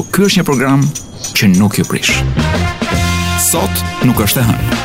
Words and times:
po 0.00 0.06
ky 0.08 0.22
është 0.24 0.38
një 0.40 0.44
program 0.48 0.82
që 1.36 1.46
nuk 1.60 1.74
ju 1.76 1.84
prish. 1.84 2.14
Sot 3.44 3.80
nuk 4.08 4.22
është 4.24 4.40
e 4.40 4.44
hënë. 4.48 4.76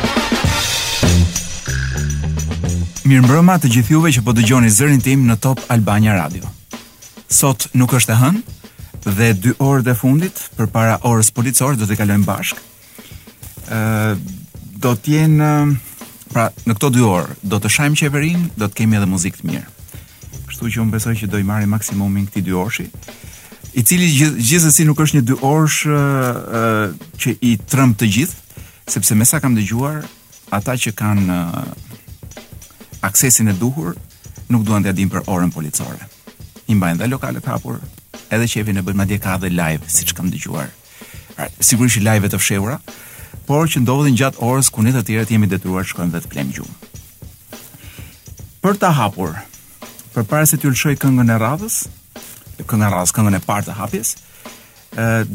Mirëmbrëma 3.08 3.54
të 3.62 3.70
gjithë 3.76 3.94
juve 3.94 4.12
që 4.12 4.22
po 4.26 4.34
dëgjoni 4.36 4.68
zërin 4.76 5.00
tim 5.00 5.22
në 5.30 5.38
Top 5.40 5.62
Albania 5.72 6.12
Radio. 6.18 6.50
Sot 7.32 7.68
nuk 7.80 7.94
është 7.96 8.12
e 8.12 8.16
hënë 8.20 8.54
dhe 9.08 9.30
2 9.46 9.54
orë 9.68 9.86
të 9.88 9.94
fundit 10.02 10.42
përpara 10.58 10.98
orës 11.08 11.30
policore 11.32 11.80
do 11.80 11.88
të 11.88 11.96
kalojmë 12.02 12.26
bashkë. 12.28 12.60
ë 13.72 13.78
do 14.84 14.92
të 15.00 15.16
jenë 15.16 15.50
pra 16.34 16.50
në 16.66 16.74
këto 16.76 16.90
2 16.98 17.06
orë 17.16 17.40
do 17.54 17.56
të 17.56 17.72
shajmë 17.78 17.98
qeverinë, 18.02 18.50
do 18.60 18.66
të 18.68 18.76
kemi 18.82 18.96
edhe 19.00 19.08
muzikë 19.14 19.38
të 19.40 19.48
mirë. 19.48 19.64
Kështu 20.50 20.74
që 20.74 20.84
unë 20.84 20.94
besoj 20.98 21.16
që 21.22 21.30
do 21.32 21.38
i 21.40 21.48
marrim 21.52 21.72
maksimumin 21.72 22.28
këtij 22.28 22.44
2 22.52 22.60
orëshi 22.64 22.86
i 23.76 23.82
cili 23.84 24.08
gjithsesi 24.40 24.86
nuk 24.88 25.00
është 25.04 25.18
një 25.18 25.24
dy 25.28 25.36
orësh 25.44 25.80
që 27.20 27.32
i 27.44 27.50
trëm 27.68 27.92
të 28.00 28.08
gjithë, 28.14 28.38
sepse 28.92 29.16
me 29.18 29.26
sa 29.28 29.36
kam 29.44 29.56
dëgjuar, 29.58 30.00
ata 30.56 30.76
që 30.80 30.94
kanë 30.96 31.40
aksesin 33.06 33.52
e 33.52 33.54
duhur 33.60 33.92
nuk 34.48 34.64
duan 34.64 34.84
të 34.86 34.94
dinë 34.96 35.12
për 35.12 35.28
orën 35.28 35.52
policore. 35.52 36.08
I 36.72 36.74
mbajnë 36.74 37.02
dhe 37.02 37.10
lokalet 37.12 37.46
hapur, 37.52 37.82
edhe 38.32 38.48
që 38.48 38.64
evin 38.64 38.80
e 38.80 38.84
bëjnë 38.86 39.00
madje 39.02 39.20
ka 39.22 39.36
dhe 39.44 39.52
live 39.52 39.92
siç 39.92 40.14
kam 40.16 40.30
dëgjuar. 40.32 40.72
Pra, 41.36 41.44
sigurisht 41.60 42.00
live 42.00 42.30
të 42.32 42.40
fshehura, 42.40 42.78
por 43.46 43.68
që 43.68 43.84
ndodhin 43.84 44.16
gjatë 44.18 44.40
orës 44.42 44.72
ku 44.72 44.82
ne 44.86 44.94
të 44.96 45.04
tjerët 45.06 45.34
jemi 45.34 45.50
detyruar 45.52 45.84
të 45.84 45.92
shkojmë 45.92 46.16
vetë 46.16 46.32
plem 46.32 46.48
gjum. 46.56 46.72
Për 48.64 48.80
ta 48.82 48.90
hapur, 48.98 49.36
përpara 50.16 50.48
se 50.48 50.56
të 50.58 50.72
ulshoj 50.72 50.96
këngën 51.04 51.36
e 51.36 51.38
radhës, 51.42 51.82
këndën 52.64 52.92
rras, 52.92 53.12
këndën 53.16 53.36
e 53.38 53.42
partë 53.44 53.70
të 53.72 53.76
hapjes, 53.80 54.14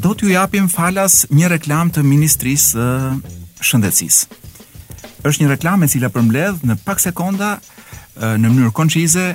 do 0.01 0.13
t'ju 0.17 0.31
japim 0.31 0.69
falas 0.71 1.25
një 1.29 1.49
reklam 1.57 1.91
të 1.93 2.03
Ministris 2.07 2.69
Shëndecis. 3.61 4.23
Êshtë 5.21 5.43
një 5.43 5.51
reklam 5.51 5.83
e 5.85 5.89
cila 5.91 6.09
për 6.09 6.23
mbledh 6.27 6.63
në 6.65 6.79
pak 6.85 7.01
sekonda, 7.03 7.51
në 8.17 8.41
mënyrë 8.41 8.71
konqize, 8.75 9.25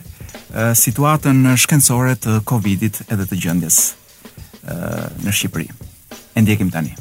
situatën 0.81 1.45
në 1.47 1.53
shkendësore 1.63 2.17
të 2.25 2.41
Covidit 2.49 3.05
edhe 3.13 3.27
të 3.31 3.39
gjëndjes 3.45 3.79
në 5.23 5.35
Shqipëri. 5.37 5.69
E 6.37 6.43
ndjekim 6.43 6.73
tani. 6.75 6.97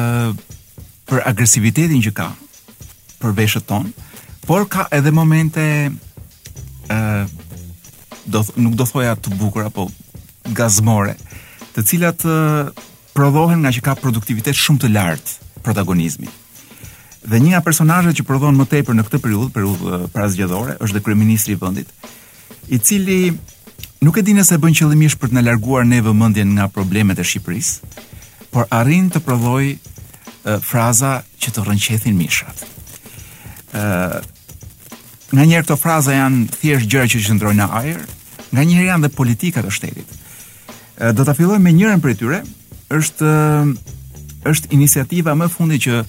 për 1.11 1.25
agresivitetin 1.27 2.03
që 2.07 2.13
ka 2.15 2.29
për 3.21 3.35
veshët 3.39 3.67
ton, 3.69 3.89
por 4.47 4.67
ka 4.71 4.87
edhe 4.95 5.11
momente 5.15 5.63
ë 6.91 7.29
do 8.31 8.45
nuk 8.61 8.75
do 8.77 8.85
thoja 8.87 9.17
të 9.17 9.33
bukura, 9.41 9.71
po 9.75 9.89
gazmore 10.55 11.17
të 11.77 11.83
cilat 11.87 12.25
prodhohen 13.15 13.63
nga 13.63 13.73
që 13.75 13.83
ka 13.85 13.95
produktivitet 14.01 14.59
shumë 14.59 14.85
të 14.85 14.91
lartë 14.95 15.65
protagonizmi. 15.67 16.29
Dhe 17.31 17.39
një 17.41 17.51
nga 17.53 17.61
personazhet 17.65 18.17
që 18.17 18.27
prodhon 18.27 18.57
më 18.59 18.67
tepër 18.73 18.97
në 18.97 19.05
këtë 19.07 19.21
periudhë, 19.25 19.53
periudhë 19.55 20.01
para 20.15 20.29
është 20.31 20.95
dhe 20.97 21.03
kryeministri 21.05 21.53
i 21.55 21.59
vendit, 21.61 21.89
i 22.73 22.79
cili 22.79 23.39
nuk 24.01 24.17
e 24.19 24.23
dinë 24.25 24.45
se 24.49 24.59
bën 24.63 24.75
qëllimisht 24.79 25.21
për 25.21 25.29
të 25.29 25.37
na 25.37 25.43
larguar 25.45 25.85
ne 25.85 26.01
vëmendjen 26.03 26.55
nga 26.57 26.71
problemet 26.73 27.19
e 27.21 27.25
Shqipërisë, 27.25 27.91
por 28.51 28.67
arrin 28.73 29.11
të 29.13 29.21
prodhoi 29.25 29.75
fraza 30.65 31.21
që 31.41 31.53
të 31.55 31.65
rrënqethin 31.67 32.17
mishrat. 32.19 32.59
ë 33.75 34.23
Nga 35.31 35.45
njëherë 35.47 35.63
këto 35.65 35.75
fraza 35.79 36.11
janë 36.11 36.41
thjesht 36.59 36.89
gjëra 36.91 37.07
që 37.11 37.19
qëndrojnë 37.23 37.59
në 37.59 37.67
ajër, 37.81 38.01
nga 38.51 38.63
njëherë 38.67 38.89
janë 38.89 39.03
dhe 39.05 39.11
politika 39.15 39.63
të 39.63 39.71
shtetit 39.77 40.09
do 41.15 41.25
ta 41.25 41.35
filloj 41.35 41.59
me 41.61 41.73
njërin 41.73 42.01
prej 42.05 42.17
tyre, 42.21 42.43
është 42.93 43.31
është 44.51 44.69
iniciativa 44.75 45.33
më 45.37 45.47
fundi 45.53 45.77
që 45.85 46.01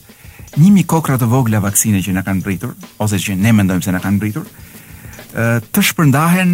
një 0.62 0.69
mikokra 0.75 1.18
të 1.19 1.28
vogla 1.31 1.59
vaksine 1.63 2.00
që 2.03 2.13
na 2.16 2.24
kanë 2.25 2.44
pritur 2.46 2.72
ose 3.03 3.19
që 3.19 3.35
ne 3.38 3.52
mendojmë 3.56 3.84
se 3.85 3.91
na 3.94 4.00
kanë 4.03 4.22
pritur, 4.24 4.46
të 5.35 5.84
shpërndahen 5.90 6.53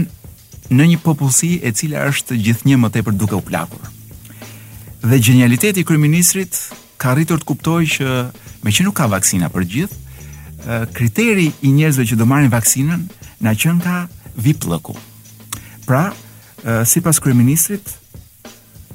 në 0.75 0.87
një 0.93 0.99
popullsi 1.05 1.55
e 1.65 1.71
cila 1.77 2.05
është 2.11 2.37
gjithnjë 2.45 2.79
më 2.81 2.91
tepër 2.97 3.13
duke 3.17 3.37
u 3.39 3.43
plakur. 3.47 3.83
Dhe 5.07 5.19
gjenialiteti 5.21 5.81
i 5.85 5.87
kryeministrit 5.87 6.57
ka 7.01 7.13
rritur 7.17 7.41
të 7.43 7.47
kuptojë 7.53 7.89
që 7.99 8.11
me 8.65 8.73
që 8.73 8.85
nuk 8.87 8.97
ka 8.97 9.05
vaksina 9.13 9.49
për 9.53 9.65
gjithë, 9.75 10.03
kriteri 10.97 11.49
i 11.61 11.71
njerëzve 11.77 12.05
që 12.09 12.17
do 12.19 12.25
marrin 12.25 12.51
vaksinën 12.51 13.05
na 13.39 13.55
VIP 14.37 14.65
lëku. 14.69 14.93
Pra, 15.87 16.11
sipas 16.85 17.19
kryeministrit, 17.21 17.85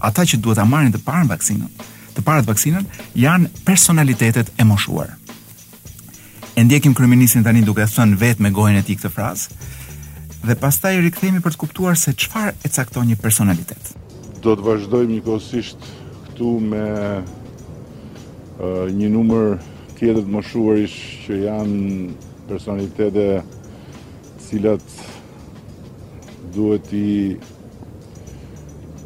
ata 0.03 0.27
që 0.27 0.43
duhet 0.43 0.59
ta 0.59 0.65
marrin 0.67 0.91
të 0.95 1.01
parën 1.07 1.29
vaksinën, 1.31 1.71
të 2.17 2.23
parët 2.27 2.47
vaksinën 2.51 2.85
janë 3.19 3.51
personalitetet 3.67 4.49
e 4.61 4.65
moshuar. 4.67 5.11
E 6.59 6.61
ndjekim 6.67 6.93
kryeministin 6.97 7.47
tani 7.47 7.63
duke 7.67 7.85
thënë 7.89 8.19
vetë 8.21 8.43
me 8.45 8.51
gojën 8.55 8.79
e 8.81 8.85
tij 8.87 8.97
këtë 8.99 9.11
frazë 9.15 9.49
dhe 10.43 10.55
pastaj 10.59 10.95
rikthehemi 10.99 11.41
për 11.45 11.53
të 11.55 11.61
kuptuar 11.63 11.95
se 11.97 12.11
çfarë 12.19 12.57
e 12.65 12.67
cakton 12.77 13.05
një 13.07 13.17
personalitet. 13.25 13.85
Do 14.43 14.51
të 14.59 14.63
vazhdojmë 14.67 15.11
njëkohësisht 15.21 15.81
këtu 16.27 16.51
me 16.73 16.87
uh, 17.23 17.27
një 18.91 19.09
numër 19.15 19.47
tjetër 19.97 20.23
të 20.27 20.33
moshuarish 20.35 20.99
që 21.29 21.33
janë 21.47 21.81
personalitete 22.51 23.27
cilat 24.49 24.87
duhet 26.53 26.87
i 26.93 27.05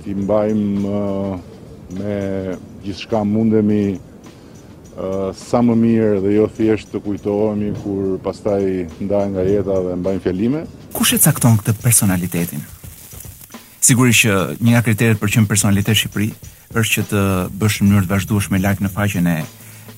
ti 0.06 0.14
mbajmë 0.14 0.84
uh, 0.86 1.56
me 1.98 2.54
gjithë 2.86 3.02
shka 3.08 3.20
mundemi 3.26 3.96
uh, 3.98 5.32
sa 5.34 5.58
më 5.66 5.74
mirë 5.82 6.20
dhe 6.22 6.34
jo 6.38 6.46
thjesht 6.56 6.92
të 6.94 7.00
kujtohemi 7.04 7.72
kur 7.82 8.14
pastaj 8.22 8.62
ndajnë 9.02 9.34
nga 9.34 9.44
jeta 9.50 9.80
dhe 9.88 9.96
mbajmë 9.98 10.22
fjalime. 10.26 10.62
Kush 10.94 11.16
e 11.16 11.20
cakton 11.22 11.58
këtë 11.58 11.74
personalitetin? 11.82 12.62
Sigurisht 13.86 14.22
që 14.26 14.36
një 14.62 14.76
nga 14.76 14.84
kriteret 14.86 15.20
për 15.20 15.34
qenë 15.36 15.50
personalitet 15.50 15.98
Shqipëri 15.98 16.30
është 16.76 16.92
që 16.94 17.02
të 17.10 17.24
bësh 17.60 17.76
në 17.82 17.88
mënyrë 17.90 18.06
të 18.08 18.14
vazhdueshme 18.14 18.62
like 18.62 18.82
në 18.84 18.92
faqen 18.94 19.26
e 19.32 19.36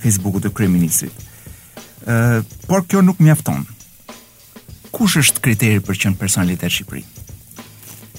Facebookut 0.03 0.45
të 0.47 0.55
kryeministit. 0.57 1.13
ministrit. 1.13 2.09
Uh, 2.09 2.41
por 2.67 2.87
kjo 2.89 3.03
nuk 3.03 3.21
mjafton. 3.21 3.67
Kush 4.91 5.17
është 5.21 5.41
kriteri 5.45 5.81
për 5.85 5.97
qenë 6.05 6.17
personalitet 6.21 6.71
Shqipëri? 6.73 7.05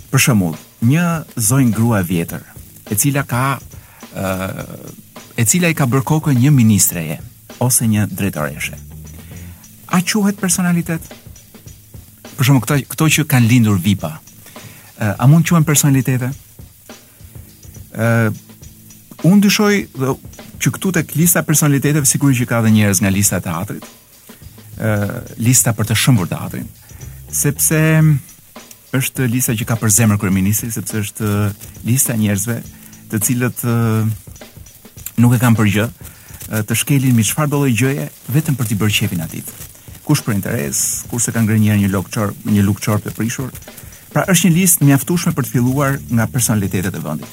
Për 0.10 0.22
shembull, 0.26 0.56
një 0.90 1.02
zonjë 1.38 1.74
grua 1.76 2.00
e 2.02 2.08
vjetër, 2.10 2.46
e 2.90 2.96
cila 2.98 3.22
ka 3.30 3.42
e 5.40 5.46
cila 5.46 5.70
i 5.72 5.76
ka 5.78 5.86
bërë 5.88 6.08
kokën 6.10 6.40
një 6.42 6.50
ministreje 6.56 7.20
ose 7.62 7.86
një 7.88 8.08
drejtoreshe. 8.10 8.78
A 9.94 10.00
quhet 10.02 10.40
personalitet? 10.42 11.02
Për 12.38 12.46
shembull, 12.48 12.66
këto 12.66 12.80
këto 12.90 13.10
që 13.18 13.28
kanë 13.30 13.52
lindur 13.54 13.78
VIP-a. 13.86 14.14
A 15.20 15.28
mund 15.30 15.46
të 15.46 15.54
quhen 15.54 15.68
personalitete? 15.70 16.34
ë 17.90 18.30
uh, 18.30 19.38
dyshoj 19.42 19.76
që 20.62 20.70
këtu 20.76 20.92
tek 20.94 21.16
lista 21.18 21.42
personaliteteve 21.44 22.06
sigurisht 22.06 22.38
që 22.44 22.46
ka 22.52 22.60
dhe 22.64 22.70
njerëz 22.72 23.00
nga 23.02 23.10
lista 23.12 23.40
e 23.42 23.44
teatrit 23.48 23.88
ë 24.78 24.92
uh, 24.94 25.16
lista 25.42 25.74
për 25.76 25.90
të 25.90 25.98
shëmbur 25.98 26.30
teatrin 26.30 26.68
sepse 27.34 27.82
është 28.98 29.26
lista 29.30 29.54
që 29.58 29.66
ka 29.70 29.76
për 29.78 29.92
zemër 29.94 30.18
kryeministri 30.22 30.72
sepse 30.74 31.02
është 31.06 31.30
lista 31.86 32.16
e 32.16 32.22
njerëzve 32.24 32.56
të 33.12 33.20
cilët 33.28 33.60
nuk 35.22 35.36
e 35.38 35.42
kanë 35.42 35.58
për 35.60 35.70
gjë 35.76 35.86
të 36.70 36.78
shkelin 36.82 37.14
me 37.16 37.26
çfarë 37.28 37.52
do 37.52 37.60
lloj 37.62 37.76
gjëje 37.84 38.08
vetëm 38.34 38.58
për 38.58 38.70
të 38.72 38.78
bërë 38.82 38.96
qefin 38.98 39.22
atit. 39.26 39.46
Kush 40.08 40.24
për 40.26 40.40
interes, 40.40 40.80
kush 41.12 41.28
se 41.28 41.34
ka 41.36 41.44
ngrënë 41.46 41.62
një 41.68 41.72
herë 41.76 41.82
një 41.86 41.92
lokçor, 41.94 42.34
një 42.46 43.10
të 43.10 43.14
prishur. 43.20 43.52
Pra 44.10 44.24
është 44.26 44.50
një 44.50 44.56
listë 44.58 44.86
mjaftueshme 44.90 45.32
për 45.38 45.44
të 45.46 45.52
filluar 45.52 46.00
nga 46.10 46.26
personalitetet 46.26 46.96
e 46.96 47.00
vendit. 47.06 47.30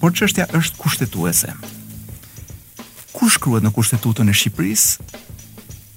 Por 0.00 0.12
çështja 0.16 0.46
është 0.56 0.80
kushtetuese. 0.80 1.52
Kush 3.12 3.34
shkruhet 3.36 3.64
në 3.64 3.72
kushtetutën 3.76 4.30
e 4.30 4.32
Shqipërisë 4.32 5.04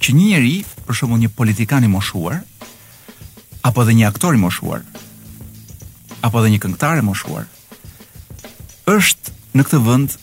që 0.04 0.14
një 0.16 0.26
njerëz, 0.32 0.68
për 0.84 0.94
shembull 0.98 1.20
një 1.24 1.30
politikan 1.40 1.84
i 1.88 1.88
moshuar, 1.88 2.42
apo 3.62 3.84
dhe 3.84 3.94
një 3.96 4.08
aktor 4.08 4.34
i 4.36 4.40
moshuar, 4.40 4.80
apo 6.24 6.40
dhe 6.42 6.50
një 6.52 6.60
këngëtar 6.62 7.00
i 7.00 7.04
moshuar, 7.04 7.46
është 8.88 9.34
në 9.58 9.64
këtë 9.68 9.80
vend 9.86 10.16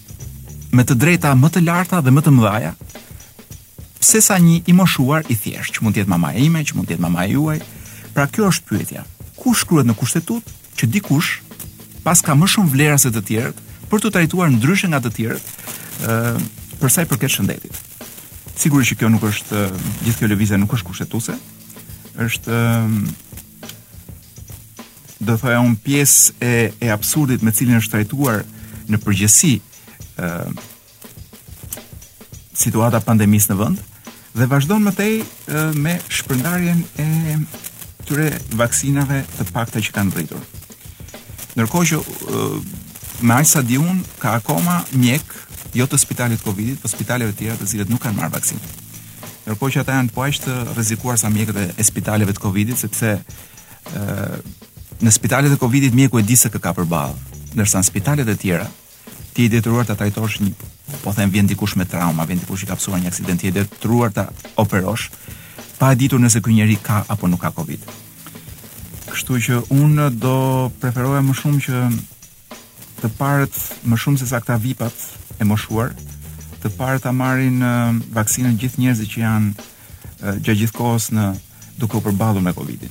me 0.75 0.83
të 0.87 0.97
drejta 1.01 1.33
më 1.37 1.51
të 1.53 1.61
larta 1.67 2.01
dhe 2.03 2.11
më 2.13 2.23
të 2.25 2.33
mëdha 2.37 2.73
se 4.07 4.21
sa 4.23 4.37
një 4.39 4.59
i 4.71 4.73
moshuar 4.73 5.23
i 5.29 5.35
thjesht, 5.35 5.77
që 5.77 5.83
mund 5.83 5.95
të 5.97 6.03
jetë 6.03 6.11
mama 6.13 6.33
ime, 6.37 6.61
që 6.63 6.75
mund 6.77 6.87
të 6.89 6.95
jetë 6.95 7.03
mama 7.03 7.23
juaj. 7.27 7.57
Pra 8.15 8.27
kjo 8.29 8.47
është 8.53 8.69
pyetja. 8.69 9.01
Ku 9.35 9.53
shkruhet 9.57 9.85
në 9.89 9.95
kushtetut 9.99 10.45
që 10.79 10.87
dikush 10.93 11.41
pas 12.05 12.21
ka 12.25 12.33
më 12.37 12.47
shumë 12.53 12.71
vlera 12.73 12.95
se 13.01 13.11
të 13.13 13.21
tjerët 13.29 13.59
për 13.91 14.01
të 14.03 14.11
trajtuar 14.15 14.49
ndryshe 14.53 14.87
nga 14.93 15.01
të 15.03 15.11
tjerët, 15.15 15.49
ë 16.07 16.37
për 16.79 16.93
sa 16.93 17.03
i 17.05 17.09
përket 17.09 17.35
shëndetit. 17.35 17.81
Sigurisht 18.57 18.93
që 18.93 18.97
kjo 19.01 19.11
nuk 19.11 19.27
është 19.29 19.65
gjithë 20.05 20.17
kjo 20.21 20.29
lëvizje 20.31 20.59
nuk 20.61 20.77
është 20.77 20.87
kushtetuese. 20.89 21.35
Është 22.25 22.57
do 25.19 25.33
të 25.35 25.39
thoya 25.41 25.59
un 25.65 25.75
pjesë 25.75 26.33
e 26.41 26.71
e 26.81 26.89
absurdit 26.93 27.41
me 27.41 27.51
cilin 27.51 27.79
është 27.81 27.91
trajtuar 27.95 28.43
në 28.87 28.99
përgjithësi 29.01 29.53
ë 29.57 30.27
uh, 30.27 30.49
situata 32.57 33.01
pandemisë 33.05 33.51
në 33.53 33.57
vend 33.59 33.81
dhe 34.37 34.45
vazhdon 34.49 34.83
më 34.85 34.93
tej 34.99 35.15
uh, 35.21 35.71
me 35.73 35.95
shpërndarjen 36.13 36.83
e 37.01 37.07
këtyre 38.01 38.29
vaksinave 38.61 39.23
të 39.37 39.47
pakta 39.53 39.81
që 39.83 39.93
kanë 39.97 40.15
rritur. 40.15 40.43
Ndërkohë 41.57 41.87
që 41.91 41.99
uh, 41.99 42.59
me 43.25 43.33
aq 43.39 43.49
sa 43.49 43.61
diun 43.65 44.03
ka 44.21 44.35
akoma 44.37 44.83
mjek 44.93 45.33
jo 45.73 45.85
të 45.89 45.97
spitalit 45.99 46.43
Covidit, 46.45 46.77
po 46.81 46.87
spitaleve 46.89 47.33
të 47.33 47.41
tjera 47.41 47.57
të 47.59 47.69
cilët 47.73 47.89
nuk 47.91 48.01
kanë 48.05 48.15
marrë 48.17 48.35
vaksinë. 48.37 48.71
Ndërkohë 49.47 49.73
që 49.75 49.81
ata 49.83 49.97
janë 49.99 50.13
po 50.13 50.21
të 50.21 50.39
pajtë 50.39 50.73
rrezikuar 50.77 51.17
sa 51.19 51.29
mjekët 51.33 51.75
e 51.81 51.83
spitaleve 51.85 52.37
të 52.37 52.45
Covidit 52.45 52.79
sepse 52.81 53.17
ë 53.17 53.19
uh, 53.19 54.63
në 55.05 55.11
spitalet 55.13 55.53
e 55.53 55.57
Covidit 55.61 55.93
mjeku 55.93 56.19
e 56.19 56.23
di 56.25 56.35
se 56.37 56.49
kë 56.49 56.59
ka 56.63 56.71
përballë, 56.73 57.17
ndërsa 57.57 57.81
në 57.81 57.87
spitalet 57.89 58.29
e 58.29 58.35
tjera 58.39 58.65
ti 59.35 59.45
i 59.45 59.49
detyruar 59.53 59.85
ta 59.85 59.93
trajtosh 59.95 60.39
një, 60.41 60.53
po 61.03 61.11
them 61.13 61.29
vjen 61.29 61.45
dikush 61.45 61.75
me 61.77 61.85
trauma, 61.85 62.25
vjen 62.25 62.39
dikush 62.41 62.63
i 62.65 62.69
kapsuar 62.71 63.01
një 63.03 63.11
aksident, 63.11 63.39
ti 63.43 63.51
i 63.51 63.53
detyruar 63.53 64.09
ta 64.15 64.29
operosh 64.57 65.09
pa 65.77 65.91
e 65.93 65.99
ditur 66.01 66.17
nëse 66.19 66.41
ky 66.41 66.53
njerëz 66.57 66.81
ka 66.81 67.03
apo 67.07 67.29
nuk 67.29 67.41
ka 67.45 67.51
Covid. 67.53 67.83
Kështu 69.11 69.37
që 69.45 69.59
unë 69.73 70.07
do 70.17 70.35
preferoja 70.81 71.21
më 71.21 71.35
shumë 71.37 71.61
që 71.67 71.83
të 73.03 73.11
parët 73.19 73.61
më 73.85 73.99
shumë 74.01 74.17
se 74.23 74.31
sa 74.31 74.41
këta 74.41 74.57
vipat 74.57 75.39
e 75.39 75.45
moshuar, 75.45 75.93
të 76.63 76.73
parët 76.73 77.05
ta 77.05 77.13
marrin 77.13 77.61
vaksinën 78.17 78.57
gjithë 78.57 78.81
njerëzit 78.81 79.13
që 79.13 79.21
janë 79.27 79.69
gjatë 80.41 80.57
gjithkohës 80.63 81.11
në 81.13 81.27
duke 81.77 82.01
u 82.01 82.01
përballur 82.07 82.41
me 82.41 82.55
Covidin. 82.57 82.89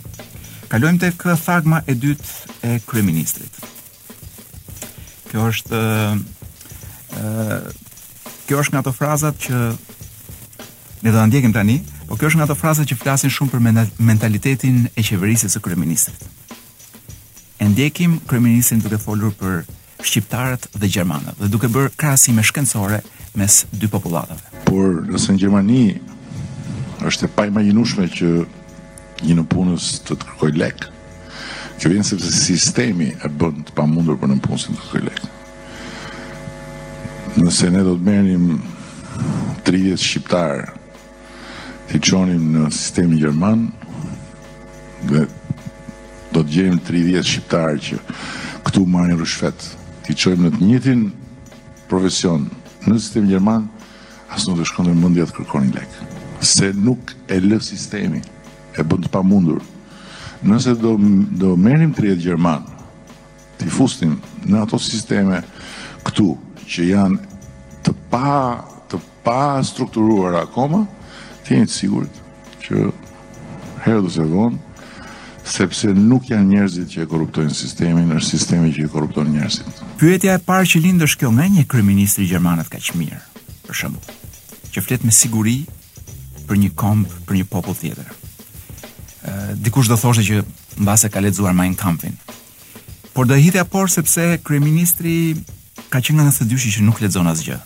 Kalojmë 0.69 0.99
të 0.99 1.09
këtë 1.21 1.37
thagma 1.45 1.79
e 1.89 1.95
dytë 1.95 2.55
e 2.67 2.73
kryeministrit. 2.89 3.59
Kjo 5.31 5.45
është 5.53 5.83
e, 6.17 7.61
kjo 8.49 8.59
është 8.63 8.75
nga 8.75 8.83
të 8.89 8.95
frazat 8.97 9.39
që 9.47 9.61
ne 11.05 11.13
do 11.13 11.17
të 11.21 11.27
ndjekim 11.31 11.55
tani, 11.55 11.79
po 12.09 12.19
kjo 12.19 12.31
është 12.33 12.41
nga 12.41 12.49
të 12.51 12.59
frazat 12.59 12.91
që 12.91 12.99
flasin 12.99 13.31
shumë 13.33 13.55
për 13.55 13.65
mentalitetin 14.11 14.85
e 14.99 15.07
qeverisës 15.07 15.55
së 15.55 15.63
kryeministrit. 15.63 16.19
E 17.63 17.71
ndjekim 17.71 18.19
kryeministin 18.29 18.83
duke 18.85 18.99
folur 18.99 19.33
për 19.39 19.63
shqiptarët 20.07 20.67
dhe 20.77 20.91
gjermanët 20.93 21.39
dhe 21.41 21.49
duke 21.51 21.71
bërë 21.73 21.95
krahasime 21.97 22.43
shkencore 22.45 22.99
mes 23.39 23.63
dy 23.71 23.87
popullatave. 23.91 24.43
Por 24.67 24.99
nëse 25.07 25.33
në 25.33 25.41
Gjermani 25.41 25.85
është 27.07 27.29
e 27.31 27.35
pa 27.37 27.47
imagjinueshme 27.49 28.05
që 28.13 28.31
një 29.25 29.37
në 29.41 29.45
punës 29.49 29.89
të 30.05 30.17
të 30.17 30.27
kërkoj 30.29 30.51
lek, 30.61 30.85
që 31.81 31.93
vjen 31.93 32.05
sepse 32.09 32.31
sistemi 32.33 33.11
e 33.25 33.29
bënd 33.29 33.69
të 33.69 33.77
pa 33.77 33.85
për 33.85 34.29
në 34.33 34.39
punës 34.45 34.67
të 34.67 34.73
të 34.77 34.83
kërkoj 34.83 35.03
lek. 35.09 35.23
Nëse 37.37 37.71
ne 37.73 37.83
do 37.85 37.95
të 37.99 38.05
merim 38.07 38.47
30 39.67 40.01
shqiptarë 40.01 40.67
të 41.89 41.97
i 42.01 42.11
qonim 42.11 42.53
në 42.55 42.69
sistemi 42.73 43.19
Gjerman, 43.21 43.67
dhe 45.11 45.27
do 46.33 46.43
të 46.43 46.51
gjem 46.53 46.81
30 46.89 47.29
shqiptarë 47.31 47.81
që 47.89 48.01
këtu 48.67 48.85
marrë 48.91 49.13
në 49.15 49.21
rëshfet, 49.21 49.67
të 50.07 50.17
i 50.33 50.39
në 50.45 50.53
të 50.57 50.63
njëtin 50.71 51.07
profesion 51.91 52.49
në 52.87 52.97
sistemi 52.99 53.31
Gjerman, 53.35 53.69
asë 54.33 54.51
nuk 54.51 54.61
të 54.65 54.71
shkondë 54.73 54.95
në 54.95 55.01
mundja 55.05 55.29
të 55.31 55.37
kërkoj 55.41 55.65
lek. 55.77 56.01
Se 56.47 56.73
nuk 56.77 57.13
e 57.33 57.39
lë 57.43 57.61
sistemi, 57.65 58.21
e 58.79 58.85
bënd 58.85 59.07
të 59.07 59.11
pa 59.13 59.23
mundur. 59.25 59.63
Nëse 60.47 60.75
do, 60.81 60.95
do 61.41 61.55
merrim 61.59 61.93
të 61.97 62.05
rjetë 62.07 62.27
Gjerman, 62.27 62.67
të 63.59 63.69
i 63.69 63.73
fustim 63.73 64.17
në 64.47 64.63
ato 64.67 64.79
sisteme 64.83 65.41
këtu, 66.07 66.31
që 66.69 66.89
janë 66.91 67.41
të 67.87 67.95
pa, 68.11 68.67
të 68.91 69.01
pa 69.25 69.41
strukturuar 69.65 70.37
akoma, 70.45 70.85
të 71.47 71.55
jenë 71.61 71.71
të 71.73 71.77
sigurit 71.79 72.23
që 72.67 72.89
herë 73.87 74.03
dhe 74.03 74.13
se 74.17 74.27
vonë, 74.33 74.61
sepse 75.47 75.93
nuk 75.95 76.27
janë 76.33 76.49
njerëzit 76.51 76.89
që 76.91 77.05
e 77.05 77.09
korruptojnë 77.11 77.55
sistemin, 77.55 78.11
është 78.19 78.29
sistemi 78.35 78.73
që 78.75 78.89
e 78.89 78.91
korruptojnë 78.91 79.35
njerëzit. 79.37 79.83
Pyetja 80.03 80.35
e 80.37 80.43
parë 80.49 80.69
që 80.73 80.83
lindë 80.83 81.07
është 81.09 81.21
kjo 81.23 81.31
nga 81.39 81.47
një 81.55 81.65
kryministri 81.71 82.27
Gjermanët 82.29 82.69
ka 82.75 82.83
qëmirë, 82.83 83.21
për 83.71 83.79
shëmbu, 83.83 84.17
që 84.75 84.83
fletë 84.85 85.07
me 85.07 85.15
siguri 85.15 85.59
për 86.51 86.61
një 86.65 86.73
kombë, 86.83 87.23
për 87.31 87.39
një 87.41 87.47
popull 87.51 87.79
tjetërë 87.79 88.26
dikush 89.63 89.89
do 89.89 89.97
thoshte 89.99 90.25
që 90.27 90.43
mbase 90.79 91.09
ka 91.11 91.21
lexuar 91.21 91.53
Mein 91.55 91.75
Kampfin. 91.75 92.15
Por 93.13 93.27
do 93.27 93.35
hitja 93.35 93.65
por 93.65 93.89
sepse 93.91 94.39
kryeministri 94.45 95.35
ka 95.91 95.99
qenë 96.01 96.21
nga 96.27 96.31
22 96.31 96.77
që 96.77 96.85
nuk 96.87 97.01
lexon 97.03 97.29
asgjë. 97.31 97.59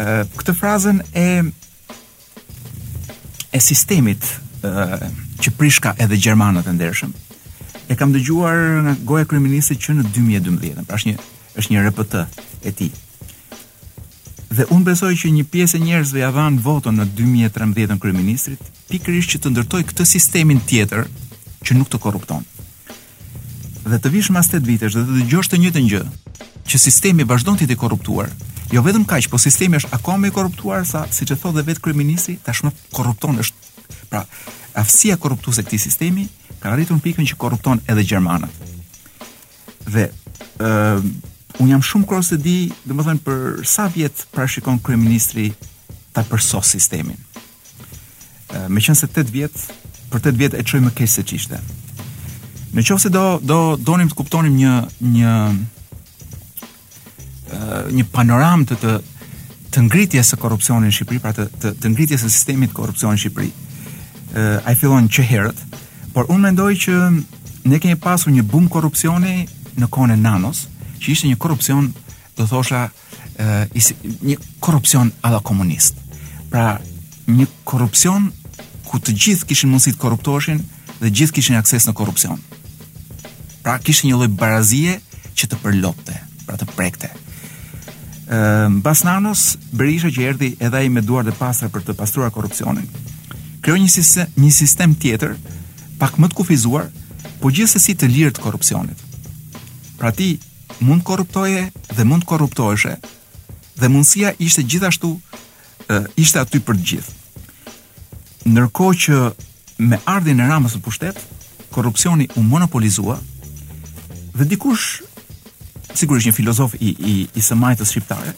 Ëh, 0.01 0.35
këtë 0.39 0.55
frazën 0.59 1.01
e 1.17 1.27
e 3.57 3.63
sistemit 3.63 4.23
ëh 4.61 5.01
që 5.37 5.53
prishka 5.57 5.95
edhe 6.01 6.17
gjermanët 6.21 6.67
e 6.71 6.75
ndershëm. 6.75 7.11
E 7.87 7.95
kam 7.95 8.11
dëgjuar 8.13 8.55
nga 8.83 8.93
goja 9.09 9.25
kryeministit 9.27 9.79
që 9.81 9.93
në 9.99 10.07
2012, 10.15 10.83
pra 10.85 10.97
është 10.99 11.11
një 11.11 11.17
është 11.57 11.73
një 11.73 11.83
RPT 11.89 12.15
e 12.69 12.71
tij. 12.77 12.89
Ëh, 12.91 13.05
Dhe 14.57 14.65
unë 14.73 14.87
besoj 14.89 15.11
që 15.13 15.29
një 15.35 15.43
pjesë 15.53 15.77
e 15.77 15.81
njerëzve 15.85 16.21
ja 16.23 16.31
dhanë 16.33 16.61
votën 16.65 16.95
në 16.97 17.03
2013-ën 17.19 17.99
kryeministrit, 18.01 18.61
pikërisht 18.89 19.35
që 19.35 19.41
të 19.43 19.51
ndërtoj 19.53 19.81
këtë 19.91 20.05
sistemin 20.09 20.61
tjetër 20.69 21.03
që 21.67 21.75
nuk 21.77 21.91
të 21.93 21.99
korrupton. 22.01 22.41
Dhe 23.87 23.99
të 24.01 24.11
vish 24.15 24.31
mas 24.33 24.49
8 24.49 24.63
vitesh 24.65 24.97
dhe 24.97 25.03
të 25.05 25.19
dëgjosh 25.19 25.51
të 25.51 25.59
njëjtën 25.61 25.89
gjë, 25.93 26.01
që 26.71 26.81
sistemi 26.87 27.27
vazhdon 27.29 27.59
të 27.59 27.67
jetë 27.67 27.77
korruptuar. 27.83 28.33
Jo 28.73 28.81
vetëm 28.87 29.05
kaq, 29.09 29.29
po 29.31 29.37
sistemi 29.39 29.77
është 29.79 29.93
akoma 29.99 30.31
i 30.31 30.35
korruptuar 30.35 30.89
sa 30.89 31.05
siç 31.17 31.35
e 31.35 31.37
thotë 31.37 31.59
dhe 31.59 31.67
vetë 31.69 31.83
kryeministri, 31.85 32.39
tashmë 32.49 32.73
korrupton 32.97 33.37
është. 33.43 33.71
Pra, 34.09 34.25
aftësia 34.73 35.21
korruptuese 35.21 35.61
e 35.61 35.69
këtij 35.69 35.85
sistemi 35.85 36.25
ka 36.63 36.73
arritur 36.73 36.97
pikën 37.05 37.29
që 37.29 37.37
korrupton 37.43 37.83
edhe 37.85 38.07
gjermanët. 38.09 38.61
Dhe 39.87 40.09
ë 40.57 40.77
un 41.57 41.69
jam 41.69 41.81
shumë 41.81 42.05
kurioz 42.05 42.27
të 42.31 42.37
di, 42.43 42.55
domethënë 42.85 43.21
për 43.25 43.41
sa 43.65 43.87
vjet 43.93 44.25
parashikon 44.33 44.77
kryeministri 44.85 45.47
ta 46.13 46.21
përsos 46.27 46.69
sistemin. 46.75 47.17
Meqense 48.71 49.07
8 49.09 49.31
vjet, 49.33 49.55
për 50.11 50.21
8 50.21 50.37
vjet 50.37 50.55
e 50.59 50.63
çoj 50.63 50.81
më 50.85 50.93
keq 50.97 51.09
se 51.11 51.23
ç'ishte. 51.23 51.59
Në 52.77 52.83
qoftë 52.85 53.01
se 53.01 53.09
do 53.15 53.23
do 53.41 53.59
donim 53.79 54.09
të 54.11 54.17
kuptonim 54.19 54.55
një 54.59 54.75
një 55.07 55.35
një 57.97 58.05
panoramë 58.11 58.67
të 58.71 58.77
të 58.83 58.95
të 59.77 59.81
ngritjes 59.85 60.29
së 60.31 60.37
korrupsionit 60.41 60.87
në 60.87 60.95
Shqipëri, 60.95 61.19
pra 61.21 61.33
të 61.35 61.43
të, 61.61 61.73
të 61.81 61.89
ngritjes 61.91 62.21
së 62.23 62.29
sistemit 62.31 62.71
korrupsion 62.73 63.13
në 63.13 63.19
Shqipëri. 63.21 63.49
ë 64.35 64.61
ai 64.69 64.75
fillon 64.75 65.09
që 65.09 65.23
herët, 65.29 65.59
por 66.13 66.25
unë 66.31 66.41
mendoj 66.47 66.69
që 66.83 66.93
ne 67.67 67.79
kemi 67.79 67.95
pasur 67.99 68.31
një 68.31 68.43
bum 68.43 68.69
korrupsioni 68.69 69.35
në 69.77 69.87
kohën 69.93 70.13
e 70.13 70.15
Nanos, 70.17 70.65
që 71.01 71.11
ishte 71.13 71.29
një 71.29 71.37
korrupsion, 71.41 71.89
do 72.37 72.45
thosha, 72.49 72.87
një 74.25 74.37
korrupsion 74.63 75.11
ala 75.25 75.39
komunist. 75.45 75.97
Pra, 76.51 76.77
një 77.27 77.47
korrupsion 77.67 78.29
ku 78.87 79.01
të 79.03 79.15
gjithë 79.25 79.49
kishin 79.49 79.73
mundësi 79.73 79.91
të 79.97 80.01
korruptoheshin 80.01 80.61
dhe 81.01 81.09
gjithë 81.11 81.35
kishin 81.37 81.57
akses 81.59 81.87
në 81.87 81.93
korrupsion. 81.99 82.39
Pra, 83.65 83.77
kishte 83.83 84.07
një 84.07 84.17
lloj 84.19 84.29
barazie 84.39 84.99
që 85.37 85.49
të 85.51 85.59
përlopte, 85.63 86.15
pra 86.47 86.57
të 86.59 86.69
prekte. 86.75 87.11
ë 88.27 88.69
Mbas 88.79 89.03
nanos, 89.07 89.57
Berisha 89.71 90.09
që 90.11 90.23
erdhi 90.29 90.49
edhe 90.59 90.77
ai 90.81 90.89
me 90.91 91.01
duar 91.01 91.23
të 91.25 91.35
pastra 91.37 91.69
për 91.71 91.85
të 91.87 91.93
pastruar 91.99 92.31
korrupsionin. 92.31 92.87
Krijoi 93.63 93.81
një 93.85 93.91
sistem, 93.93 94.27
një 94.35 94.51
sistem 94.51 94.95
tjetër, 94.99 95.35
pak 95.99 96.17
më 96.19 96.27
të 96.29 96.35
kufizuar, 96.37 96.87
po 97.41 97.51
gjithsesi 97.51 97.93
të 97.95 98.07
lirë 98.11 98.33
të 98.35 98.41
korrupsionit. 98.43 98.99
Pra 99.97 100.11
ti 100.13 100.35
mund 100.81 101.01
korruptoje 101.03 101.71
dhe 101.95 102.03
mund 102.03 102.23
korruptoheshe. 102.25 102.97
Dhe 103.77 103.87
mundësia 103.87 104.33
ishte 104.39 104.63
gjithashtu 104.63 105.09
e, 105.13 106.01
ishte 106.17 106.39
aty 106.41 106.59
për 106.65 106.79
gjithë. 106.81 107.13
Ndërkohë 108.47 108.97
që 109.03 109.19
me 109.85 109.99
ardhin 110.09 110.41
e 110.41 110.47
Ramës 110.49 110.75
në 110.77 110.81
pushtet, 110.85 111.17
korrupsioni 111.75 112.25
u 112.39 112.43
monopolizua 112.43 113.19
dhe 114.37 114.47
dikush 114.49 114.85
sigurisht 115.97 116.27
një 116.29 116.33
filozof 116.37 116.73
i 116.79 116.93
i 117.11 117.15
i 117.35 117.41
sëmajtës 117.43 117.91
shqiptare 117.91 118.31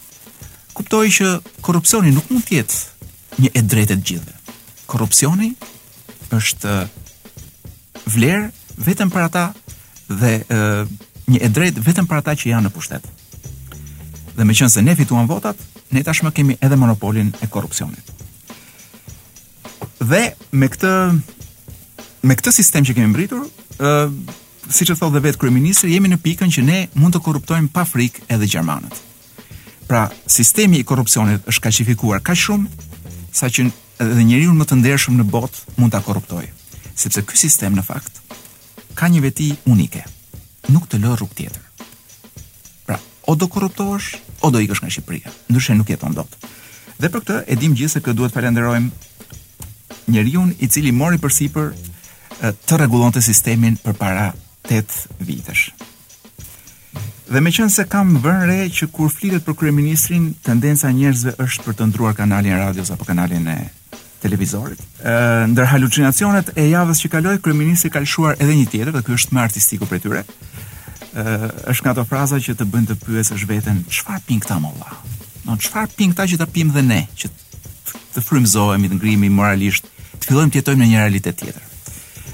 kuptoi 0.76 1.10
që 1.14 1.28
korrupsioni 1.64 2.12
nuk 2.16 2.28
mund 2.32 2.44
të 2.48 2.58
jetë 2.58 3.08
një 3.42 3.50
e 3.54 3.62
drejtë 3.70 3.96
gjithë. 3.96 4.26
gjithëve. 4.26 4.86
Korrupsioni 4.86 5.52
është 6.34 6.76
vlerë 8.14 8.50
vetëm 8.86 9.10
për 9.12 9.22
ata 9.28 9.44
dhe 10.08 10.32
e, 10.40 10.62
një 11.30 11.40
e 11.46 11.50
drejtë 11.54 11.84
vetëm 11.86 12.08
për 12.10 12.20
ata 12.20 12.34
që 12.38 12.50
janë 12.52 12.66
në 12.68 12.72
pushtet. 12.74 13.06
Dhe 14.36 14.46
me 14.46 14.56
qënë 14.56 14.72
se 14.72 14.82
ne 14.84 14.94
fituan 14.98 15.28
votat, 15.30 15.58
ne 15.94 16.02
tashmë 16.06 16.32
kemi 16.36 16.56
edhe 16.62 16.78
monopolin 16.78 17.30
e 17.44 17.48
korupcionit. 17.52 18.10
Dhe 20.10 20.22
me 20.60 20.68
këtë 20.72 20.92
me 22.28 22.36
këtë 22.36 22.52
sistem 22.54 22.84
që 22.86 22.96
kemi 22.98 23.12
mbritur, 23.14 23.46
ë 23.80 23.90
uh, 23.92 24.14
siç 24.70 24.90
e 24.92 24.96
thotë 24.98 25.16
dhe 25.16 25.22
vetë 25.28 25.40
kryeministri, 25.40 25.94
jemi 25.94 26.10
në 26.12 26.18
pikën 26.24 26.52
që 26.52 26.64
ne 26.66 26.80
mund 27.00 27.16
të 27.16 27.22
korruptojmë 27.24 27.72
pa 27.74 27.86
frikë 27.88 28.26
edhe 28.36 28.46
gjermanët. 28.52 28.92
Pra, 29.88 30.04
sistemi 30.30 30.78
i 30.78 30.84
korrupsionit 30.86 31.48
është 31.50 31.64
kalifikuar 31.64 32.20
kaq 32.22 32.38
shumë 32.38 32.86
sa 33.34 33.48
që 33.50 33.64
edhe 34.04 34.26
njeriu 34.28 34.52
më 34.54 34.68
të 34.70 34.76
ndershëm 34.82 35.16
në 35.18 35.26
bot 35.32 35.56
mund 35.80 35.90
ta 35.96 36.00
korruptojë, 36.06 36.52
sepse 36.94 37.24
ky 37.26 37.40
sistem 37.40 37.74
në 37.78 37.86
fakt 37.88 38.22
ka 39.00 39.08
një 39.10 39.22
veti 39.26 39.50
unike 39.72 40.04
nuk 40.72 40.88
të 40.90 41.00
lë 41.02 41.14
rrugë 41.18 41.36
tjetër. 41.38 41.60
Pra, 42.86 42.98
o 43.30 43.36
do 43.38 43.48
korruptohesh, 43.50 44.14
o 44.46 44.50
do 44.54 44.62
ikësh 44.62 44.82
nga 44.84 44.92
Shqipëria, 44.92 45.32
ndryshe 45.50 45.76
nuk 45.78 45.90
jeton 45.92 46.14
dot. 46.16 46.34
Dhe 47.00 47.08
për 47.10 47.20
këtë 47.24 47.38
e 47.52 47.56
dim 47.60 47.76
se 47.88 48.02
që 48.04 48.14
duhet 48.14 48.34
falenderojmë 48.34 48.90
njeriu 50.10 50.46
i 50.58 50.68
cili 50.68 50.92
mori 50.92 51.18
përsipër 51.22 51.72
të 52.66 52.76
rregullonte 52.80 53.22
sistemin 53.22 53.76
për 53.84 53.96
para 54.00 54.28
8 54.70 55.08
vitesh. 55.26 55.70
Dhe 57.30 57.38
me 57.40 57.52
qënë 57.54 57.70
se 57.70 57.84
kam 57.86 58.16
vënë 58.24 58.46
re 58.50 58.60
që 58.74 58.88
kur 58.94 59.10
flitet 59.14 59.44
për 59.46 59.54
kërëministrin, 59.60 60.32
tendenca 60.42 60.90
njerëzve 60.90 61.36
është 61.44 61.66
për 61.68 61.76
të 61.78 61.86
ndruar 61.92 62.16
kanalin 62.18 62.56
radios 62.58 62.90
apo 62.90 63.06
kanalin 63.06 63.46
e 63.54 63.58
televizorit. 64.20 64.80
Ë 65.00 65.14
ndër 65.50 65.68
halucinacionet 65.74 66.50
e 66.58 66.66
javës 66.70 67.00
që 67.04 67.10
kaloi 67.14 67.38
kryeministri 67.42 67.90
ka 67.94 68.02
lëshuar 68.04 68.36
edhe 68.38 68.56
një 68.58 68.68
tjetër 68.70 68.92
dhe 68.98 69.02
ky 69.06 69.14
është 69.16 69.36
më 69.36 69.42
artistiku 69.46 69.88
prej 69.88 70.02
tyre. 70.04 70.22
Ë 71.16 71.24
është 71.72 71.86
nga 71.86 71.94
ato 71.94 72.04
fraza 72.10 72.38
që 72.42 72.56
të 72.60 72.68
bëjnë 72.72 72.88
të 72.92 72.98
pyesësh 73.04 73.46
veten 73.50 73.82
çfarë 73.90 74.24
pin 74.28 74.42
këta 74.44 74.60
molla. 74.62 74.92
Do 75.44 75.54
no, 75.54 75.56
çfarë 75.56 75.96
pin 75.96 76.12
këta 76.12 76.28
që 76.34 76.40
ta 76.42 76.48
pim 76.54 76.70
dhe 76.74 76.84
ne 76.84 77.00
që 77.18 77.32
të 78.14 78.22
frymzohemi, 78.26 78.90
të 78.90 78.98
ngrihemi 79.00 79.30
moralisht, 79.32 79.88
të 80.20 80.28
fillojmë 80.28 80.54
të 80.54 80.60
jetojmë 80.62 80.82
në 80.82 80.90
një 80.92 81.00
realitet 81.04 81.40
tjetër. 81.40 81.66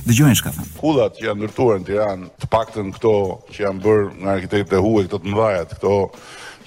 Dëgjojnë 0.06 0.38
çka 0.38 0.52
thënë. 0.54 0.72
Kullat 0.80 1.16
që 1.18 1.24
janë 1.26 1.40
ndërtuar 1.40 1.80
në 1.82 1.86
Tiranë, 1.88 2.26
të 2.40 2.48
paktën 2.52 2.92
këto 2.94 3.12
që 3.52 3.62
janë 3.64 3.80
bërë 3.84 4.04
nga 4.20 4.34
arkitektët 4.36 4.76
e 4.78 4.82
huaj 4.84 5.06
këto 5.10 5.18
të 5.22 5.32
mëdhaja, 5.32 5.64
këto 5.72 5.94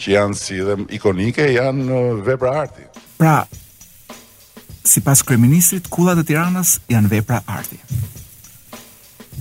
që 0.04 0.12
janë 0.16 0.40
si 0.42 0.58
dhe 0.68 0.76
ikonike, 1.00 1.46
janë 1.56 2.00
vepra 2.28 2.52
arti. 2.66 2.86
Pra, 3.20 3.38
si 4.84 5.02
pas 5.04 5.20
kreministrit, 5.24 5.88
kula 5.92 6.16
të 6.16 6.24
tiranas 6.30 6.78
janë 6.92 7.12
vepra 7.12 7.42
arti. 7.48 7.80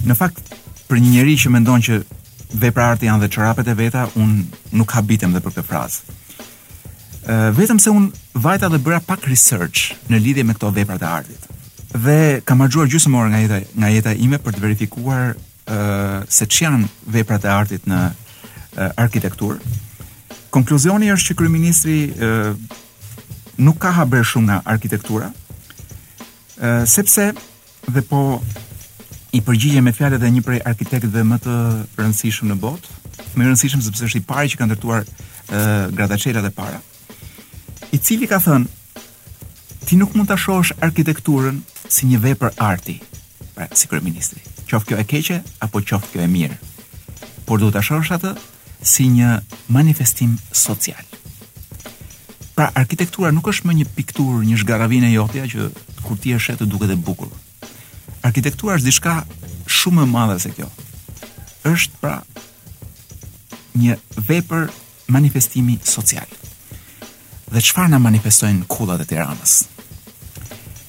Në 0.07 0.15
fakt, 0.19 0.41
për 0.89 1.01
një 1.03 1.11
njeri 1.17 1.35
që 1.45 1.53
mendon 1.55 1.83
që 1.85 1.99
vepra 2.61 2.91
arti 2.95 3.09
janë 3.09 3.23
dhe 3.25 3.33
qërapet 3.35 3.69
e 3.71 3.77
veta, 3.79 4.07
unë 4.17 4.79
nuk 4.81 4.95
habitem 4.97 5.35
dhe 5.35 5.43
për 5.45 5.57
këtë 5.59 5.67
frazë. 5.69 6.17
vetëm 7.55 7.79
se 7.79 7.91
unë 7.91 8.13
vajta 8.41 8.69
dhe 8.73 8.79
bëra 8.81 9.01
pak 9.07 9.27
research 9.29 9.95
në 10.09 10.19
lidhje 10.25 10.45
me 10.45 10.55
këto 10.57 10.71
vepra 10.73 10.97
të 10.99 11.05
artit. 11.09 11.49
Dhe 11.93 12.41
ka 12.45 12.55
margjuar 12.55 12.89
gjusë 12.89 13.09
morë 13.11 13.29
nga, 13.31 13.61
nga 13.75 13.89
jeta 13.89 14.13
ime 14.15 14.39
për 14.39 14.53
të 14.53 14.61
verifikuar 14.65 15.35
uh, 15.37 16.25
se 16.29 16.45
që 16.47 16.63
janë 16.65 16.89
vepra 17.07 17.37
të 17.39 17.49
artit 17.53 17.85
në 17.87 17.99
uh, 18.09 18.91
arkitektur. 18.97 19.59
Konkluzioni 20.51 21.13
është 21.13 21.27
që 21.35 21.39
kërëministri 21.41 21.99
uh, 22.09 22.81
nuk 23.59 23.79
ka 23.83 23.91
haber 23.93 24.25
shumë 24.27 24.47
nga 24.49 24.59
arkitektura, 24.75 25.31
uh, 25.31 26.83
sepse 26.87 27.33
dhe 27.89 28.03
po 28.09 28.23
i 29.35 29.41
përgjigje 29.45 29.83
me 29.85 29.93
fjallet 29.93 30.23
e 30.25 30.31
një 30.35 30.43
prej 30.47 30.63
arkitekt 30.73 31.11
dhe 31.15 31.23
më 31.27 31.39
të 31.45 31.57
rëndësishëm 31.99 32.49
në 32.53 32.57
botë, 32.63 32.97
me 33.37 33.45
rëndësishëm 33.47 33.83
sepse 33.85 34.07
është 34.09 34.23
i 34.23 34.27
pari 34.31 34.53
që 34.53 34.61
ka 34.61 34.69
ndërtuar 34.71 35.03
uh, 35.05 35.85
gradacera 35.93 36.41
dhe 36.45 36.53
para, 36.57 36.81
i 37.93 37.99
cili 37.99 38.27
ka 38.31 38.39
thënë, 38.47 38.67
ti 39.89 39.97
nuk 39.99 40.15
mund 40.17 40.29
të 40.31 40.39
ashosh 40.39 40.73
arkitekturën 40.85 41.59
si 41.89 42.07
një 42.07 42.23
vepër 42.27 42.57
arti, 42.63 42.99
pra 43.57 43.67
si 43.75 43.89
kërë 43.91 44.05
ministri, 44.07 44.43
qofë 44.71 44.93
kjo 44.93 44.99
e 45.03 45.07
keqe, 45.15 45.43
apo 45.67 45.81
qofë 45.83 46.13
kjo 46.15 46.23
e 46.25 46.29
mirë, 46.29 46.59
por 47.49 47.59
du 47.63 47.71
të 47.73 47.81
ashosh 47.83 48.13
atë 48.15 48.35
si 48.85 49.09
një 49.11 49.39
manifestim 49.75 50.37
social. 50.53 51.05
Pra, 52.59 52.73
arkitektura 52.75 53.31
nuk 53.31 53.47
është 53.53 53.69
më 53.71 53.75
një 53.79 53.85
piktur, 53.95 54.39
një 54.43 54.57
shgaravin 54.59 55.05
e 55.07 55.13
jotja, 55.13 55.45
që 55.47 55.69
kur 56.03 56.17
ti 56.19 56.33
e 56.35 56.41
të 56.59 56.67
duke 56.67 56.89
dhe 56.91 56.97
bukur. 56.97 57.29
Arkitektura 58.27 58.75
është 58.75 58.89
dishka 58.89 59.13
shumë 59.71 60.01
më 60.01 60.09
madhe 60.15 60.39
se 60.43 60.51
kjo. 60.57 60.67
është 61.65 61.93
pra 62.01 62.23
një 63.75 63.95
vepër 64.29 64.69
manifestimi 65.09 65.79
social. 65.85 66.27
Dhe 67.53 67.61
qëfar 67.61 67.89
në 67.93 67.99
manifestojnë 68.03 68.67
kullat 68.67 69.01
e 69.05 69.07
tiranës? 69.11 69.55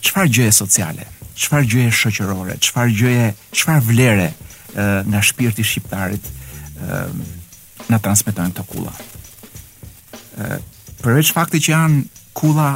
Qëfar 0.02 0.26
gjëje 0.34 0.54
sociale? 0.64 1.06
Qëfar 1.38 1.70
gjëje 1.72 1.94
shëqërore? 2.00 2.58
Qëfar 2.66 2.88
gjëje, 2.98 3.30
qëfar 3.54 3.80
vlere 3.92 4.32
nga 5.10 5.22
shpirti 5.22 5.64
shqiptarit 5.64 6.26
në 7.92 8.02
transmitojnë 8.08 8.58
të 8.58 8.66
kullat? 8.74 9.06
përveç 11.04 11.32
fakti 11.36 11.60
që 11.64 11.72
janë 11.74 12.00
kulla 12.38 12.70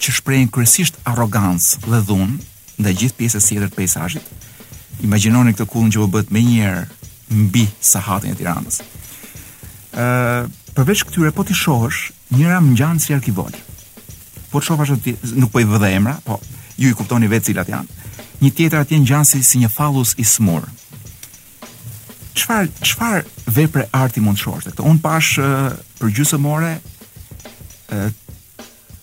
që 0.00 0.14
shprejnë 0.18 0.52
kërësisht 0.54 0.96
arogancë 1.10 1.82
dhe 1.88 1.98
dhunë 2.08 2.36
nda 2.78 2.92
gjithë 2.94 3.18
pjesës 3.18 3.48
sjetër 3.48 3.72
të 3.72 3.76
peizazhit. 3.80 4.22
imaginoni 5.04 5.52
këtë 5.54 5.66
kullën 5.72 5.92
që 5.92 5.98
vë 6.00 6.06
po 6.10 6.14
bëtë 6.18 6.32
me 6.34 6.40
njerë 6.42 6.84
mbi 7.30 7.64
sahatin 7.86 8.32
e 8.32 8.34
tiranës. 8.34 8.80
Uh, 9.94 10.50
përveç 10.74 11.04
këtyre, 11.06 11.30
po 11.30 11.44
t'i 11.46 11.54
shohësh, 11.54 11.98
njëra 12.34 12.58
më 12.60 12.72
njanë 12.74 13.00
si 13.02 13.14
arkivoj. 13.14 13.52
Po 14.50 14.58
të 14.58 14.66
shohësh, 14.66 14.92
nuk 15.38 15.52
po 15.52 15.60
i 15.62 15.68
vëdhe 15.70 15.92
emra, 15.94 16.16
po 16.24 16.40
ju 16.76 16.90
i 16.90 16.96
kuptoni 16.98 17.28
vetë 17.30 17.44
cilat 17.50 17.70
janë. 17.70 18.02
Një 18.42 18.50
tjetër 18.56 18.78
atje 18.80 18.98
njanë 19.04 19.26
si, 19.30 19.42
si 19.46 19.62
një 19.62 19.68
falus 19.70 20.16
i 20.18 20.24
smurë 20.26 20.66
çfar 22.38 22.68
çfar 22.82 23.24
vepre 23.56 23.88
arti 23.92 24.20
mund 24.20 24.36
shorte. 24.42 24.70
Un 24.90 24.98
pash 25.04 25.38
për 25.98 26.14
gjysmëore 26.16 26.74
uh, 26.78 28.08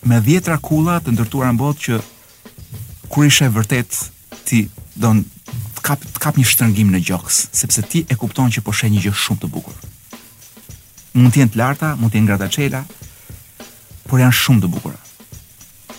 me 0.08 0.18
dhjetra 0.24 0.56
kulla 0.64 0.98
të 1.04 1.12
ndërtuara 1.16 1.52
në 1.52 1.60
botë 1.60 1.82
që 1.84 1.98
kur 3.12 3.26
ishe 3.28 3.48
vërtet 3.52 3.98
ti 4.48 4.62
don 4.96 5.20
të 5.76 5.82
kap 5.88 6.02
të 6.16 6.22
kap 6.24 6.38
një 6.40 6.46
shtrëngim 6.50 6.90
në 6.96 7.02
gjoks, 7.08 7.42
sepse 7.60 7.84
ti 7.90 8.06
e 8.10 8.16
kupton 8.20 8.50
që 8.52 8.62
po 8.66 8.72
sheh 8.74 8.90
një 8.90 9.04
gjë 9.06 9.12
shumë 9.24 9.42
të 9.44 9.50
bukur. 9.56 9.76
Mund 11.20 11.32
të 11.34 11.42
jenë 11.42 11.52
të 11.54 11.60
larta, 11.60 11.92
mund 12.00 12.10
të 12.12 12.18
jenë 12.18 12.30
gradaçela, 12.32 12.80
por 14.08 14.20
janë 14.20 14.34
shumë 14.40 14.64
të 14.64 14.70
bukura. 14.72 14.98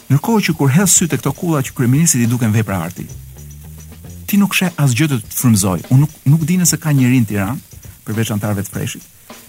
Ndërkohë 0.10 0.44
që 0.48 0.58
kur 0.60 0.74
hedh 0.76 0.92
sy 0.92 1.08
tek 1.12 1.24
këto 1.24 1.34
kulla 1.40 1.64
që 1.64 1.74
kryeministit 1.78 2.26
i 2.26 2.30
duken 2.32 2.52
vepra 2.56 2.82
arti, 2.90 3.06
ti 4.28 4.36
nuk 4.38 4.54
sheh 4.56 4.70
asgjë 4.76 5.08
të 5.14 5.18
frymëzoj. 5.32 5.78
Unë 5.96 6.04
nuk 6.04 6.16
nuk 6.34 6.44
di 6.48 6.60
nëse 6.60 6.78
ka 6.84 6.92
njërin 6.94 7.24
në 7.24 7.30
Tiranë 7.32 7.84
përveç 8.08 8.32
antarëve 8.36 8.64
të 8.68 8.74
freshit, 8.74 9.04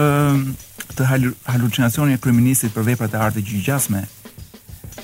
të 0.98 1.08
halucinacionin 1.52 2.16
e 2.18 2.22
kryeministit 2.22 2.74
për 2.76 2.88
veprat 2.92 3.14
e 3.18 3.22
artë 3.26 3.44
gjigjasme 3.50 4.04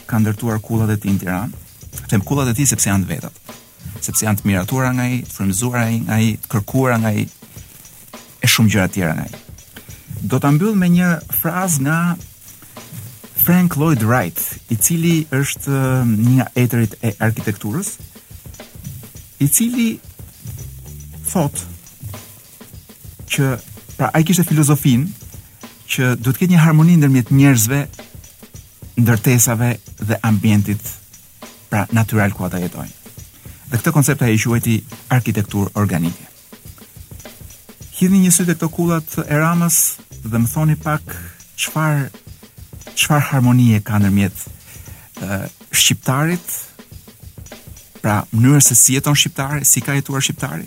ka 0.10 0.22
ndërtuar 0.22 0.62
kullat 0.66 0.94
e 0.96 1.00
tij 1.04 1.16
në 1.16 1.22
Tiranë. 1.26 1.64
Them 2.12 2.26
kullat 2.28 2.52
e 2.54 2.58
tij 2.58 2.70
sepse 2.74 2.90
janë 2.92 3.10
vetat. 3.10 3.34
Sepse 4.06 4.26
janë 4.28 4.42
të 4.42 4.50
miratuara 4.50 4.92
nga 4.94 5.06
ai, 5.08 5.22
frymëzuara 5.34 5.86
ai, 5.90 5.98
nga 6.06 6.18
ai, 6.20 6.30
kërkuara 6.52 6.98
nga 7.02 7.12
ai 7.16 7.26
e 8.46 8.50
shumë 8.52 8.74
gjëra 8.74 8.88
tjera 8.94 9.16
nga 9.18 9.26
ai. 9.26 9.44
Do 10.30 10.38
ta 10.42 10.52
mbyll 10.54 10.76
me 10.78 10.90
një 10.98 11.12
frazë 11.40 11.86
nga 11.86 12.00
Frank 13.46 13.76
Lloyd 13.78 14.02
Wright, 14.02 14.42
i 14.74 14.76
cili 14.82 15.20
është 15.30 15.70
um, 15.78 16.14
një 16.26 16.32
nga 16.40 16.46
etërit 16.58 16.96
e 17.06 17.12
arkitekturës, 17.22 17.92
i 19.38 19.46
cili 19.54 19.86
thotë 21.30 21.76
që 23.36 23.52
pra 24.00 24.10
ai 24.18 24.24
kishte 24.26 24.48
filozofin 24.50 25.06
që 25.86 26.16
duhet 26.18 26.26
të 26.26 26.34
ketë 26.42 26.52
një 26.56 26.64
harmoni 26.66 26.96
ndërmjet 26.98 27.30
njerëzve, 27.38 27.84
ndërtesave 29.06 29.70
dhe 30.02 30.18
ambientit, 30.26 30.82
pra 31.70 31.86
natyral 31.94 32.34
ku 32.34 32.50
ata 32.50 32.58
jetojnë. 32.66 32.98
Dhe 33.70 33.78
këtë 33.78 33.94
koncept 33.94 34.26
ai 34.26 34.34
e 34.40 34.42
quajti 34.42 34.80
arkitekturë 35.20 35.76
organike. 35.84 36.26
Hidhni 38.00 38.26
një 38.26 38.34
sytë 38.40 38.56
e 38.56 38.58
këto 38.58 38.74
kullat 38.74 39.18
e 39.28 39.34
ramës 39.38 39.84
dhe 40.26 40.34
më 40.42 40.50
thoni 40.56 40.82
pak 40.82 41.06
qëfar 41.62 42.08
Qëfar 42.96 43.22
harmonie 43.32 43.82
ka 43.84 43.98
ndërmjet 44.00 44.38
shqiptarit 45.76 46.46
pra 48.02 48.22
mënyrë 48.32 48.62
se 48.64 48.76
si 48.76 48.96
jeton 48.96 49.16
shqiptari, 49.18 49.66
si 49.68 49.82
ka 49.84 49.96
jetuar 49.98 50.24
shqiptari, 50.24 50.64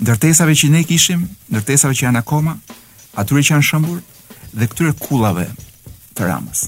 ndërtesave 0.00 0.54
që 0.56 0.70
ne 0.72 0.82
kishim, 0.88 1.26
ndërtesave 1.50 1.96
që 1.98 2.06
janë 2.06 2.22
akoma, 2.22 2.54
atyre 3.20 3.42
që 3.44 3.54
janë 3.56 3.66
shëmbur 3.70 3.98
dhe 4.54 4.68
këtyre 4.72 4.94
kullave 5.02 5.46
të 6.16 6.30
Ramës. 6.30 6.64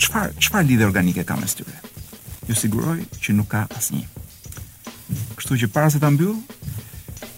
Qëfar 0.00 0.32
çfarë 0.40 0.68
lidhje 0.70 0.88
organike 0.88 1.24
ka 1.28 1.36
mes 1.40 1.52
styre? 1.54 1.76
Ju 2.48 2.56
siguroj 2.56 3.02
që 3.20 3.36
nuk 3.36 3.50
ka 3.52 3.66
asnjë. 3.76 4.06
Kështu 5.36 5.60
që 5.64 5.70
para 5.74 5.90
se 5.92 6.00
ta 6.00 6.08
mbyll, 6.14 6.38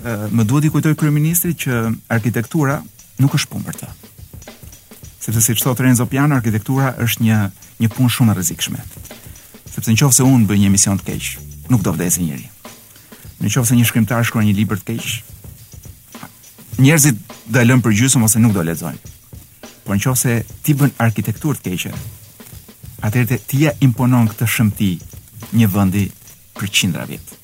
ë 0.06 0.30
më 0.30 0.46
duhet 0.46 0.68
i 0.70 0.70
kujtoj 0.74 0.94
kryeministrit 1.00 1.58
që 1.66 1.82
arkitektura 2.14 2.78
nuk 3.22 3.34
është 3.40 3.50
punë 3.54 3.66
për 3.70 3.80
të 3.82 3.90
sepse 5.22 5.40
siç 5.40 5.62
thot 5.62 5.80
Renzo 5.80 6.06
Piano, 6.06 6.34
arkitektura 6.36 6.92
është 7.04 7.22
një 7.26 7.38
një 7.82 7.88
punë 7.94 8.10
shumë 8.10 8.32
e 8.34 8.38
rrezikshme. 8.38 8.80
Sepse 9.72 9.94
nëse 9.94 10.24
unë 10.26 10.48
bëj 10.50 10.58
një 10.62 10.70
emision 10.70 10.98
të 10.98 11.06
keq, 11.08 11.28
nuk 11.70 11.82
do 11.86 11.92
vdesë 11.94 12.24
njëri. 12.26 12.48
Nëse 13.42 13.76
një 13.78 13.86
shkrimtar 13.88 14.26
shkruan 14.26 14.46
një 14.48 14.56
libër 14.58 14.82
të 14.82 14.90
keq, 14.90 15.12
njerëzit 16.82 17.22
do 17.46 17.62
e 17.62 17.66
lënë 17.68 17.84
përgjysëm 17.86 18.26
ose 18.26 18.42
nuk 18.42 18.54
do 18.56 18.64
lexojnë. 18.66 19.14
Por 19.86 19.98
nëse 19.98 20.38
ti 20.66 20.74
bën 20.78 20.92
arkitekturë 21.06 21.62
të 21.62 21.76
keqe, 21.76 21.94
atëherë 23.06 23.40
ti 23.50 23.62
ja 23.66 23.76
imponon 23.82 24.26
këtë 24.32 24.50
shëmti 24.56 24.92
një 25.58 25.70
vendi 25.74 26.08
për 26.58 26.70
qindra 26.74 27.06
vjet. 27.10 27.38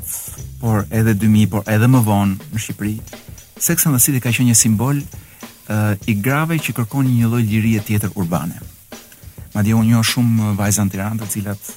por 0.63 0.85
edhe 0.95 1.15
2000, 1.19 1.47
por 1.55 1.65
edhe 1.71 1.89
më 1.95 2.01
vonë 2.07 2.53
në 2.53 2.63
Shqipëri. 2.67 2.97
Sex 3.63 3.87
and 3.91 3.95
the 3.99 4.03
City 4.05 4.21
ka 4.23 4.35
qenë 4.35 4.51
një 4.53 4.59
simbol 4.65 5.01
uh, 5.69 5.93
i 6.07 6.15
grave 6.15 6.59
që 6.59 6.75
kërkon 6.77 7.09
një 7.09 7.29
lloj 7.31 7.43
lirie 7.47 7.81
tjetër 7.85 8.13
urbane. 8.19 8.59
Madje 9.53 9.77
unë 9.77 9.93
njoh 9.93 10.05
shumë 10.07 10.55
vajza 10.59 10.87
në 10.89 10.95
Tiranë 10.95 11.21
të 11.23 11.29
cilat 11.37 11.73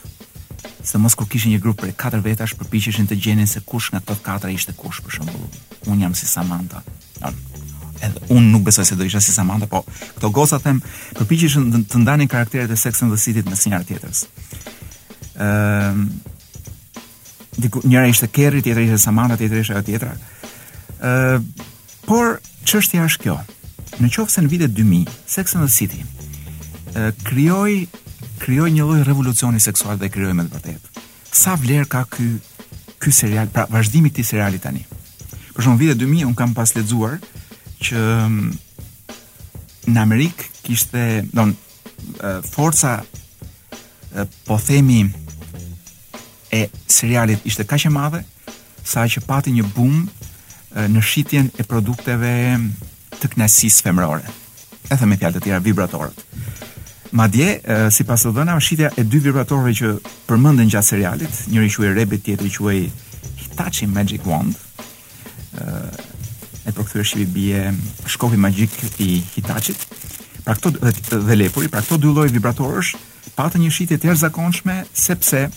se 0.86 0.98
mos 1.02 1.16
kur 1.18 1.28
kishin 1.30 1.52
një 1.54 1.60
grup 1.62 1.80
prej 1.82 1.96
katër 1.98 2.22
vetash 2.26 2.56
përpiqeshin 2.60 3.08
të 3.10 3.16
gjenin 3.22 3.48
se 3.50 3.60
kush 3.66 3.92
nga 3.92 3.98
ato 4.04 4.16
katra 4.22 4.50
ishte 4.54 4.74
kush 4.78 5.02
për 5.04 5.16
shembull. 5.20 5.48
Unë 5.90 6.04
jam 6.06 6.14
si 6.16 6.28
Samantha. 6.30 6.82
Edhe 8.06 8.22
unë 8.30 8.52
nuk 8.52 8.64
besoj 8.68 8.86
se 8.86 8.96
do 8.96 9.06
isha 9.06 9.20
si 9.24 9.34
Samantha, 9.34 9.68
po 9.68 9.82
këto 10.18 10.30
goca 10.30 10.60
them 10.62 10.82
përpiqeshin 11.20 11.84
të 11.92 12.02
ndanin 12.06 12.28
karakteret 12.32 12.72
e 12.72 12.76
Sex 12.78 13.02
and 13.04 13.14
the 13.14 13.44
me 13.50 13.56
sinjarë 13.58 13.86
tjetrës. 13.90 14.26
Ëm 15.36 16.08
uh, 16.08 17.76
njëra 17.86 18.08
ishte 18.08 18.28
Kerry, 18.28 18.62
tjetra 18.62 18.82
ishte 18.84 18.98
Samantha, 18.98 19.38
tjetra 19.38 19.60
ishte 19.60 19.74
ajo 19.74 19.84
tjetra. 19.90 20.16
Ëm 20.16 21.42
uh, 21.42 21.68
por 22.06 22.40
çështja 22.64 23.06
është 23.10 23.22
kjo. 23.24 23.40
Në 23.96 24.10
qofë 24.12 24.34
se 24.34 24.42
në 24.44 24.50
vitet 24.52 24.74
2000, 24.76 25.12
Sex 25.32 25.56
and 25.56 25.66
the 25.66 25.72
City 25.72 26.02
kryoj, 27.28 27.74
kryoj 28.40 28.70
një 28.72 28.84
loj 28.88 29.02
revolucioni 29.04 29.60
seksual 29.60 29.98
dhe 30.00 30.08
kryoj 30.14 30.32
me 30.38 30.46
të 30.48 30.56
vërtet. 30.56 31.02
Sa 31.36 31.58
vlerë 31.60 31.90
ka 31.92 32.06
këj 32.08 32.28
ky 33.04 33.12
serial, 33.12 33.50
pra 33.52 33.66
vazhdimi 33.70 34.08
të 34.16 34.24
serialit 34.24 34.64
tani. 34.64 34.86
Për 35.56 35.66
shumë, 35.66 35.82
vitet 35.82 36.00
2000, 36.00 36.24
unë 36.30 36.40
kam 36.40 36.54
pas 36.56 36.72
ledzuar 36.78 37.18
që 37.84 38.00
mm, 38.30 38.56
në 39.92 40.04
Amerikë 40.06 40.48
kishte, 40.64 41.04
do 41.36 41.50
në, 41.52 41.60
forca 42.52 42.96
po 44.48 44.60
themi 44.64 45.02
e 46.56 46.64
serialit 46.88 47.44
ishte 47.52 47.68
ka 47.68 47.80
që 47.84 47.92
madhe, 47.92 48.24
sa 48.88 49.04
që 49.10 49.26
pati 49.28 49.52
një 49.60 49.68
boom 49.76 50.06
në 50.96 51.04
shqitjen 51.10 51.52
e 51.60 51.68
produkteve 51.68 52.32
të 53.22 53.28
knasis 53.36 53.82
femërore, 53.84 54.32
E 54.86 54.96
me 55.10 55.16
e 55.18 55.30
të 55.34 55.40
tjera 55.42 55.58
vibratorët. 55.66 56.20
Ma 57.18 57.26
dje, 57.28 57.48
si 57.90 58.04
pas 58.06 58.22
të 58.22 58.34
dhëna, 58.36 58.54
shqitja 58.62 58.92
e 58.94 59.04
dy 59.10 59.18
vibratorëve 59.24 59.72
që 59.80 59.90
përmëndën 60.30 60.70
gjatë 60.70 60.88
serialit, 60.92 61.40
njëri 61.50 61.72
që 61.74 61.90
e 61.90 61.94
tjetri 61.96 62.20
tjetëri 62.28 62.52
që 62.54 62.76
e 62.76 62.92
Hitachi 63.42 63.88
Magic 63.88 64.22
Wand, 64.30 64.54
e, 64.54 65.64
e 66.70 66.72
për 66.72 66.84
këtër 66.86 67.04
shqipi 67.08 67.32
bje 67.34 67.74
shkopi 68.14 68.38
magjik 68.38 68.78
i 69.02 69.24
Hitachit, 69.34 69.88
pra 70.44 70.54
këto 70.54 70.76
dhe, 70.78 70.94
dhe 71.26 71.36
lepuri, 71.42 71.68
pra 71.68 71.82
këto 71.82 71.98
dy 71.98 72.14
lloje 72.14 72.36
vibratorësh 72.38 72.94
patën 73.36 73.62
një 73.66 73.72
shitje 73.74 73.98
të 73.98 74.12
jashtëzakonshme 74.12 74.84
sepse 74.94 75.48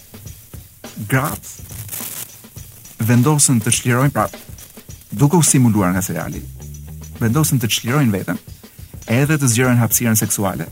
gratë 1.05 3.05
vendosën 3.13 3.61
të 3.61 3.77
çlirojnë 3.77 4.15
pra 4.17 4.25
duke 5.13 5.37
u 5.37 5.43
simuluar 5.45 5.93
nga 5.93 6.03
seriali 6.07 6.41
vendosen 7.21 7.61
të 7.61 7.69
çlirojnë 7.75 8.13
veten, 8.15 8.39
edhe 9.11 9.37
të 9.39 9.49
zgjerojnë 9.51 9.83
hapësirën 9.83 10.19
seksuale, 10.21 10.67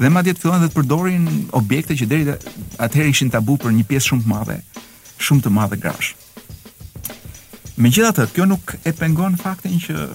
dhe 0.00 0.10
madje 0.10 0.34
të 0.34 0.42
fillojnë 0.42 0.68
të 0.70 0.76
përdorin 0.76 1.26
objekte 1.58 1.96
që 1.98 2.06
deri 2.10 2.36
atëherë 2.84 3.12
ishin 3.12 3.32
tabu 3.34 3.56
për 3.62 3.74
një 3.76 3.86
pjesë 3.90 4.12
shumë 4.12 4.24
të 4.24 4.32
madhe, 4.32 4.56
shumë 5.22 5.44
të 5.46 5.52
madhe 5.56 5.78
grash. 5.82 6.12
Megjithatë, 7.82 8.28
kjo 8.36 8.44
nuk 8.48 8.76
e 8.86 8.92
pengon 8.98 9.38
faktin 9.40 9.78
që 9.82 10.12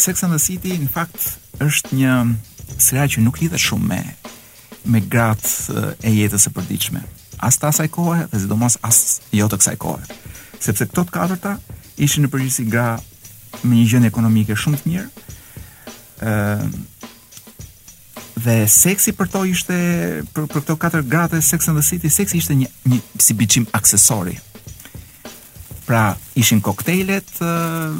Sex 0.00 0.22
and 0.24 0.32
the 0.32 0.38
City 0.42 0.76
në 0.80 0.88
fakt 0.90 1.36
është 1.60 1.96
një 1.98 2.14
serial 2.80 3.10
që 3.12 3.24
nuk 3.24 3.40
lidhet 3.42 3.60
shumë 3.60 3.88
me 3.90 4.02
me 4.88 5.00
gratë 5.12 5.82
e 6.08 6.12
jetës 6.16 6.46
së 6.46 6.52
përditshme. 6.56 7.02
As 7.44 7.58
të 7.60 7.66
asaj 7.68 7.88
kohe, 7.92 8.22
dhe 8.32 8.38
zdo 8.40 8.56
as 8.86 9.00
jo 9.34 9.46
të 9.52 9.58
kësaj 9.60 9.76
kohe. 9.76 10.00
Sepse 10.60 10.86
këtot 10.88 11.10
katërta 11.12 11.56
ishin 12.00 12.24
në 12.24 12.30
përgjësi 12.32 12.64
gra 12.72 12.86
me 13.64 13.76
një 13.80 13.86
gjendje 13.90 14.10
ekonomike 14.10 14.56
shumë 14.56 14.80
të 14.82 14.92
mirë. 14.92 15.10
ë 16.20 16.70
dhe 18.40 18.54
seksi 18.72 19.12
për 19.18 19.28
to 19.32 19.40
ishte 19.44 19.76
për, 20.32 20.44
për 20.48 20.62
këto 20.62 20.74
katër 20.80 21.02
gratë 21.04 21.40
Sex 21.44 21.68
and 21.68 21.76
the 21.76 21.84
City, 21.84 22.08
seksi 22.08 22.38
ishte 22.40 22.54
një 22.56 22.68
një 22.88 22.98
si 23.20 23.34
biçim 23.36 23.66
aksesori. 23.76 24.38
Pra, 25.84 26.16
ishin 26.40 26.62
koktejlet, 26.64 27.28
uh, 27.44 27.92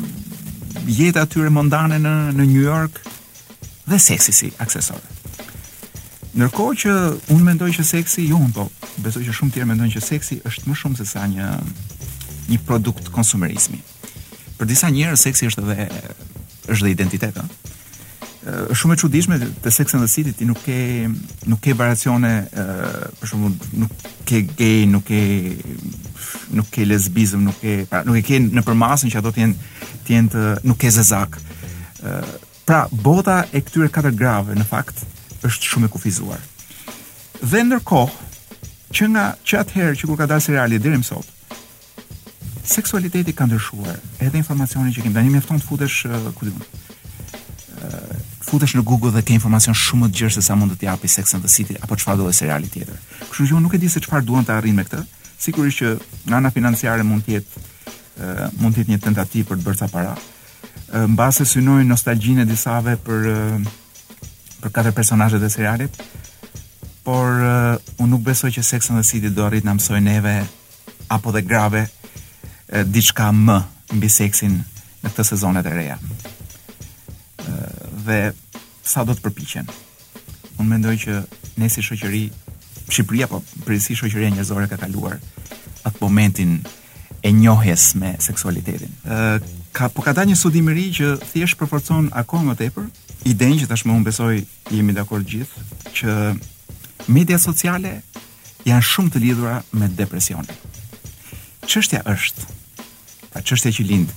jeta 0.88 1.26
atyre 1.28 1.50
mondane 1.52 1.98
në 2.00 2.14
në 2.38 2.46
New 2.54 2.64
York 2.64 3.02
dhe 3.88 3.98
seksi 3.98 4.32
si 4.32 4.50
aksesor. 4.64 5.02
Ndërkohë 6.30 6.78
që 6.84 6.94
unë 7.34 7.46
mendoj 7.50 7.72
që 7.80 7.84
seksi, 7.84 8.28
jo, 8.30 8.40
po 8.54 8.68
besoj 9.04 9.26
që 9.26 9.34
shumë 9.36 9.50
të 9.52 9.58
tjerë 9.58 9.70
mendojnë 9.74 9.96
që 9.98 10.06
seksi 10.08 10.40
është 10.48 10.70
më 10.70 10.80
shumë 10.84 11.00
se 11.02 11.08
sa 11.12 11.26
një 11.28 11.50
një 12.54 12.62
produkt 12.68 13.12
konsumerizmi 13.12 13.82
për 14.60 14.68
disa 14.68 14.90
njerëz 14.92 15.22
seksi 15.24 15.48
është 15.48 15.64
edhe 15.64 15.86
është 16.70 16.82
dhe 16.84 16.92
identitet, 16.94 17.38
ëh. 17.40 17.68
Është 18.50 18.76
shumë 18.80 18.94
e 18.94 18.98
çuditshme 19.02 19.36
te 19.64 19.70
Sex 19.72 19.92
and 19.94 20.00
the 20.04 20.08
City 20.08 20.32
ti 20.36 20.46
nuk 20.48 20.60
ke 20.64 20.76
nuk 21.52 21.60
ke 21.64 21.74
variacione 21.76 22.30
ëh 22.44 22.76
për 23.20 23.28
shembull 23.28 23.56
nuk 23.82 24.04
ke 24.28 24.40
gay, 24.58 24.84
nuk 24.88 25.04
ke 25.10 25.20
nuk 26.58 26.68
ke 26.72 26.84
lesbizëm, 26.88 27.44
nuk 27.48 27.58
ke 27.62 27.74
pra 27.90 28.00
nuk 28.08 28.16
e 28.20 28.24
ke 28.26 28.40
në 28.44 28.64
përmasën 28.66 29.12
që 29.12 29.20
ato 29.22 29.32
të 29.34 29.44
jenë 29.46 29.68
të 30.08 30.14
jenë 30.16 30.32
të 30.36 30.44
nuk 30.68 30.80
ke 30.84 30.92
zezak. 30.96 31.40
ëh 32.04 32.36
pra 32.70 32.84
bota 33.02 33.40
e 33.56 33.60
këtyre 33.66 33.88
katër 33.90 34.14
grave 34.20 34.54
në 34.54 34.64
fakt 34.68 35.02
është 35.44 35.72
shumë 35.74 35.88
e 35.88 35.92
kufizuar. 35.94 36.40
Dhe 37.50 37.64
ndërkohë 37.64 38.28
që 38.94 39.08
nga 39.14 39.24
që 39.48 39.64
herë 39.74 39.96
që 39.98 40.04
kur 40.06 40.18
ka 40.20 40.28
dalë 40.30 40.44
seriali 40.44 40.78
deri 40.82 41.00
më 41.02 41.06
sot, 41.08 41.24
ëh 41.26 41.39
seksualiteti 42.70 43.32
ka 43.34 43.46
ndryshuar. 43.48 43.98
Edhe 44.22 44.38
informacioni 44.40 44.94
që 44.94 45.02
kemi 45.06 45.14
tani 45.16 45.32
mjafton 45.34 45.60
të 45.62 45.66
futesh, 45.66 46.04
ku 46.38 46.46
diun. 46.46 46.62
Uh, 47.80 48.12
futesh 48.46 48.74
në 48.76 48.84
Google 48.86 49.10
dhe 49.14 49.22
ke 49.26 49.34
informacion 49.36 49.74
shumë 49.76 50.06
më 50.06 50.10
të 50.12 50.18
gjerë 50.20 50.34
se 50.38 50.42
sa 50.44 50.54
mund 50.58 50.74
të 50.76 50.88
japi 50.90 51.08
Sex 51.08 51.34
and 51.38 51.44
the 51.46 51.50
City 51.50 51.76
apo 51.80 51.96
çfarë 51.96 52.18
do 52.20 52.28
të 52.28 52.34
seriali 52.42 52.68
tjetër. 52.68 52.98
Kështu 53.30 53.46
që 53.48 53.54
unë 53.56 53.62
nuk 53.66 53.76
e 53.76 53.80
di 53.82 53.88
se 53.88 54.00
çfarë 54.04 54.26
duan 54.26 54.44
të 54.46 54.56
arrijnë 54.56 54.76
me 54.80 54.84
këtë. 54.88 55.00
Sigurisht 55.40 55.80
që 55.80 55.92
nga 56.28 56.36
ana 56.42 56.50
financiare 56.52 57.06
mund 57.06 57.24
të 57.24 57.36
jetë 57.38 57.62
uh, 57.62 58.46
mund 58.60 58.76
të 58.76 58.82
jetë 58.84 58.94
një 58.94 59.00
tentativë 59.06 59.48
për 59.50 59.60
të 59.62 59.66
bërë 59.68 59.80
ca 59.84 59.88
para. 59.94 60.14
Uh, 60.92 61.06
Mbase 61.14 61.46
synojnë 61.48 61.88
nostalgjinë 61.94 62.46
disave 62.50 62.98
për 63.06 63.28
uh, 63.32 63.78
për 64.60 64.74
katër 64.76 64.92
personazhe 64.98 65.40
e 65.40 65.48
serialit, 65.50 65.94
por 67.06 67.24
uh, 67.24 67.78
unë 68.02 68.10
nuk 68.12 68.26
besoj 68.26 68.50
që 68.58 68.66
Sex 68.72 68.90
and 68.92 69.00
the 69.00 69.06
City 69.08 69.30
do 69.32 69.46
arrit 69.46 69.64
na 69.64 69.72
mësoj 69.78 70.02
neve 70.04 70.34
apo 71.08 71.32
dhe 71.32 71.40
grave 71.46 71.86
diçka 72.86 73.30
më 73.32 73.56
mbi 73.98 74.08
seksin 74.10 74.54
në 75.02 75.10
këtë 75.10 75.24
sezonet 75.32 75.66
e 75.66 75.72
reja. 75.74 75.96
Dhe 78.06 78.20
sa 78.86 79.04
do 79.04 79.14
të 79.14 79.24
përpiqen. 79.24 79.70
Unë 80.58 80.68
mendoj 80.68 80.94
që 81.06 81.18
ne 81.60 81.68
si 81.72 81.82
shoqëri 81.84 82.28
Shqipëria 82.90 83.28
po 83.30 83.38
përgjithësi 83.62 83.94
shoqëria 84.00 84.32
njerëzore 84.34 84.64
ka 84.66 84.76
kaluar 84.82 85.20
atë 85.86 86.00
momentin 86.02 86.56
e 87.22 87.30
njohjes 87.36 87.92
me 88.00 88.16
seksualitetin. 88.18 88.90
Ë 89.06 89.38
ka 89.72 89.86
po 89.94 90.02
ka 90.02 90.10
dhënë 90.16 90.32
një 90.32 90.38
studim 90.40 90.66
i 90.72 90.74
ri 90.74 90.88
që 90.98 91.12
thjesht 91.30 91.58
përforcon 91.60 92.08
akoma 92.18 92.50
më 92.50 92.58
tepër 92.64 92.88
idenë 93.30 93.60
që 93.60 93.68
tashmë 93.70 93.94
unë 93.94 94.08
besoj 94.08 94.32
jemi 94.74 94.96
dakord 94.96 95.28
gjithë 95.30 95.64
që 96.00 96.16
media 97.14 97.38
sociale 97.38 98.00
janë 98.66 98.88
shumë 98.90 99.14
të 99.14 99.22
lidhura 99.22 99.60
me 99.70 99.86
depresionin. 99.94 100.50
Çështja 101.70 102.02
është 102.10 102.56
çështja 103.38 103.70
që 103.72 103.84
lind, 103.86 104.10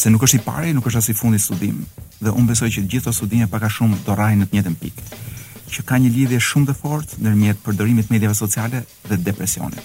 se 0.00 0.10
nuk 0.10 0.22
është 0.24 0.38
i 0.40 0.44
pari, 0.46 0.72
nuk 0.74 0.86
është 0.88 0.98
as 1.00 1.08
i 1.12 1.16
fundi 1.16 1.38
studim, 1.40 1.82
dhe 2.24 2.32
unë 2.32 2.48
besoj 2.52 2.70
që 2.72 2.86
gjithë 2.88 3.10
ato 3.10 3.14
studime 3.14 3.48
pak 3.52 3.66
a 3.68 3.70
shumë 3.70 3.98
do 4.06 4.14
rrahen 4.16 4.40
në 4.42 4.46
të 4.48 4.56
njëjtën 4.56 4.78
pikë 4.80 5.08
që 5.66 5.82
ka 5.82 5.96
një 5.98 6.12
lidhje 6.14 6.38
shumë 6.40 6.68
të 6.70 6.74
fortë 6.78 7.18
ndërmjet 7.24 7.58
përdorimit 7.64 8.10
mediave 8.14 8.36
sociale 8.38 8.84
dhe 9.10 9.16
depresionit. 9.18 9.80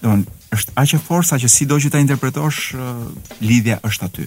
Donë, 0.00 0.24
është 0.56 0.72
aq 0.80 0.94
e 0.96 1.00
fortë 1.04 1.28
sa 1.28 1.36
që 1.42 1.50
sido 1.52 1.76
që 1.78 1.90
ta 1.92 2.00
interpretosh, 2.00 2.72
lidhja 3.44 3.76
është 3.84 4.08
aty. 4.08 4.24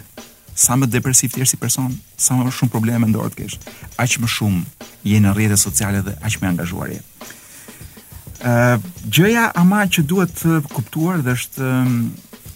Sa 0.53 0.77
më 0.77 0.85
depresiv 0.93 1.33
ti 1.33 1.41
je 1.41 1.49
si 1.49 1.57
person, 1.57 1.89
sa 2.15 2.37
më 2.37 2.45
shumë 2.53 2.71
probleme 2.71 3.01
mendore 3.07 3.33
të 3.33 3.39
kesh, 3.41 3.57
aq 3.97 4.19
më 4.21 4.29
shumë 4.35 4.87
je 5.09 5.17
në 5.19 5.33
rrjetet 5.33 5.63
sociale 5.65 6.05
dhe 6.05 6.13
aq 6.21 6.37
më 6.41 6.51
angazhuar 6.55 6.93
je. 6.95 7.01
gjëja 9.09 9.49
ama 9.57 9.81
që 9.87 10.03
duhet 10.13 10.45
kuptuar 10.73 11.21
dhe 11.25 11.33
është 11.35 11.65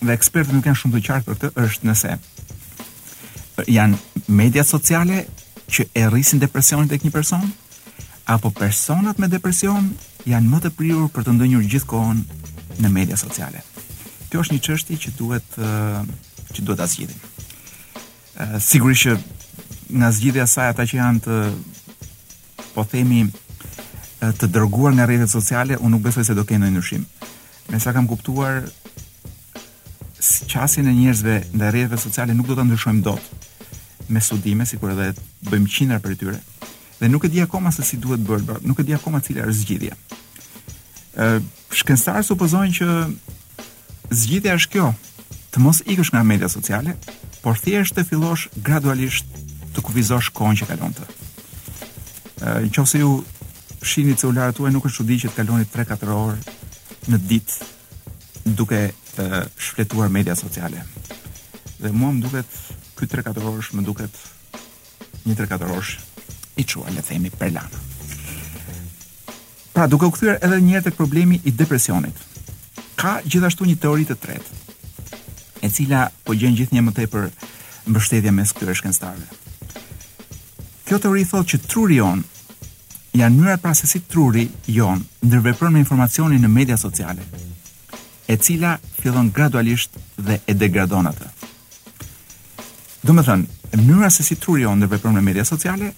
dhe 0.05 0.13
ekspertët 0.15 0.53
nuk 0.57 0.67
janë 0.67 0.79
shumë 0.79 0.97
të 0.97 1.05
qartë 1.07 1.29
për 1.29 1.39
këtë 1.39 1.65
është 1.67 1.89
nëse 1.89 2.13
janë 3.71 4.23
mediat 4.39 4.67
sociale 4.69 5.19
që 5.73 5.85
e 6.01 6.07
rrisin 6.11 6.41
depresionin 6.41 6.89
tek 6.91 7.05
një 7.05 7.13
person 7.13 7.43
apo 8.35 8.51
personat 8.55 9.19
me 9.21 9.29
depresion 9.31 9.91
janë 10.29 10.49
më 10.53 10.61
të 10.65 10.73
prirur 10.77 11.09
për 11.13 11.27
të 11.27 11.37
ndonjur 11.37 11.67
gjithkohon 11.71 12.21
në 12.83 12.89
media 12.89 13.17
sociale. 13.19 13.59
Kjo 14.31 14.41
është 14.43 14.55
një 14.55 14.63
qështi 14.67 14.99
që 15.03 15.13
duhet 15.19 15.55
që 16.55 16.61
duhet 16.65 16.79
ta 16.81 16.87
zgjidhim. 16.87 17.21
sigurisht 18.59 19.03
që 19.05 19.17
nga 19.99 20.11
zgjidhja 20.11 20.45
saj 20.47 20.69
ata 20.71 20.83
që 20.89 20.95
janë 20.99 21.19
të 21.23 21.35
po 22.73 22.83
themi 22.89 23.21
të 24.23 24.47
dërguar 24.55 24.93
nga 24.95 25.05
rrjetet 25.05 25.29
sociale, 25.29 25.77
unë 25.77 25.89
nuk 25.91 26.01
besoj 26.01 26.23
se 26.25 26.33
do 26.33 26.43
kenë 26.43 26.69
ndryshim. 26.71 27.05
Me 27.69 27.79
sa 27.79 27.91
kam 27.93 28.07
kuptuar, 28.07 28.63
qasjen 30.51 30.88
e 30.88 30.93
njerëzve 30.93 31.41
ndaj 31.53 31.71
rrjeteve 31.71 32.01
sociale 32.01 32.33
nuk 32.33 32.47
do 32.47 32.55
ta 32.55 32.63
ndryshojmë 32.63 33.01
dot 33.01 33.21
me 34.07 34.21
studime, 34.21 34.65
sikur 34.67 34.91
edhe 34.91 35.13
bëjmë 35.47 35.69
qindra 35.73 35.99
për 36.03 36.15
tyre. 36.19 36.39
Dhe 36.99 37.09
nuk 37.09 37.23
e 37.25 37.29
di 37.31 37.41
akoma 37.41 37.71
se 37.71 37.83
si 37.88 37.97
duhet 37.97 38.19
bërë, 38.23 38.45
bërë 38.47 38.62
nuk 38.67 38.79
e 38.79 38.88
di 38.88 38.93
akoma 38.93 39.21
cila 39.23 39.45
është 39.47 39.63
zgjidhja. 39.63 39.95
Ë 41.23 41.25
shkencëtar 41.79 42.23
supozojnë 42.27 42.75
që 42.77 42.88
zgjidhja 44.21 44.57
është 44.59 44.71
kjo, 44.75 44.89
të 45.53 45.63
mos 45.63 45.79
ikësh 45.88 46.12
nga 46.13 46.23
media 46.27 46.49
sociale, 46.51 46.97
por 47.43 47.59
thjesht 47.59 47.95
të 47.95 48.05
fillosh 48.12 48.49
gradualisht 48.63 49.29
të 49.75 49.81
kufizosh 49.88 50.29
kohën 50.36 50.59
që 50.62 50.67
kalon 50.71 50.93
ti. 50.97 51.07
Ë 52.43 52.67
nëse 52.67 53.03
ju 53.05 53.12
shihni 53.83 54.17
celularët 54.19 54.59
tuaj 54.59 54.73
nuk 54.75 54.88
është 54.91 54.99
çudi 54.99 55.19
që 55.23 55.31
të 55.31 55.38
kaloni 55.41 55.65
3-4 55.75 56.12
orë 56.12 57.15
në 57.15 57.21
ditë 57.31 58.51
duke 58.59 58.88
e, 59.17 59.45
shfletuar 59.58 60.08
media 60.10 60.34
sociale. 60.36 60.86
Dhe 61.82 61.89
mua 61.91 62.12
më 62.13 62.21
duket 62.26 62.47
këtë 62.97 63.21
3-4 63.21 63.49
orësh 63.52 63.71
më 63.78 63.86
duket 63.86 64.21
një 65.28 65.38
3-4 65.45 65.73
orësh 65.73 65.93
i 66.62 66.65
qua 66.69 66.89
le 66.93 67.02
themi 67.02 67.30
për 67.34 67.52
lanë. 67.56 67.82
Pra 69.73 69.88
duke 69.89 70.06
u 70.08 70.13
kthyer 70.13 70.38
edhe 70.45 70.60
një 70.62 70.76
herë 70.76 70.86
tek 70.88 70.97
problemi 70.97 71.39
i 71.43 71.52
depresionit. 71.62 72.15
Ka 72.95 73.19
gjithashtu 73.26 73.65
një 73.65 73.80
teori 73.84 74.06
të 74.06 74.17
tretë, 74.26 74.62
e 75.65 75.69
cila 75.69 76.08
po 76.23 76.36
gjen 76.38 76.54
gjithnjë 76.58 76.84
më 76.86 76.93
tepër 76.99 77.30
mbështetje 77.89 78.32
mes 78.32 78.52
këtyre 78.54 78.76
shkencëtarëve. 78.78 79.26
Kjo 80.86 80.99
teori 81.02 81.26
thotë 81.26 81.49
që 81.54 81.60
truri 81.71 81.97
jon 81.97 82.21
janë 83.17 83.38
mënyra 83.39 83.58
pra 83.63 83.73
se 83.78 83.88
si 83.89 84.02
truri 84.06 84.45
jon 84.78 85.02
ndërvepron 85.26 85.73
me 85.73 85.82
informacionin 85.84 86.43
në 86.45 86.52
media 86.54 86.78
sociale, 86.78 87.26
e 88.30 88.38
cila 88.38 88.78
fillon 89.03 89.31
gradualisht 89.35 89.91
dhe 90.17 90.39
e 90.47 90.53
degradon 90.55 91.09
atë. 91.11 91.27
Do 93.03 93.13
të 93.19 93.23
thënë, 93.27 93.47
mënyra 93.83 94.09
se 94.15 94.23
si 94.23 94.37
truri 94.39 94.63
on 94.69 94.83
jo 94.85 94.89
dhe 94.91 95.11
në 95.15 95.23
media 95.25 95.43
sociale, 95.47 95.89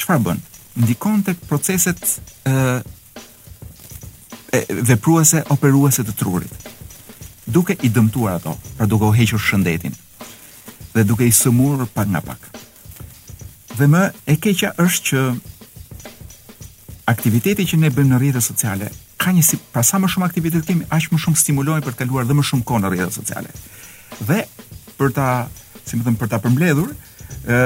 çfarë 0.00 0.22
bën? 0.26 0.40
Ndikon 0.84 1.22
tek 1.28 1.42
proceset 1.48 2.00
ë 2.48 2.82
e 4.54 4.62
vepruese 4.88 5.40
operuese 5.54 6.04
të 6.06 6.12
trurit. 6.18 6.68
Duke 7.54 7.74
i 7.84 7.88
dëmtuar 7.92 8.36
ato, 8.38 8.52
pra 8.78 8.86
duke 8.86 9.08
u 9.08 9.12
hequr 9.14 9.40
shëndetin 9.42 9.94
dhe 10.94 11.02
duke 11.04 11.26
i 11.26 11.32
sëmurur 11.34 11.88
pa 11.94 12.04
nga 12.06 12.20
pak. 12.22 12.44
Dhe 13.74 13.88
më 13.90 14.02
e 14.30 14.36
keqja 14.38 14.72
është 14.78 15.04
që 15.10 15.22
aktiviteti 17.12 17.66
që 17.72 17.78
ne 17.82 17.90
bëjmë 17.90 18.12
në 18.14 18.20
rrjetet 18.22 18.46
sociale 18.46 18.88
ka 19.24 19.32
një 19.32 19.44
si 19.48 19.56
pra 19.72 19.80
sa 19.86 19.96
më 20.02 20.10
shumë 20.12 20.26
aktivitet 20.28 20.66
kemi, 20.68 20.84
aq 20.92 21.08
më 21.12 21.20
shumë 21.24 21.40
stimulohemi 21.40 21.84
për 21.86 21.94
të 21.96 22.00
kaluar 22.04 22.26
dhe 22.28 22.36
më 22.36 22.44
shumë 22.48 22.66
kohë 22.68 22.82
në 22.84 22.90
rrjetet 22.92 23.16
sociale. 23.16 23.54
Dhe 24.28 24.42
për 24.98 25.14
ta, 25.16 25.28
si 25.82 25.96
më 25.96 26.04
thënë, 26.08 26.20
për 26.20 26.30
ta 26.34 26.40
përmbledhur, 26.44 26.90
ë 27.48 27.56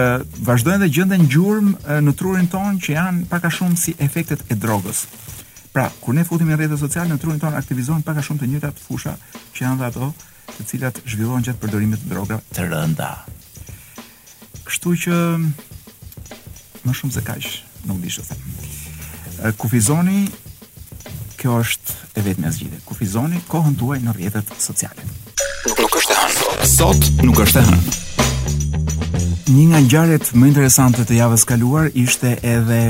vazhdojnë 0.46 0.84
dhe 0.84 0.90
gjenden 0.98 1.26
gjurm 1.32 1.72
në 2.06 2.14
trurin 2.18 2.46
ton 2.52 2.78
që 2.82 2.94
janë 2.94 3.26
pak 3.32 3.48
a 3.48 3.52
shumë 3.58 3.78
si 3.80 3.96
efektet 4.06 4.46
e 4.54 4.58
drogës. 4.62 5.02
Pra, 5.74 5.88
kur 6.02 6.14
ne 6.16 6.22
futemi 6.26 6.54
në 6.54 6.60
rrjetet 6.60 6.80
sociale, 6.80 7.10
në 7.10 7.18
trurin 7.22 7.42
ton 7.42 7.58
aktivizohen 7.58 8.06
pak 8.06 8.20
a 8.22 8.26
shumë 8.28 8.40
të 8.44 8.48
njëjtat 8.52 8.82
fusha 8.86 9.16
që 9.56 9.64
janë 9.66 9.80
dhe 9.82 9.90
ato, 9.90 10.12
të 10.58 10.68
cilat 10.70 11.02
zhvillohen 11.06 11.44
gjatë 11.46 11.60
përdorimit 11.64 12.04
të 12.06 12.12
drogave 12.14 12.42
të 12.54 12.68
rënda. 12.70 13.10
Kështu 14.68 14.94
që 15.04 15.20
më 16.86 16.98
shumë 17.02 17.16
se 17.18 17.26
kaq, 17.26 17.50
nuk 17.90 17.98
di 18.06 18.14
ç'të 18.14 19.56
Kufizoni 19.58 20.24
kjo 21.38 21.60
është 21.62 21.94
e 22.18 22.22
vetme 22.26 22.50
zgjidhje. 22.52 22.80
Kufizoni 22.88 23.38
kohën 23.50 23.76
tuaj 23.78 23.98
në 24.02 24.14
rrjetet 24.16 24.52
sociale. 24.62 25.06
Nuk 25.78 25.96
është 26.00 26.14
e 26.14 26.18
hënë. 26.18 26.68
Sot 26.68 27.08
nuk 27.24 27.38
është 27.44 27.62
e 27.62 27.68
hënë. 27.68 27.96
Një 29.54 29.64
nga 29.70 29.78
ngjarjet 29.86 30.32
më 30.36 30.50
interesante 30.50 31.06
të 31.08 31.18
javës 31.22 31.46
kaluar 31.48 31.86
ishte 31.96 32.34
edhe 32.54 32.80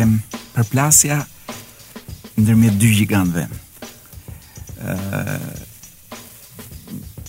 përplasja 0.57 1.21
ndërmjet 2.41 2.81
dy 2.83 2.91
gigantëve. 3.01 3.47
Ëh 4.81 5.33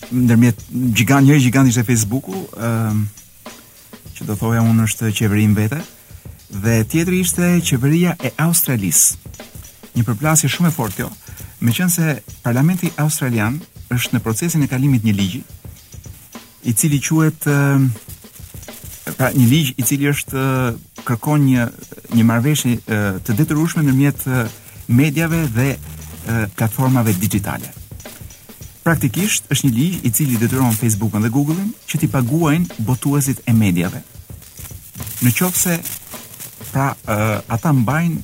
ndërmjet 0.09 0.63
gigant 0.97 1.21
njëri 1.27 1.43
gigant 1.45 1.69
ishte 1.69 1.83
Facebooku, 1.85 2.47
ëh 2.57 4.15
që 4.15 4.25
do 4.25 4.35
thoja 4.39 4.63
unë 4.65 4.87
është 4.87 5.11
qeverin 5.19 5.51
vete, 5.57 5.77
dhe 6.63 6.79
tjetëri 6.89 7.19
ishte 7.21 7.51
qeveria 7.69 8.15
e 8.25 8.33
Australisë 8.47 9.29
një 9.99 10.07
përplasje 10.07 10.49
shumë 10.53 10.71
e 10.71 10.75
fortë 10.75 11.01
kjo, 11.01 11.09
me 11.63 11.73
qënë 11.75 11.93
se 11.93 12.15
parlamenti 12.43 12.89
australian 13.03 13.57
është 13.91 14.15
në 14.15 14.23
procesin 14.25 14.63
e 14.65 14.69
kalimit 14.71 15.03
një 15.07 15.15
ligji, 15.17 15.41
i 16.69 16.73
cili 16.75 16.99
quhet 17.03 17.47
eh, 17.49 19.11
pra 19.17 19.29
një 19.35 19.47
ligj 19.51 19.73
i 19.81 19.85
cili 19.87 20.09
është 20.11 20.39
eh, 20.39 20.79
kërkon 21.07 21.45
një 21.49 21.67
një 22.17 22.25
marrëveshje 22.31 22.73
eh, 22.75 23.19
të 23.25 23.35
detyrueshme 23.41 23.83
ndërmjet 23.85 24.25
mediave 24.89 25.43
dhe 25.55 25.69
platformave 26.57 27.13
digjitale. 27.17 27.69
Praktikisht 28.85 29.47
është 29.53 29.65
një 29.65 29.73
ligj 29.75 29.97
i 30.05 30.11
cili 30.13 30.35
detyron 30.37 30.75
Facebookun 30.77 31.23
dhe 31.25 31.31
Google-in 31.33 31.71
që 31.89 31.99
t'i 32.01 32.09
paguajnë 32.11 32.75
botuesit 32.85 33.39
e 33.49 33.53
mediave. 33.57 34.01
Në 35.23 35.31
qoftë 35.37 35.61
se 35.63 35.77
pra 36.73 36.89
ata 37.09 37.71
mbajnë 37.73 38.21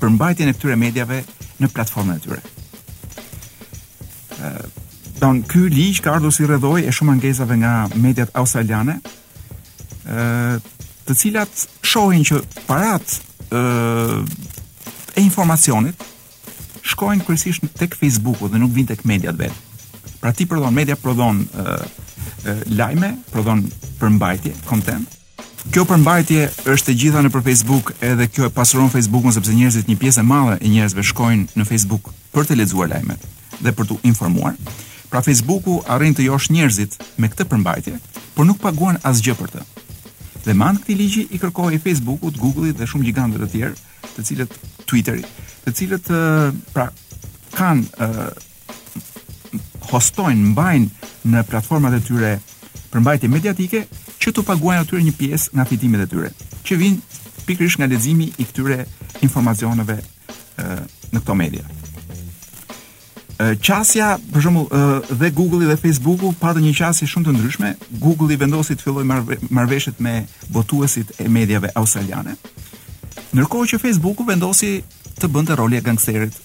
për 0.00 0.14
mbajtjen 0.16 0.50
e 0.50 0.54
këtyre 0.56 0.78
mediave 0.80 1.20
në 1.60 1.68
platformën 1.74 2.16
e 2.16 2.24
tyre. 2.24 2.40
Ëh, 4.40 4.60
don 5.20 5.40
ky 5.46 5.66
ligj 5.72 6.00
ka 6.04 6.14
ardhur 6.16 6.32
si 6.34 6.46
rrëdhoi 6.48 6.86
e 6.88 6.94
shumë 6.96 7.16
ngjesave 7.18 7.58
nga 7.60 7.74
mediat 8.00 8.32
australiane, 8.42 8.98
ëh, 9.00 10.68
të 11.06 11.18
cilat 11.22 11.66
shohin 11.92 12.24
që 12.24 12.40
parat 12.68 13.18
ëh 13.50 14.48
e 15.18 15.24
informacionit 15.26 16.04
shkojnë 16.86 17.26
kryesisht 17.26 17.66
tek 17.76 17.96
Facebooku 17.98 18.48
dhe 18.48 18.60
nuk 18.62 18.72
vin 18.76 18.86
tek 18.88 19.02
mediat 19.10 19.36
vet. 19.36 19.54
Pra 20.20 20.30
ti 20.36 20.46
prodhon 20.48 20.74
media 20.74 20.96
prodhon 20.96 21.44
ëh 21.44 21.80
lajme, 22.72 23.14
prodhon 23.32 23.64
përmbajtje, 24.00 24.54
content, 24.68 25.19
Kjo 25.68 25.84
përmbajtje 25.84 26.44
është 26.72 26.92
e 26.92 26.94
gjitha 26.96 27.20
në 27.20 27.30
për 27.34 27.42
Facebook 27.44 27.90
edhe 28.00 28.26
kjo 28.32 28.46
e 28.48 28.52
pasuron 28.54 28.88
Facebookun 28.90 29.34
sepse 29.36 29.52
njerëzit 29.52 29.90
një 29.92 29.98
pjesë 30.00 30.22
e 30.22 30.26
madhe 30.26 30.54
e 30.64 30.70
njerëzve 30.72 31.04
shkojnë 31.10 31.58
në 31.58 31.66
Facebook 31.68 32.08
për 32.32 32.48
të 32.48 32.56
lexuar 32.62 32.88
lajmet 32.94 33.26
dhe 33.60 33.74
për 33.76 33.90
të 33.90 33.98
informuar. 34.08 34.56
Pra 35.12 35.20
Facebooku 35.26 35.80
arrin 35.90 36.16
të 36.16 36.24
josh 36.30 36.48
njerëzit 36.54 36.96
me 37.20 37.28
këtë 37.28 37.44
përmbajtje, 37.50 38.00
por 38.34 38.48
nuk 38.48 38.60
paguan 38.62 38.96
asgjë 39.04 39.36
për 39.40 39.52
të. 39.58 39.64
Dhe 40.46 40.56
mand 40.56 40.80
këtë 40.80 40.96
ligji 40.96 41.26
i 41.36 41.40
kërkohej 41.42 41.80
Facebookut, 41.84 42.40
Google-it 42.40 42.80
dhe 42.80 42.88
shumë 42.88 43.10
gigantëve 43.10 43.44
të 43.44 43.52
tjerë, 43.54 43.74
të 44.16 44.24
cilët 44.30 44.56
Twitterit, 44.88 45.26
të 45.66 45.74
cilët 45.76 46.12
pra 46.72 46.88
kanë 47.58 48.08
uh, 48.08 48.30
hostojnë, 49.92 50.54
mbajnë 50.54 51.10
në 51.34 51.44
platformat 51.50 51.98
e 52.00 52.04
tyre 52.06 52.32
përmbajtje 52.92 53.28
mediatike 53.32 53.82
që 54.22 54.32
të 54.34 54.44
paguajnë 54.46 54.84
atyre 54.86 55.02
një 55.06 55.12
pjesë 55.18 55.56
nga 55.56 55.66
fitimet 55.68 56.04
e 56.04 56.08
tyre, 56.10 56.30
që 56.66 56.78
vinë 56.82 57.18
pikërisht 57.46 57.80
nga 57.80 57.88
leximi 57.90 58.30
i 58.42 58.46
këtyre 58.48 58.80
informacioneve 59.26 59.98
ë 60.00 60.78
në 61.14 61.22
këto 61.22 61.36
media. 61.38 61.64
Ë 63.40 63.54
qasja, 63.64 64.10
për 64.32 64.44
shembull, 64.44 64.68
dhe 65.16 65.30
Google-i 65.36 65.70
dhe 65.70 65.78
Facebook-u 65.80 66.32
patën 66.40 66.66
një 66.66 66.74
qasje 66.76 67.06
shumë 67.08 67.28
të 67.30 67.34
ndryshme. 67.38 67.70
Google-i 68.02 68.36
vendosi 68.40 68.76
të 68.76 68.84
fillojë 68.86 69.08
marve, 69.08 69.38
marrveshjet 69.56 70.02
me 70.04 70.18
botuesit 70.52 71.14
e 71.24 71.28
mediave 71.32 71.70
australiane. 71.80 72.34
Ndërkohë 73.32 73.70
që 73.72 73.80
Facebook-u 73.80 74.26
vendosi 74.28 74.74
të 75.20 75.30
bënte 75.32 75.56
rolin 75.56 75.80
e 75.80 75.86
gangsterit. 75.86 76.36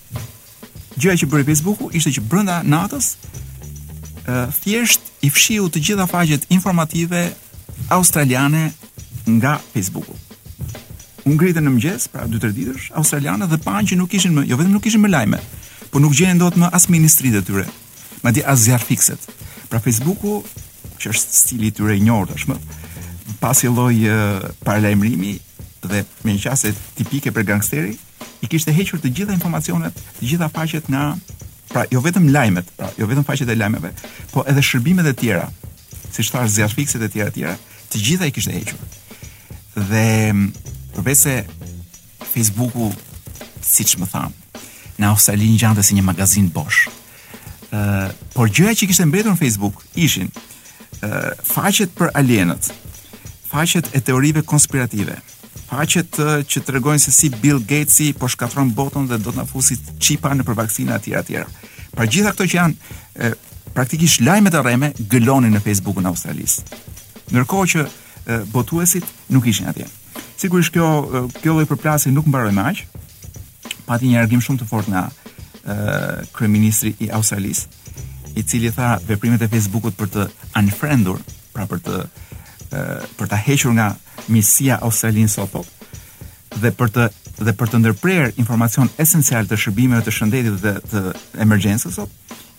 Gjëja 0.96 1.20
që 1.26 1.32
bëri 1.34 1.48
Facebook-u 1.50 1.92
ishte 2.00 2.16
që 2.16 2.24
brenda 2.32 2.62
natës 2.64 3.12
thjesht 4.52 5.02
i 5.26 5.30
fshiu 5.30 5.68
të 5.70 5.82
gjitha 5.88 6.06
faqet 6.10 6.46
informative 6.50 7.30
australiane 7.94 8.72
nga 9.28 9.58
Facebooku. 9.74 10.16
U 11.26 11.34
ngritën 11.34 11.64
në 11.66 11.72
mëngjes, 11.74 12.08
pra 12.14 12.26
2-3 12.30 12.54
ditësh, 12.54 12.88
australianët 13.00 13.50
dhe 13.50 13.58
paan 13.66 13.86
që 13.90 13.98
nuk 13.98 14.10
kishin 14.14 14.34
më, 14.38 14.44
jo 14.50 14.58
vetëm 14.58 14.74
nuk 14.76 14.84
kishin 14.86 15.02
më 15.02 15.10
lajme, 15.14 15.40
por 15.92 16.02
nuk 16.02 16.14
gjenin 16.14 16.38
dot 16.42 16.58
më 16.62 16.70
as 16.74 16.86
ministritë 16.94 17.42
e 17.42 17.46
tyre, 17.48 17.66
madje 18.24 18.44
as 18.46 18.66
zjarr 18.68 18.86
fikset. 18.86 19.22
Pra 19.72 19.80
Facebooku, 19.82 20.44
që 21.02 21.10
është 21.14 21.38
stili 21.42 21.72
i 21.72 21.74
tyre 21.74 21.96
i 21.98 22.04
njohur 22.06 22.30
tashmë, 22.30 22.60
pasi 23.42 23.72
lloj 23.74 23.96
uh, 24.06 24.46
paralajmërimi 24.66 25.34
dhe 25.86 26.04
me 26.26 26.36
një 26.38 26.44
qasje 26.46 26.76
tipike 27.00 27.34
për 27.34 27.48
gangsteri, 27.50 27.98
i 28.46 28.50
kishte 28.50 28.74
hequr 28.78 29.02
të 29.02 29.12
gjitha 29.18 29.34
informacionet, 29.34 29.98
të 30.20 30.30
gjitha 30.30 30.52
faqet 30.54 30.94
nga 30.94 31.08
pra 31.76 31.84
jo 31.92 32.00
vetëm 32.04 32.30
lajmet, 32.32 32.70
pra 32.80 32.88
jo 32.96 33.08
vetëm 33.10 33.26
faqet 33.28 33.50
e 33.52 33.56
lajmeve, 33.60 33.90
po 34.32 34.46
edhe 34.50 34.62
shërbimet 34.64 35.10
e 35.12 35.16
tjera, 35.20 35.48
si 36.14 36.24
tharë 36.24 36.52
zjarfikset 36.56 37.04
e 37.04 37.10
tjera 37.12 37.32
të 37.32 37.36
tjera, 37.36 37.56
të 37.92 38.02
gjitha 38.08 38.30
i 38.30 38.36
kishte 38.36 38.54
hequr. 38.56 38.86
Dhe 39.90 40.06
përveç 40.96 41.20
se 41.22 41.34
Facebooku, 42.32 42.88
siç 43.66 43.98
më 44.00 44.08
than, 44.14 44.32
na 45.02 45.12
ofsali 45.16 45.50
një 45.52 45.60
gjante 45.66 45.84
si 45.84 46.00
një 46.00 46.06
magazinë 46.14 46.54
bosh. 46.56 46.86
Ëh, 47.76 48.16
por 48.38 48.48
gjëja 48.56 48.78
që 48.80 48.90
kishte 48.94 49.08
mbetur 49.10 49.34
në 49.34 49.42
Facebook 49.44 49.84
ishin 50.08 50.32
ëh 51.04 51.36
faqet 51.52 51.92
për 51.98 52.16
alienët, 52.22 52.72
faqet 53.52 53.92
e 53.96 54.00
teorive 54.04 54.46
konspirative, 54.48 55.20
faqet 55.70 56.20
që 56.46 56.62
të 56.66 56.74
regojnë 56.78 57.02
se 57.02 57.12
si 57.14 57.30
Bill 57.42 57.62
Gates 57.66 58.00
i 58.06 58.12
po 58.18 58.30
shkatron 58.30 58.74
botën 58.78 59.08
dhe 59.10 59.18
do 59.24 59.32
të 59.34 59.40
na 59.40 59.46
fusi 59.50 59.78
çipa 60.00 60.34
në 60.38 60.46
për 60.46 60.58
vaksina 60.62 60.98
të 60.98 61.06
tjera 61.08 61.24
të 61.24 61.28
tjera. 61.28 61.48
Pra 61.96 62.06
gjitha 62.12 62.34
këto 62.34 62.48
që 62.52 62.58
janë 62.58 62.96
e, 63.16 63.32
praktikisht 63.74 64.22
lajme 64.26 64.52
të 64.54 64.62
rreme 64.66 64.90
gëlonin 65.12 65.54
në 65.56 65.62
Facebookun 65.64 66.06
e 66.08 66.12
Australisë. 66.12 66.66
Ndërkohë 67.32 67.70
që 67.74 67.84
e, 67.86 68.40
botuesit 68.54 69.08
nuk 69.34 69.48
ishin 69.50 69.72
atje. 69.72 69.88
Sigurisht 70.36 70.74
kjo 70.76 70.90
kjo 71.42 71.56
lloj 71.56 71.66
përplasje 71.72 72.14
nuk 72.14 72.28
mbaroi 72.30 72.54
më 72.56 72.68
aq. 72.72 72.84
Pati 73.88 74.12
një 74.12 74.22
reagim 74.22 74.42
shumë 74.44 74.62
të 74.64 74.70
fortë 74.70 74.94
nga 74.96 75.08
kryeministri 76.36 76.92
i 77.02 77.08
Australisë, 77.16 77.64
i 78.38 78.44
cili 78.46 78.70
tha 78.76 79.00
veprimet 79.08 79.42
e 79.42 79.48
Facebookut 79.50 79.96
për 79.98 80.10
të 80.14 80.26
unfriendur, 80.60 81.24
pra 81.56 81.66
për 81.70 81.80
të 81.88 81.96
e, 82.04 82.84
për 83.18 83.30
ta 83.32 83.40
hequr 83.48 83.74
nga 83.74 83.88
Mesia 84.30 84.80
ose 84.82 85.08
Alin 85.08 85.28
Soto. 85.30 85.64
Dhe 86.56 86.72
për 86.74 86.92
të 86.98 87.08
dhe 87.36 87.52
për 87.52 87.68
të 87.68 87.80
ndërprer 87.82 88.30
informacion 88.40 88.88
esencial 89.04 89.44
të 89.48 89.58
shërbimeve 89.60 90.06
të 90.08 90.12
shëndetit 90.16 90.62
dhe 90.64 90.72
të 90.88 91.00
emergjencës 91.44 91.98
sot, 92.00 92.14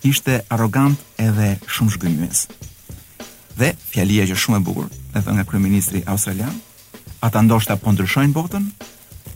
ishte 0.05 0.35
arrogant 0.53 0.99
edhe 1.17 1.47
shumë 1.75 1.95
zhgënjyes. 1.95 2.41
Dhe 3.57 3.71
fjalia 3.89 4.27
që 4.29 4.37
shumë 4.37 4.59
e 4.59 4.63
bukur 4.67 4.91
e 4.91 5.17
thënë 5.25 5.39
nga 5.39 5.47
kryeministri 5.49 6.03
australian, 6.13 6.53
ata 7.25 7.41
ndoshta 7.41 7.79
po 7.81 7.89
ndryshojnë 7.95 8.35
botën, 8.37 8.67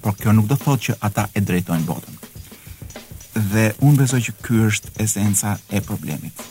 por 0.03 0.13
kjo 0.21 0.35
nuk 0.37 0.45
do 0.51 0.59
të 0.59 0.65
thotë 0.67 0.85
që 0.87 0.97
ata 1.09 1.25
e 1.33 1.41
drejtojnë 1.41 1.89
botën. 1.89 2.21
Dhe 3.53 3.65
unë 3.81 3.99
besoj 4.03 4.21
që 4.27 4.37
ky 4.45 4.61
është 4.69 4.93
esenca 5.07 5.55
e 5.73 5.81
problemit. 5.87 6.45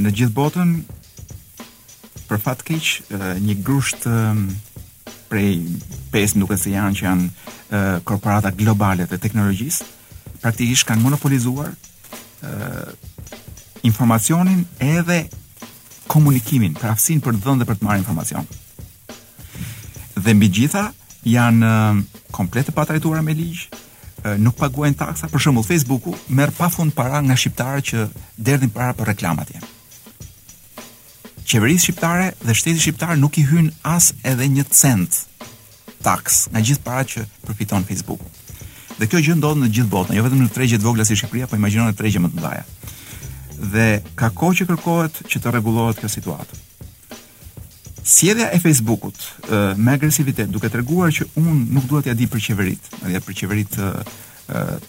Në 0.00 0.16
gjithë 0.16 0.36
botën 0.40 0.72
për 2.32 2.40
fat 2.40 2.62
keq 2.64 3.16
një 3.44 3.56
grusht 3.64 4.06
prej 5.28 5.58
pesë 6.12 6.40
duke 6.40 6.56
se 6.60 6.72
janë 6.72 6.96
që 6.98 7.04
janë 7.04 7.80
korporata 8.08 8.52
globale 8.56 9.04
të 9.10 9.18
teknologjisë 9.26 9.88
praktikisht 10.42 10.88
kanë 10.88 11.04
monopolizuar 11.04 11.68
informacionin 13.86 14.64
edhe 14.80 15.24
komunikimin, 16.12 16.76
afsin 16.88 17.20
për 17.24 17.36
të 17.36 17.42
dhënë 17.44 17.62
dhe 17.62 17.68
për 17.68 17.78
të 17.80 17.86
marrë 17.86 18.02
informacion. 18.02 18.48
Dhe 20.16 20.34
mbi 20.36 20.48
gjitha 20.56 20.86
janë 21.26 21.74
komplet 22.34 22.68
të 22.70 22.76
patrajtuara 22.76 23.24
me 23.26 23.36
ligj 23.38 23.66
nuk 24.42 24.56
paguajnë 24.62 24.98
taksa 25.02 25.28
për 25.32 25.42
shembull 25.44 25.66
Facebooku 25.66 26.16
merr 26.38 26.54
pafund 26.56 26.94
para 26.94 27.20
nga 27.26 27.36
shqiptarët 27.36 27.92
që 27.92 28.08
derdhin 28.38 28.70
para 28.74 28.94
për 28.98 29.10
reklamat 29.12 29.50
janë 29.56 29.71
qeverisë 31.52 31.84
shqiptare 31.86 32.30
dhe 32.48 32.54
shteti 32.56 32.80
shqiptar 32.80 33.12
nuk 33.20 33.36
i 33.36 33.44
hyn 33.44 33.66
as 33.84 34.12
edhe 34.24 34.46
një 34.48 34.64
cent 34.72 35.18
taks 36.04 36.46
nga 36.50 36.62
gjithë 36.64 36.84
para 36.86 37.04
që 37.06 37.26
përfiton 37.46 37.84
Facebook. 37.86 38.22
Dhe 38.98 39.06
kjo 39.10 39.20
gjë 39.24 39.36
ndodh 39.38 39.60
në 39.64 39.68
gjithë 39.76 39.92
botën, 39.92 40.16
jo 40.16 40.24
vetëm 40.24 40.40
në 40.42 40.48
tregje 40.52 40.78
të 40.80 40.84
vogla 40.86 41.04
si 41.06 41.14
Shqipëria, 41.16 41.46
po 41.48 41.54
imagjino 41.58 41.84
në 41.90 41.94
tregje 41.98 42.18
më 42.20 42.30
të 42.32 42.38
mëdha. 42.38 42.64
Dhe 43.72 43.86
ka 44.18 44.30
kohë 44.36 44.56
që 44.60 44.66
kërkohet 44.70 45.20
që 45.32 45.40
të 45.44 45.52
rregullohet 45.54 46.00
kjo 46.02 46.10
situatë. 46.12 46.58
Sjellja 48.02 48.48
e 48.50 48.58
Facebookut 48.62 49.20
me 49.78 49.94
agresivitet 49.94 50.50
duke 50.50 50.70
treguar 50.72 51.12
që 51.14 51.28
unë 51.38 51.54
nuk 51.76 51.86
dua 51.90 52.02
t'ia 52.02 52.16
di 52.18 52.26
për 52.32 52.42
qeverit, 52.48 52.88
edhe 53.06 53.20
për 53.22 53.36
qeverit 53.42 53.76
të 53.76 53.92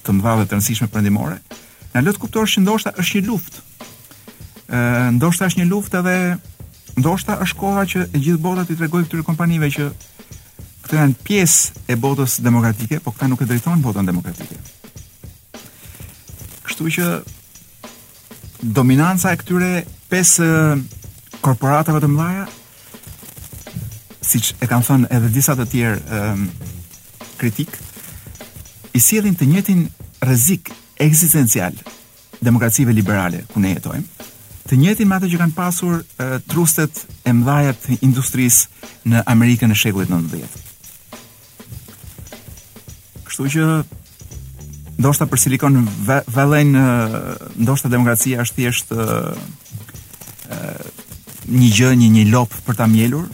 të 0.03 0.15
mëdha 0.17 0.33
dhe 0.39 0.47
të 0.49 0.55
rëndësishme 0.57 0.89
perëndimore, 0.91 1.37
na 1.93 2.01
lë 2.01 2.15
të 2.15 2.23
kuptosh 2.23 2.57
që 2.57 2.63
ndoshta 2.65 2.95
është 3.03 3.19
një 3.19 3.27
luftë. 3.29 3.57
ë 4.73 5.09
ndoshta 5.19 5.45
është 5.51 5.59
një 5.61 5.67
luftë 5.69 5.99
edhe 6.01 6.13
ndoshta 6.99 7.37
është 7.43 7.57
koha 7.59 7.83
që 7.89 8.01
e 8.13 8.19
gjithë 8.19 8.41
bota 8.43 8.65
t'i 8.65 8.75
tregojë 8.77 9.07
këtyre 9.07 9.25
kompanive 9.25 9.69
që 9.73 9.87
këto 10.85 10.97
janë 10.99 11.15
pjesë 11.25 11.85
e 11.89 11.95
botës 11.97 12.39
demokratike, 12.43 12.99
por 12.99 13.13
këta 13.15 13.29
nuk 13.31 13.41
e 13.41 13.47
drejtojnë 13.49 13.81
botën 13.85 14.09
demokratike. 14.09 14.57
Kështu 16.65 16.91
që 16.97 17.07
dominanca 18.77 19.31
e 19.33 19.39
këtyre 19.41 19.71
pesë 20.11 20.49
korporatave 21.43 22.01
të 22.03 22.11
mëdha, 22.11 22.45
siç 24.23 24.53
e 24.63 24.69
kanë 24.69 24.87
thënë 24.89 25.09
edhe 25.17 25.31
disa 25.35 25.55
të 25.59 25.65
tjerë 25.71 26.21
kritik, 27.39 27.73
i 28.93 28.99
sjellin 29.01 29.35
të 29.39 29.47
njëjtin 29.49 29.81
rrezik 30.27 30.69
eksistencial 31.01 31.73
demokracive 32.43 32.93
liberale 32.93 33.45
ku 33.49 33.59
ne 33.63 33.73
jetojmë, 33.73 34.29
të 34.69 34.77
njëjtin 34.79 35.07
me 35.09 35.17
atë 35.17 35.29
që 35.33 35.39
kanë 35.41 35.55
pasur 35.57 35.97
uh, 36.03 36.37
trustet 36.49 37.01
e 37.27 37.33
mëdha 37.35 37.73
të 37.83 37.97
industrisë 38.07 39.11
në 39.11 39.23
Amerikën 39.33 39.71
e 39.71 39.75
shekullit 39.75 40.11
19. 40.11 40.47
Kështu 43.27 43.49
që 43.55 43.67
ndoshta 45.03 45.27
për 45.27 45.41
Silicon 45.41 45.81
Valley 46.05 46.67
në 46.69 46.83
ndoshta 47.65 47.91
demokracia 47.91 48.43
është 48.45 48.59
thjesht 48.59 48.93
ë 48.95 49.03
një 51.53 51.69
gjë, 51.75 51.89
një 51.99 52.07
një 52.13 52.21
lop 52.31 52.53
për 52.65 52.77
ta 52.79 52.85
mjelur, 52.87 53.25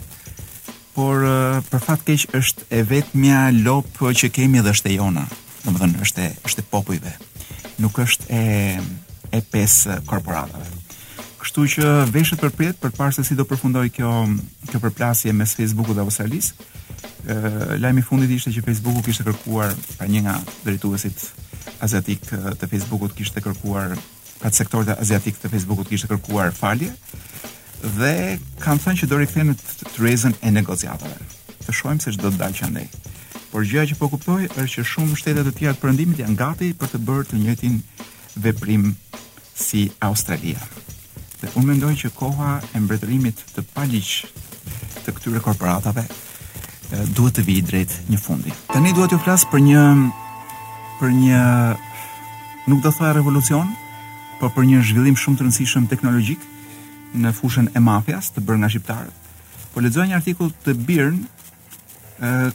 por 0.96 1.22
për 1.70 1.82
fat 1.84 2.02
keq 2.08 2.24
është 2.40 2.66
e 2.74 2.82
vetmja 2.90 3.44
lop 3.54 4.02
që 4.16 4.32
kemi 4.34 4.64
dhe 4.64 4.74
është 4.74 4.90
e 4.90 4.96
jona. 4.98 5.28
Domethënë 5.66 6.02
është 6.06 6.26
e 6.26 6.32
është 6.48 6.64
e 6.64 6.68
popujve. 6.72 7.12
Nuk 7.84 8.00
është 8.02 8.26
e 8.34 8.44
e 9.36 9.40
pesë 9.54 10.00
korporatave. 10.08 10.79
Kështu 11.50 11.64
që 11.82 11.86
veshët 12.14 12.38
për 12.38 12.52
pret 12.54 12.76
për 12.78 12.92
parë 12.94 13.10
se 13.16 13.22
si 13.26 13.34
do 13.34 13.42
përfundoj 13.50 13.88
kjo 13.90 14.08
kjo 14.70 14.78
përplasje 14.84 15.32
mes 15.34 15.50
Facebookut 15.58 15.96
dhe 15.98 16.02
Australis. 16.06 16.52
Ë 17.26 17.80
lajmi 17.82 18.04
i 18.04 18.04
fundit 18.06 18.30
ishte 18.36 18.52
që 18.54 18.60
Facebooku 18.68 19.00
kishte 19.08 19.24
kërkuar 19.26 19.72
pa 19.98 20.06
një 20.06 20.20
nga 20.28 20.36
drejtuesit 20.62 21.24
aziatik 21.82 22.22
të 22.28 22.68
Facebookut 22.70 23.16
kishte 23.18 23.42
kërkuar 23.42 23.96
pa 24.44 24.52
sektorit 24.54 24.94
aziatik 24.94 25.40
të 25.42 25.50
Facebookut 25.56 25.90
kishte 25.90 26.06
kërkuar 26.12 26.54
falje 26.54 26.92
dhe 27.98 28.12
kam 28.62 28.78
thënë 28.84 29.00
që 29.02 29.08
do 29.10 29.18
rikthehen 29.24 29.50
në 29.50 29.56
tresën 29.96 30.36
e 30.46 30.52
negociatave. 30.54 31.16
Të 31.66 31.74
shohim 31.80 31.98
se 32.04 32.12
ç'do 32.14 32.30
të 32.30 32.38
dalë 32.44 32.58
që 32.60 32.68
andaj. 32.68 32.84
Por 33.50 33.66
gjëja 33.66 33.90
që 33.90 33.96
po 34.04 34.12
kuptoj 34.14 34.44
është 34.52 34.68
që 34.76 34.86
shumë 34.92 35.18
shtete 35.24 35.42
të 35.50 35.56
tjera 35.58 35.74
të 35.74 35.82
perëndimit 35.82 36.22
janë 36.22 36.38
gati 36.44 36.70
për 36.78 36.94
të 36.94 37.02
bërë 37.10 37.28
të 37.32 37.40
njëjtin 37.42 37.82
veprim 38.46 38.86
si 39.66 39.88
Australia. 39.98 40.62
Dhe 41.40 41.48
unë 41.56 41.64
mendoj 41.72 41.92
që 42.02 42.10
koha 42.16 42.58
e 42.76 42.80
mbretërimit 42.84 43.38
të 43.56 43.62
paligj 43.72 44.26
të 45.06 45.14
këtyre 45.16 45.40
korporatave 45.44 46.02
duhet 47.16 47.36
të 47.38 47.44
vijë 47.46 47.66
drejt 47.70 47.92
një 48.12 48.18
fundi. 48.20 48.52
Tani 48.74 48.92
duhet 48.92 49.14
të 49.14 49.20
flas 49.24 49.44
për 49.48 49.62
një 49.64 49.84
për 51.00 51.14
një 51.16 51.44
nuk 52.68 52.82
do 52.84 52.90
thoya 52.92 53.12
revolucion, 53.16 53.70
por 54.40 54.52
për 54.52 54.66
një 54.68 54.80
zhvillim 54.88 55.16
shumë 55.16 55.38
të 55.40 55.46
rëndësishëm 55.46 55.86
teknologjik 55.90 56.42
në 57.22 57.32
fushën 57.38 57.70
e 57.76 57.80
mafias 57.84 58.28
të 58.34 58.44
bërë 58.46 58.60
nga 58.60 58.70
shqiptarët. 58.74 59.30
Po 59.72 59.80
lexoj 59.84 60.04
një 60.10 60.18
artikull 60.18 60.52
të 60.64 60.74
Birn 60.86 61.22
ë 62.20 62.50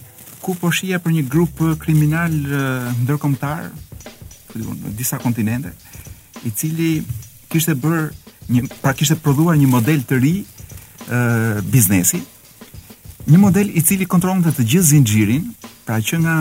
ku 0.45 0.53
po 0.61 0.69
shija 0.69 0.99
për 1.01 1.15
një 1.17 1.23
grup 1.31 1.63
kriminal 1.81 2.35
ndërkombëtar 3.01 3.65
në 4.59 4.93
disa 4.99 5.17
kontinente, 5.19 5.71
i 6.45 6.51
cili 6.53 6.99
kishte 7.49 7.73
bërë 7.75 8.05
një 8.49 8.67
pra 8.81 8.93
kishte 8.93 9.15
prodhuar 9.21 9.57
një 9.57 9.69
model 9.71 10.03
të 10.05 10.19
ri 10.21 10.33
ë 11.09 11.61
biznesi. 11.71 12.21
Një 13.25 13.37
model 13.41 13.71
i 13.73 13.81
cili 13.81 14.05
kontrollonte 14.09 14.51
të 14.53 14.65
gjithë 14.69 14.87
zinxhirin, 14.91 15.47
pra 15.87 15.97
që 16.01 16.19
nga 16.21 16.35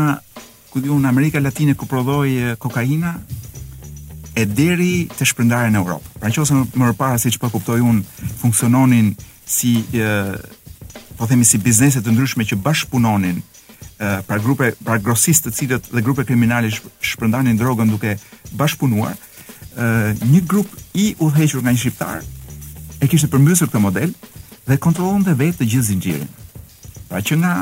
ku 0.73 0.83
diun 0.85 1.01
në 1.05 1.09
Amerika 1.13 1.41
Latine 1.41 1.77
ku 1.79 1.87
prodhoi 1.89 2.53
kokaina 2.61 3.15
e 4.35 4.45
deri 4.45 5.07
të 5.15 5.29
shpërndarja 5.31 5.71
në 5.73 5.81
Europë. 5.81 6.13
Pra 6.21 6.33
nëse 6.33 6.59
më 6.67 6.91
përpara 6.93 7.19
që 7.25 7.41
pa 7.41 7.53
kuptoi 7.53 7.81
un 7.81 8.03
funksiononin 8.43 9.15
si 9.47 9.79
ë 9.95 10.37
po 11.17 11.29
themi 11.31 11.47
si 11.47 11.61
biznese 11.63 12.03
të 12.03 12.11
ndryshme 12.11 12.43
që 12.51 12.59
bashkëpunonin 12.63 13.37
ë 14.03 14.09
pra 14.29 14.41
grupe 14.43 14.73
pra 14.85 14.99
grosistë 15.01 15.51
të 15.53 15.57
cilët 15.59 15.93
dhe 15.95 16.03
grupe 16.03 16.25
kriminale 16.27 16.73
shpërndanin 16.75 17.57
drogën 17.61 17.93
duke 17.95 18.17
bashkëpunuar, 18.59 19.15
një 19.77 20.43
grup 20.47 20.69
i 20.95 21.15
udhëhequr 21.19 21.63
nga 21.65 21.73
një 21.75 21.79
shqiptar 21.81 22.23
e 23.03 23.09
kishte 23.11 23.29
përmbysur 23.33 23.69
këtë 23.71 23.81
model 23.83 24.13
dhe 24.69 24.77
kontrollonte 24.81 25.35
vetë 25.37 25.59
të 25.61 25.67
gjithë 25.73 25.87
zinxhirin. 25.89 26.29
Pra 27.11 27.21
që 27.21 27.35
nga 27.43 27.55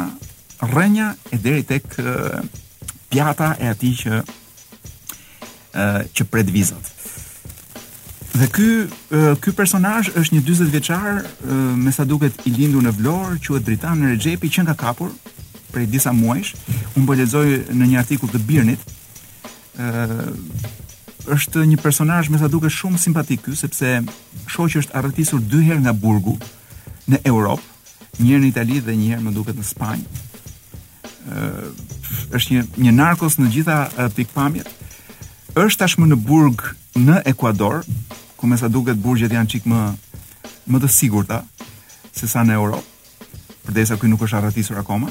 rrënja 0.68 1.06
e 1.32 1.38
deri 1.38 1.62
tek 1.66 1.84
pjata 3.10 3.54
e 3.58 3.68
atij 3.72 3.94
që 4.02 4.20
ë 5.72 5.86
që 6.12 6.24
pret 6.28 6.50
vizat. 6.52 6.90
Dhe 8.32 8.46
ky 8.52 8.68
ky 9.44 9.52
personazh 9.56 10.12
është 10.16 10.36
një 10.36 10.42
40 10.46 10.70
vjeçar, 10.72 11.22
me 11.76 11.92
sa 11.92 12.04
duket 12.08 12.36
i 12.48 12.52
lindur 12.54 12.84
në 12.86 12.92
Vlorë, 12.98 13.40
quhet 13.44 13.64
Dritan 13.66 14.06
Rexhepi, 14.08 14.48
që 14.48 14.64
nga 14.68 14.76
kapur 14.76 15.12
prej 15.72 15.86
disa 15.88 16.12
muajsh, 16.12 16.52
unë 16.96 17.06
po 17.08 17.16
lexoj 17.16 17.46
në 17.72 17.90
një 17.90 18.00
artikull 18.00 18.32
të 18.32 18.40
Birnit, 18.48 18.82
ë 19.76 20.30
është 21.30 21.62
një 21.70 21.76
personazh 21.82 22.30
me 22.32 22.38
sa 22.40 22.48
duke 22.50 22.70
shumë 22.72 22.98
simpatik 22.98 23.44
ky 23.46 23.54
sepse 23.56 24.00
shoqi 24.50 24.80
është 24.80 24.96
arrëtisur 24.98 25.40
dy 25.42 25.60
herë 25.68 25.84
nga 25.86 25.92
burgu 25.94 26.36
në 27.10 27.20
Europë, 27.28 27.62
një 28.18 28.28
herë 28.32 28.42
në 28.44 28.48
Itali 28.48 28.80
dhe 28.82 28.96
një 28.98 29.10
herë 29.12 29.24
më 29.28 29.32
duket 29.36 29.58
në 29.60 29.66
Spanjë. 29.66 30.22
Ëh 31.30 31.66
është 32.36 32.54
një 32.56 32.64
një 32.86 32.92
narkos 32.96 33.38
në 33.38 33.50
gjitha 33.54 33.76
pikpamjet. 34.16 34.68
Është 35.56 35.80
tashmë 35.84 36.08
në 36.10 36.16
burg 36.26 36.64
në 36.98 37.22
Ekuador, 37.30 37.82
ku 38.36 38.48
me 38.50 38.58
sa 38.60 38.68
duket 38.68 38.98
burgjet 39.00 39.32
janë 39.36 39.48
çik 39.54 39.68
më 39.70 39.84
më 40.70 40.80
të 40.82 40.90
sigurta 40.94 41.42
se 42.14 42.28
sa 42.28 42.42
në 42.46 42.58
Europë. 42.58 42.84
Përdesa 43.64 43.96
ky 43.98 44.10
nuk 44.10 44.24
është 44.26 44.40
arrëtisur 44.40 44.80
akoma. 44.82 45.08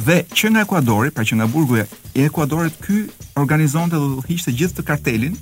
Dhe 0.00 0.22
që 0.34 0.50
nga 0.52 0.62
Ekuadori, 0.66 1.10
pra 1.14 1.24
që 1.26 1.36
nga 1.40 1.46
burgu 1.48 1.80
i 1.82 2.24
Ekuadorit, 2.26 2.74
ky 2.82 3.04
organizonte 3.40 3.96
do 3.98 4.20
të 4.22 4.28
hiqte 4.34 4.52
gjithë 4.56 4.80
të 4.80 4.86
kartelin 4.90 5.36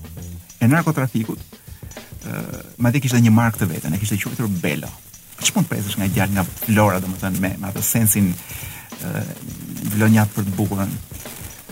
e 0.63 0.69
narkotrafikut. 0.71 1.39
Ëh, 1.39 2.81
madje 2.83 3.03
kishte 3.05 3.21
një 3.23 3.33
markë 3.35 3.63
të 3.63 3.69
vetën, 3.75 3.95
e 3.97 4.01
kishte 4.01 4.19
quajtur 4.23 4.51
Bello. 4.63 4.91
Ç'i 5.39 5.55
mund 5.57 5.69
të 5.69 5.75
presësh 5.77 5.99
nga 6.01 6.09
djalë 6.15 6.37
nga 6.39 6.45
Flora, 6.65 7.01
domethënë 7.05 7.43
me 7.43 7.53
me 7.63 7.69
atë 7.71 7.85
sensin 7.87 8.31
ëh 8.33 9.25
vlonjat 9.95 10.33
për 10.35 10.47
të 10.49 10.55
bukurën. 10.59 10.95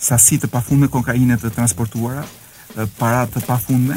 sasi 0.00 0.38
të 0.38 0.50
pafundme 0.52 0.88
kokainë 0.92 1.38
të 1.42 1.52
transportuara, 1.56 2.22
para 2.98 3.24
të 3.32 3.42
pafundme, 3.48 3.96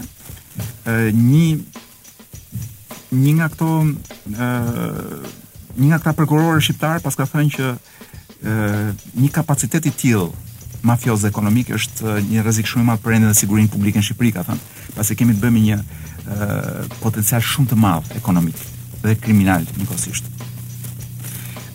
ëh 0.89 1.09
një 1.17 1.45
një 3.21 3.31
nga 3.39 3.49
këto 3.51 3.69
ëh 4.39 5.39
një 5.77 5.87
nga 5.91 5.99
këta 5.99 6.13
prokurorë 6.17 6.61
shqiptar 6.63 7.01
pas 7.03 7.15
ka 7.17 7.25
thënë 7.27 7.51
që 7.55 7.69
ë 8.41 9.17
një 9.21 9.29
kapacitet 9.35 9.85
i 9.87 9.93
tillë 9.93 10.31
mafioz 10.87 11.23
ekonomik 11.29 11.69
është 11.77 12.15
një 12.29 12.43
rrezik 12.45 12.67
shumë 12.69 12.83
i 12.83 12.87
madh 12.87 13.01
për 13.03 13.13
rendin 13.13 13.29
dhe 13.29 13.37
sigurinë 13.37 13.69
publike 13.69 14.01
në 14.01 14.05
Shqipëri, 14.07 14.31
ka 14.33 14.43
thënë, 14.47 14.69
pasi 14.97 15.17
kemi 15.19 15.35
të 15.37 15.43
bëjmë 15.43 15.61
një 15.67 15.77
potencial 17.03 17.43
shumë 17.45 17.69
të 17.73 17.77
madh 17.77 18.15
ekonomik 18.17 18.57
dhe 19.03 19.13
kriminal 19.21 19.65
nikosisht. 19.77 20.25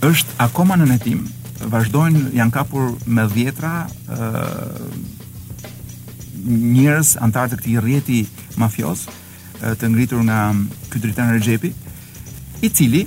Është 0.06 0.34
akoma 0.42 0.74
në 0.80 0.88
netim, 0.90 1.22
vazhdojnë 1.70 2.32
janë 2.36 2.54
kapur 2.58 2.96
me 3.06 3.28
dhjetra 3.30 3.86
ë 3.86 4.48
njerëz 6.46 7.14
antar 7.26 7.48
të 7.50 7.60
këtij 7.62 7.78
rrjeti 7.82 8.24
mafioz 8.58 9.06
të 9.60 9.88
ngritur 9.90 10.20
nga 10.28 10.50
ky 10.90 10.98
dritan 11.02 11.30
Rexhepi, 11.32 11.70
i 12.66 12.68
cili 12.70 13.06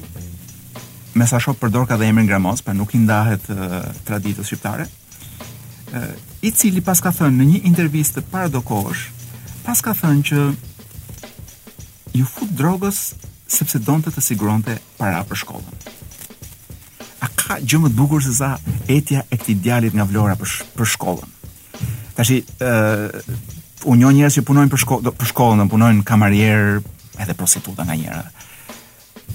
me 1.14 1.26
sa 1.26 1.40
shoh 1.42 1.56
përdor 1.58 1.88
ka 1.88 1.98
dhe 1.98 2.10
emrin 2.10 2.28
Gramos, 2.28 2.62
pa 2.62 2.74
nuk 2.74 2.94
i 2.96 3.02
ndahet 3.02 3.42
uh, 3.54 3.82
traditës 4.08 4.48
shqiptare. 4.48 4.86
Uh, 5.94 6.12
i 6.46 6.52
cili 6.52 6.82
pas 6.86 7.02
ka 7.02 7.10
thënë 7.14 7.38
në 7.40 7.48
një 7.52 7.62
intervistë 7.72 8.24
paradokosh, 8.30 9.08
pas 9.66 9.82
ka 9.82 9.94
thënë 9.98 10.26
që 10.30 10.42
ju 12.20 12.26
fut 12.30 12.52
drogës 12.58 13.00
sepse 13.50 13.82
donte 13.82 14.14
të 14.14 14.22
siguronte 14.22 14.78
para 15.00 15.24
për 15.26 15.38
shkollën. 15.44 15.86
A 17.26 17.30
ka 17.36 17.58
gjëmët 17.62 17.96
të 17.96 17.98
bukur 18.00 18.22
se 18.24 18.34
sa 18.38 18.54
etja 18.88 19.24
e 19.28 19.38
këtij 19.38 19.60
djalit 19.66 19.98
nga 19.98 20.06
Vlora 20.10 20.38
për 20.40 20.48
sh 20.54 20.68
për 20.78 20.92
shkollën? 20.94 21.36
Tashi, 22.20 22.44
ë 22.62 22.76
uh, 23.08 23.34
unë 23.90 24.28
që 24.36 24.44
punojnë 24.48 24.70
për 24.74 24.84
shkollën, 24.86 25.18
për 25.18 25.30
shkollën, 25.34 25.72
punojnë 25.74 26.06
kamarier 26.08 26.82
edhe 27.20 27.34
prostituta 27.36 27.84
nga 27.88 27.96
njëra 27.98 28.28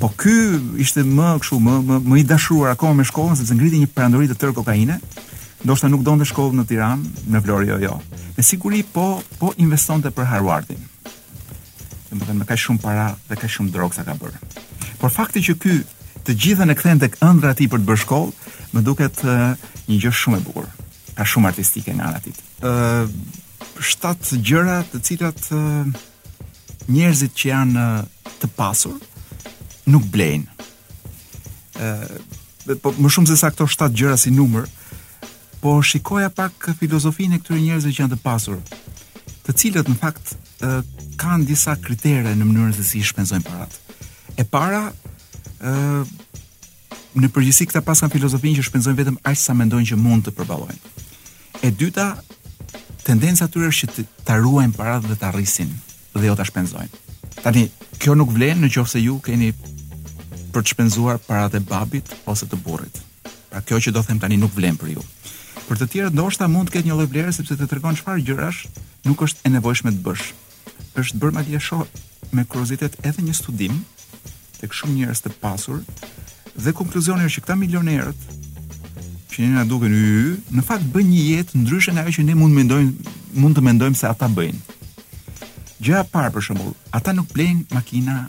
po 0.05 0.12
ky 0.12 0.37
ishte 0.85 1.01
më 1.01 1.29
kështu 1.40 1.57
më, 1.64 1.75
më 1.88 1.97
më 2.12 2.17
i 2.21 2.25
dashuar 2.29 2.75
akoma 2.75 2.99
me 2.99 3.05
shkollën 3.09 3.38
sepse 3.40 3.55
ngriti 3.57 3.79
një 3.81 3.88
perandori 3.97 4.29
të 4.29 4.37
tërë 4.37 4.57
kokainë. 4.59 4.97
Ndoshta 5.64 5.88
nuk 5.88 6.03
donte 6.05 6.27
shkollën 6.29 6.59
në 6.61 6.64
Tiranë, 6.69 7.12
në 7.33 7.40
Vlorë 7.40 7.69
jo 7.71 7.79
jo. 7.87 7.95
Me 8.37 8.45
siguri 8.45 8.83
po 8.93 9.07
po 9.40 9.55
investonte 9.64 10.12
për 10.12 10.29
Harvardin. 10.29 10.83
Dhe 12.11 12.21
më 12.21 12.27
thënë, 12.29 12.49
kaq 12.51 12.61
shumë 12.64 12.83
para 12.85 13.07
dhe 13.31 13.38
kaq 13.40 13.55
shumë 13.55 13.73
drogë 13.79 13.97
sa 13.97 14.05
ka 14.07 14.19
bërë. 14.21 14.43
Por 15.01 15.14
fakti 15.14 15.40
që 15.49 15.57
ky 15.64 15.79
të 16.27 16.37
gjithën 16.43 16.75
e 16.75 16.77
kthen 16.77 17.01
tek 17.01 17.17
ëndra 17.25 17.55
e 17.55 17.59
tij 17.62 17.71
për 17.73 17.81
të 17.81 17.88
bërë 17.88 18.03
shkollë, 18.05 18.53
më 18.77 18.85
duket 18.87 19.25
uh, 19.25 19.57
një 19.88 19.99
gjë 20.05 20.12
shumë 20.21 20.43
e 20.43 20.45
bukur. 20.51 20.69
Ka 21.17 21.25
shumë 21.25 21.49
artistike 21.55 21.97
nga 21.97 22.11
ana 22.11 22.21
e 22.21 22.27
tij. 22.27 22.45
Uh, 22.61 23.09
ë 23.81 24.45
gjëra 24.51 24.83
të 24.93 25.03
cilat 25.09 25.49
uh, 25.55 25.88
njerëzit 26.93 27.33
që 27.40 27.53
janë 27.55 27.88
uh, 27.88 28.31
të 28.45 28.53
pasur, 28.59 28.98
nuk 29.91 30.05
blejnë. 30.11 30.69
Ë, 31.81 32.77
po 32.81 32.95
më 32.97 33.11
shumë 33.13 33.29
se 33.31 33.37
sa 33.41 33.51
këto 33.53 33.67
7 33.71 33.91
gjëra 33.97 34.17
si 34.21 34.33
numër, 34.35 34.67
po 35.63 35.79
shikoja 35.85 36.31
pak 36.35 36.71
filozofinë 36.81 37.39
e 37.39 37.43
këtyre 37.43 37.61
njerëzve 37.65 37.93
që 37.93 38.03
janë 38.05 38.15
të 38.19 38.23
pasur, 38.25 38.61
të 39.45 39.55
cilët 39.61 39.89
në 39.91 39.99
fakt 40.01 40.35
kanë 41.21 41.47
disa 41.49 41.75
kritere 41.77 42.33
në 42.37 42.47
mënyrën 42.49 42.73
se 42.77 42.85
si 42.89 43.03
shpenzojnë 43.05 43.45
paratë. 43.45 43.81
E 44.41 44.45
para, 44.49 44.87
ë 45.61 46.05
në 47.15 47.29
përgjithësi 47.31 47.69
këta 47.71 47.83
pas 47.87 48.01
kanë 48.03 48.17
filozofinë 48.17 48.59
që 48.59 48.65
shpenzojnë 48.69 48.99
vetëm 48.99 49.19
aq 49.23 49.37
sa 49.39 49.55
mendojnë 49.55 49.91
që 49.93 49.99
mund 50.01 50.25
të 50.27 50.33
përballojnë. 50.35 50.97
E 51.65 51.71
dyta, 51.71 52.09
tendenca 53.07 53.47
e 53.47 53.53
tyre 53.55 53.69
është 53.71 53.91
që 53.95 54.05
ta 54.27 54.41
ruajnë 54.41 54.75
paratë 54.75 55.13
dhe 55.13 55.19
ta 55.21 55.31
rrisin 55.35 55.71
dhe 56.15 56.27
jo 56.27 56.35
ta 56.37 56.45
shpenzojnë. 56.49 57.03
Tani, 57.45 57.69
kjo 58.03 58.15
nuk 58.19 58.33
vlen 58.35 58.61
nëse 58.65 58.99
ju 59.03 59.21
keni 59.23 59.53
për 60.55 60.63
të 60.63 60.73
shpenzuar 60.75 61.19
paratë 61.27 61.59
e 61.59 61.65
babit 61.69 62.13
ose 62.31 62.46
të 62.46 62.59
burrit. 62.63 63.00
Pra 63.50 63.61
kjo 63.67 63.81
që 63.87 63.92
do 63.94 64.02
them 64.07 64.21
tani 64.23 64.38
nuk 64.38 64.55
vlen 64.55 64.79
për 64.79 64.94
ju. 64.94 65.02
Për 65.67 65.81
të 65.81 65.88
tjerë 65.92 66.15
ndoshta 66.15 66.46
mund 66.50 66.69
të 66.71 66.77
ketë 66.77 66.88
një 66.90 66.96
lloj 66.98 67.09
vlere 67.11 67.35
sepse 67.35 67.57
të 67.59 67.69
tregon 67.71 67.96
çfarë 67.98 68.23
gjërash 68.29 68.61
nuk 69.09 69.23
është 69.27 69.44
e 69.48 69.52
nevojshme 69.57 69.92
të 69.96 70.02
bësh. 70.05 70.29
Është 71.00 71.21
bërë 71.23 71.37
madje 71.40 71.61
shoh 71.67 71.83
me 72.35 72.44
kuriozitet 72.46 72.98
edhe 73.07 73.25
një 73.27 73.35
studim 73.38 73.81
tek 74.61 74.75
shumë 74.77 74.96
njerëz 75.00 75.25
të 75.25 75.35
pasur 75.42 75.83
dhe 76.55 76.75
konkluzioni 76.79 77.27
është 77.27 77.38
që 77.40 77.44
këta 77.46 77.57
milionerët 77.61 78.29
që 79.35 79.42
ne 79.42 79.57
na 79.57 79.65
duken 79.67 79.90
y, 79.90 80.35
në 80.55 80.63
fakt 80.63 80.87
bëjnë 80.94 81.11
një 81.11 81.23
jetë 81.33 81.59
ndryshe 81.65 81.92
nga 81.96 82.05
ajo 82.05 82.15
që 82.21 82.27
ne 82.29 82.37
mund 82.38 82.55
të 82.55 82.61
mendojmë, 82.61 83.15
mund 83.42 83.57
të 83.59 83.65
mendojmë 83.67 83.98
se 83.98 84.07
ata 84.07 84.29
bëjnë. 84.31 84.61
Gjëja 85.83 86.05
e 86.05 86.09
parë 86.13 86.31
për 86.37 86.44
shembull, 86.46 86.77
ata 86.94 87.11
nuk 87.19 87.33
blejnë 87.35 87.65
makina 87.75 88.21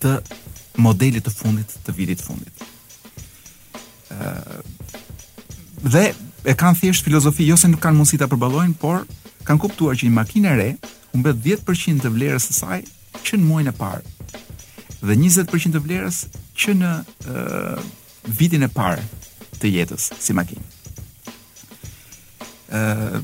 të 0.00 0.14
modelit 0.82 1.24
të 1.26 1.32
fundit 1.34 1.74
të 1.86 1.94
vitit 1.96 2.22
fundit. 2.24 2.64
Ëh 4.14 4.98
dhe 5.80 6.04
e 6.50 6.52
kanë 6.60 6.76
thjesht 6.80 7.06
filozofi 7.06 7.46
jo 7.48 7.54
se 7.56 7.68
nuk 7.70 7.80
kanë 7.80 7.96
mundësi 8.00 8.18
ta 8.20 8.28
përballojnë, 8.28 8.74
por 8.82 9.04
kanë 9.48 9.62
kuptuar 9.62 9.96
që 9.96 10.08
një 10.08 10.16
makinë 10.16 10.50
e 10.52 10.56
re 10.58 10.68
humbet 11.14 11.38
10% 11.44 12.04
të 12.04 12.10
vlerës 12.14 12.50
së 12.50 12.56
saj 12.58 12.80
që 13.24 13.38
në 13.38 13.48
muajin 13.48 13.70
e 13.72 13.72
parë 13.78 14.02
dhe 15.00 15.16
20% 15.16 15.72
të 15.72 15.80
vlerës 15.86 16.18
që 16.60 16.74
në 16.82 16.90
ëh 17.32 17.86
vitin 18.40 18.66
e 18.68 18.68
parë 18.76 19.06
të 19.62 19.72
jetës 19.76 20.10
si 20.20 20.36
makinë. 20.36 20.66
ëh 22.80 23.20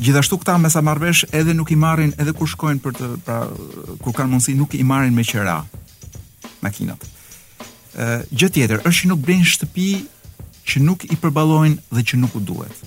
Gjithashtu 0.00 0.36
këta 0.40 0.54
me 0.56 0.70
sa 0.72 0.80
marrvesh 0.80 1.26
edhe 1.36 1.52
nuk 1.54 1.68
i 1.74 1.76
marrin 1.76 2.14
edhe 2.16 2.32
kur 2.32 2.48
shkojnë 2.48 2.80
për 2.80 2.94
të 2.98 3.08
pra 3.26 3.42
kur 4.00 4.14
kanë 4.16 4.32
mundësi 4.32 4.54
nuk 4.56 4.72
i 4.78 4.86
marrin 4.88 5.12
me 5.14 5.26
qera 5.28 5.58
makinat. 6.64 7.04
Ë 7.90 8.06
uh, 8.20 8.22
gjë 8.30 8.50
tjetër 8.54 8.82
është 8.86 8.96
që 9.00 9.10
nuk 9.10 9.24
bëjnë 9.26 9.50
shtëpi 9.54 9.88
që 10.70 10.82
nuk 10.84 11.04
i 11.12 11.16
përballojnë 11.18 11.90
dhe 11.96 12.04
që 12.12 12.20
nuk 12.22 12.36
u 12.38 12.42
duhet. 12.44 12.86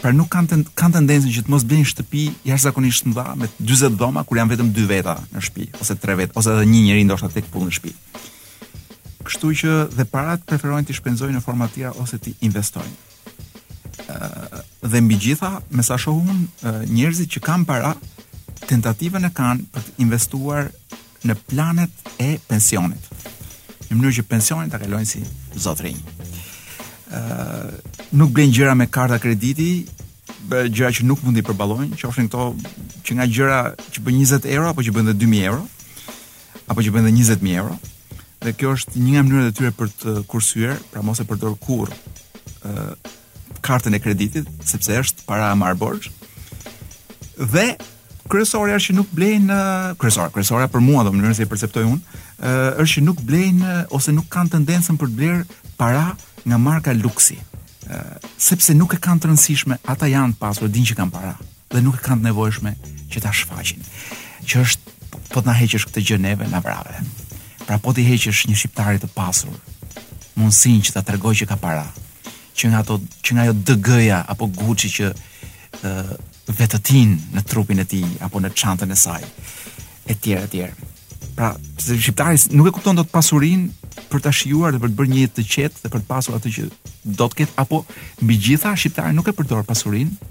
Pra 0.00 0.10
nuk 0.12 0.28
kanë 0.34 0.50
ten, 0.50 0.62
kanë 0.76 0.98
tendencën 0.98 1.32
që 1.32 1.44
të 1.46 1.52
mos 1.54 1.64
bëjnë 1.70 1.88
shtëpi 1.92 2.24
jashtëzakonisht 2.50 3.06
të 3.06 3.12
mëdha 3.12 3.34
me 3.40 3.48
40 3.64 3.98
dhoma 4.00 4.24
kur 4.28 4.40
janë 4.40 4.52
vetëm 4.52 4.70
2 4.76 4.86
veta 4.90 5.14
në 5.32 5.42
shtëpi 5.46 5.68
ose 5.80 5.96
3 6.02 6.18
veta, 6.20 6.36
ose 6.38 6.52
edhe 6.54 6.66
një 6.68 6.82
njeri 6.88 7.06
ndoshta 7.08 7.30
tek 7.38 7.48
punë 7.54 7.70
në 7.70 7.74
shtëpi. 7.78 7.94
Kështu 9.24 9.52
që 9.62 9.76
dhe 9.96 10.06
parat 10.12 10.42
preferojnë 10.44 10.90
të 10.90 10.98
shpenzojnë 10.98 11.38
në 11.38 11.44
forma 11.46 11.70
tjera 11.72 11.94
ose 12.02 12.18
të 12.20 12.34
investojnë. 12.50 12.96
Ë 14.10 14.18
uh, 14.18 14.58
dhe 14.90 15.00
mbi 15.00 15.16
gjitha, 15.24 15.54
me 15.72 15.86
sa 15.86 15.96
shohun, 16.02 16.42
uh, 16.68 16.82
njerëzit 16.92 17.32
që 17.32 17.44
kanë 17.46 17.68
para, 17.70 17.94
tentativën 18.68 19.24
e 19.24 19.32
kanë 19.36 19.70
për 19.72 19.86
të 19.86 19.96
investuar 20.04 20.68
në 21.28 21.36
planet 21.48 22.10
e 22.20 22.34
pensionit. 22.48 23.06
Në 23.90 23.96
mënyrë 23.98 24.16
që 24.18 24.26
pensionin 24.30 24.72
ta 24.72 24.80
kalojnë 24.82 25.08
si 25.10 25.24
zotrinj. 25.64 26.00
ë 27.14 27.72
nuk 28.16 28.30
blen 28.34 28.50
gjëra 28.52 28.72
me 28.74 28.86
karta 28.90 29.18
krediti, 29.22 29.86
gjëra 30.50 30.90
që 30.98 31.04
nuk 31.06 31.20
mundi 31.22 31.42
përballojnë, 31.46 31.94
qofshin 32.00 32.26
këto 32.26 32.48
që 33.06 33.14
nga 33.16 33.26
gjëra 33.30 33.58
që 33.92 34.02
bën 34.04 34.16
20 34.18 34.48
euro 34.56 34.68
apo 34.72 34.82
që 34.82 34.92
bën 34.94 35.08
edhe 35.08 35.18
2000 35.20 35.42
euro, 35.46 35.64
apo 36.68 36.82
që 36.82 36.90
bën 36.92 37.06
edhe 37.06 37.12
20000 37.16 37.54
euro, 37.60 37.78
dhe 38.44 38.52
kjo 38.58 38.72
është 38.76 38.96
një 39.04 39.10
nga 39.14 39.22
mënyrat 39.28 39.52
e 39.52 39.56
tyre 39.56 39.72
për 39.78 39.88
të 40.00 40.14
kursyer, 40.30 40.74
pra 40.92 41.02
mos 41.06 41.20
e 41.22 41.28
përdor 41.28 41.54
kur 41.62 41.88
ë 42.64 42.90
kartën 43.64 43.94
e 43.94 44.02
kreditit, 44.04 44.48
sepse 44.64 44.98
është 45.04 45.22
para 45.28 45.54
marr 45.56 45.78
borxh. 45.80 46.10
Dhe 47.38 47.76
kryesore 48.34 48.74
është 48.74 48.90
që 48.90 48.94
nuk 48.98 49.10
blejnë 49.14 49.56
kryesore, 50.00 50.30
kryesore 50.34 50.66
për 50.72 50.82
mua 50.82 51.04
do 51.06 51.12
në 51.14 51.20
mënyrë 51.22 51.36
se 51.38 51.44
e 51.44 51.50
perceptoj 51.50 51.84
unë, 51.86 52.14
është 52.82 52.92
që 52.96 53.02
nuk 53.06 53.20
blejnë 53.28 53.74
ose 53.94 54.14
nuk 54.16 54.26
kanë 54.34 54.50
tendencën 54.56 54.96
për 54.98 55.10
të 55.10 55.18
blerë 55.20 55.42
para 55.78 56.16
nga 56.44 56.58
marka 56.58 56.94
luksi. 56.98 57.36
sepse 58.38 58.74
nuk 58.74 58.94
e 58.94 58.96
kanë 58.98 59.20
të 59.22 59.28
rëndësishme, 59.30 59.76
ata 59.86 60.06
janë 60.08 60.34
pasur, 60.40 60.68
dinë 60.68 60.86
që 60.88 60.94
kanë 60.98 61.12
para 61.14 61.34
dhe 61.70 61.82
nuk 61.82 61.98
e 62.00 62.04
kanë 62.06 62.20
të 62.20 62.24
nevojshme 62.28 62.72
që 63.12 63.20
ta 63.22 63.30
shfaqin. 63.32 63.82
Që 64.48 64.62
është 64.64 64.94
po 65.32 65.40
të 65.40 65.46
na 65.46 65.54
heqësh 65.60 65.86
këtë 65.88 66.02
gjë 66.08 66.18
neve 66.24 66.48
na 66.50 66.60
vrave. 66.64 66.98
Pra 67.66 67.76
po 67.78 67.92
ti 67.94 68.02
heqësh 68.08 68.42
një 68.50 68.56
shqiptari 68.58 68.98
të 69.02 69.10
pasur, 69.14 69.52
mundsinë 70.40 70.80
që 70.84 70.94
ta 70.96 71.02
tregojë 71.04 71.38
që 71.42 71.46
ka 71.52 71.56
para 71.60 71.86
që 72.58 72.64
nga 72.70 72.82
ato 72.86 72.98
që 73.24 73.30
nga 73.34 73.42
ajo 73.46 73.54
DG-ja 73.68 74.24
apo 74.32 74.46
Gucci 74.58 74.88
që 74.96 75.12
ë 75.12 76.16
vetëtin 76.52 77.14
në 77.34 77.42
trupin 77.48 77.80
e 77.80 77.86
tij 77.88 78.04
apo 78.24 78.40
në 78.42 78.50
çantën 78.52 78.90
e 78.92 78.96
saj 78.98 79.22
etj 80.10 80.34
etj. 80.36 80.66
Pra, 81.34 81.54
se 81.80 81.96
shqiptari 81.98 82.38
nuk 82.54 82.68
e 82.68 82.72
kupton 82.76 82.98
dot 83.00 83.08
pasurinë 83.10 83.70
për 84.10 84.22
ta 84.22 84.32
shijuar 84.34 84.74
dhe 84.74 84.80
për 84.82 84.92
të 84.92 84.98
bërë 84.98 85.12
një 85.14 85.22
jetë 85.24 85.36
të 85.40 85.44
qetë 85.54 85.82
dhe 85.82 85.90
për 85.94 86.02
të 86.02 86.06
pasur 86.08 86.36
atë 86.36 86.52
që 86.56 86.64
do 87.18 87.26
të 87.32 87.38
ketë 87.40 87.56
apo 87.64 87.80
mbi 88.22 88.36
gjitha 88.46 88.74
shqiptarë 88.78 89.14
nuk 89.16 89.30
e 89.30 89.34
përdor 89.34 89.64
pasurinë 89.66 90.30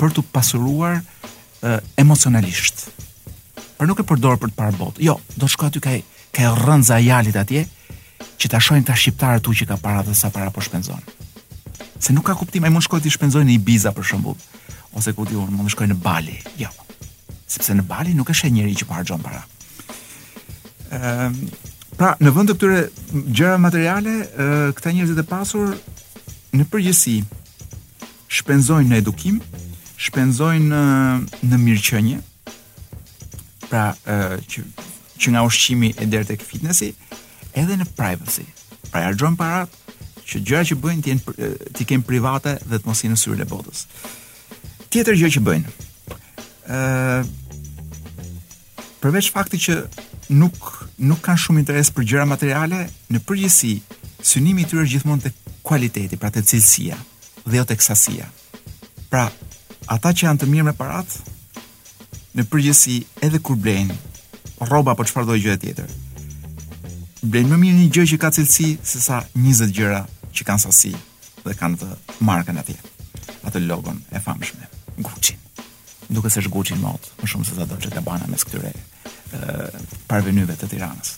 për 0.00 0.12
të 0.16 0.24
pasuruar 0.34 0.98
uh, 0.98 1.78
emocionalisht. 2.00 2.88
Por 3.78 3.86
nuk 3.88 4.02
e 4.02 4.06
përdor 4.10 4.40
për 4.42 4.52
të 4.52 4.58
parë 4.58 4.78
botë. 4.80 5.04
Jo, 5.06 5.16
do 5.40 5.48
shkojë 5.48 5.70
aty 5.70 5.84
ka 5.86 5.94
ka 6.32 6.50
rënza 6.64 6.98
jalit 7.04 7.36
atje 7.36 7.66
që 8.40 8.50
ta 8.50 8.60
shohin 8.60 8.84
ta 8.86 8.94
shqiptarë 8.96 9.42
tu 9.44 9.54
që 9.56 9.68
ka 9.70 9.76
para 9.80 10.02
dhe 10.06 10.14
sa 10.16 10.30
para 10.32 10.50
po 10.50 10.60
shpenzon. 10.64 11.00
Se 12.02 12.12
nuk 12.12 12.26
ka 12.28 12.34
kuptim 12.36 12.64
ai 12.64 12.70
mund 12.72 12.84
shkoj 12.88 13.00
të 13.04 13.12
shpenzojë 13.14 13.46
në 13.46 13.56
Ibiza 13.60 13.92
për 13.94 14.02
shembull 14.08 14.38
ose 14.94 15.12
ku 15.16 15.24
diun, 15.28 15.50
mund 15.52 15.68
të 15.70 15.74
shkojë 15.74 15.92
në 15.92 15.98
Bali. 16.04 16.36
Jo. 16.60 16.68
Sepse 17.50 17.74
në 17.76 17.84
Bali 17.88 18.14
nuk 18.16 18.30
është 18.32 18.48
e 18.48 18.52
njëri 18.56 18.76
që 18.82 18.88
parë 18.88 19.00
harxhon 19.00 19.24
para. 19.24 19.42
Ehm, 20.92 21.36
pra 21.96 22.14
në 22.20 22.32
vend 22.36 22.52
të 22.52 22.56
këtyre 22.58 23.26
gjëra 23.36 23.58
materiale, 23.62 24.14
këta 24.76 24.92
njerëz 24.94 25.14
të 25.18 25.24
pasur 25.30 25.72
në 26.52 26.66
përgjithësi 26.72 27.18
shpenzojnë 28.32 28.92
në 28.92 29.00
edukim, 29.02 29.40
shpenzojnë 30.02 30.68
në 30.68 31.50
në 31.50 31.60
mirëqenie. 31.66 32.20
Pra, 33.72 33.94
që 34.00 34.66
që 35.22 35.30
nga 35.32 35.44
ushqimi 35.46 35.92
e 36.02 36.06
deri 36.10 36.26
tek 36.26 36.42
fitnesi, 36.42 36.88
edhe 37.54 37.74
në 37.78 37.86
privacy. 37.96 38.42
Pra 38.90 39.04
harxhon 39.06 39.36
para 39.38 39.68
që 40.28 40.40
gjëra 40.42 40.64
që 40.68 40.76
bëjnë 40.82 41.14
ti 41.78 41.86
kanë 41.88 42.04
private 42.08 42.56
dhe 42.66 42.80
të 42.80 42.88
mos 42.88 43.04
i 43.06 43.10
në 43.12 43.20
syrë 43.20 43.44
e 43.46 43.48
botës 43.52 43.84
tjetër 44.92 45.16
gjë 45.22 45.30
që 45.36 45.40
bëjnë. 45.46 45.72
ë 46.68 46.80
Përveç 49.02 49.32
fakti 49.34 49.58
që 49.58 49.74
nuk 50.38 50.58
nuk 51.10 51.18
kanë 51.24 51.40
shumë 51.42 51.62
interes 51.64 51.88
për 51.90 52.04
gjëra 52.10 52.26
materiale, 52.30 52.84
në 53.10 53.18
përgjithësi 53.26 53.72
synimi 54.28 54.62
i 54.62 54.68
tyre 54.70 54.84
është 54.84 54.92
gjithmonë 54.92 55.22
te 55.24 55.32
cilëtia, 55.66 56.18
pra 56.20 56.30
te 56.30 56.42
cilësia 56.46 56.98
dhe 57.48 57.56
jo 57.56 57.64
te 57.66 57.76
sasia. 57.82 58.28
Pra, 59.10 59.24
ata 59.90 60.12
që 60.14 60.28
janë 60.28 60.42
të 60.42 60.50
mirë 60.52 60.68
me 60.68 60.74
parat, 60.78 61.10
në 62.38 62.46
përgjithësi 62.52 62.98
edhe 63.26 63.42
kur 63.42 63.58
blejnë 63.58 63.96
rroba 64.68 64.94
apo 64.94 65.02
çfarëdo 65.08 65.34
gjë 65.42 65.56
tjetër, 65.64 65.90
blejnë 67.26 67.50
më 67.50 67.58
mirë 67.64 67.80
një 67.82 67.88
gjë 67.96 68.06
që 68.12 68.20
ka 68.22 68.30
cilësi 68.36 68.68
sesa 68.92 69.22
20 69.34 69.74
gjëra 69.74 70.04
që 70.30 70.46
kanë 70.46 70.64
sasi 70.68 70.94
dhe 71.42 71.58
kanë 71.58 71.82
të 71.82 71.90
markën 72.28 72.62
atje, 72.62 72.78
atë 73.48 73.66
logon 73.66 73.98
e 74.14 74.22
famshme 74.22 74.70
duke 76.12 76.28
se 76.30 76.40
zhguqin 76.42 76.80
mot, 76.84 77.06
më 77.20 77.28
shumë 77.30 77.46
se 77.48 77.56
sa 77.56 77.66
dolce 77.68 77.90
gabana 77.94 78.28
mes 78.30 78.44
këtyre 78.46 78.72
uh, 78.74 79.80
parvenyve 80.10 80.56
të 80.60 80.68
tiranës. 80.72 81.14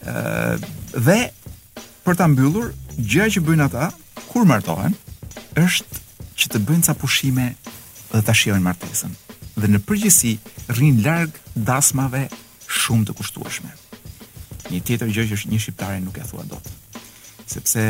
Uh, 0.00 0.56
dhe, 0.94 1.18
për 2.06 2.18
të 2.20 2.28
mbyllur, 2.32 2.70
gjëja 2.98 3.32
që 3.38 3.44
bëjnë 3.48 3.68
ata, 3.68 3.88
kur 4.30 4.46
martohen, 4.48 4.96
është 5.58 6.02
që 6.40 6.52
të 6.54 6.62
bëjnë 6.68 6.86
ca 6.88 6.94
pushime 7.02 7.48
dhe 8.12 8.22
të 8.26 8.34
shiojnë 8.42 8.64
martesën. 8.66 9.16
Dhe 9.60 9.68
në 9.72 9.80
përgjësi, 9.86 10.36
rrinë 10.72 11.02
largë 11.06 11.62
dasmave 11.68 12.26
shumë 12.70 13.08
të 13.10 13.16
kushtueshme. 13.18 13.72
Një 14.70 14.82
tjetër 14.86 15.10
gjë 15.12 15.28
që 15.32 15.36
është 15.40 15.52
një 15.52 15.62
shqiptare 15.64 16.00
nuk 16.04 16.18
e 16.22 16.26
thua 16.30 16.44
dot. 16.48 16.66
Sepse 17.50 17.82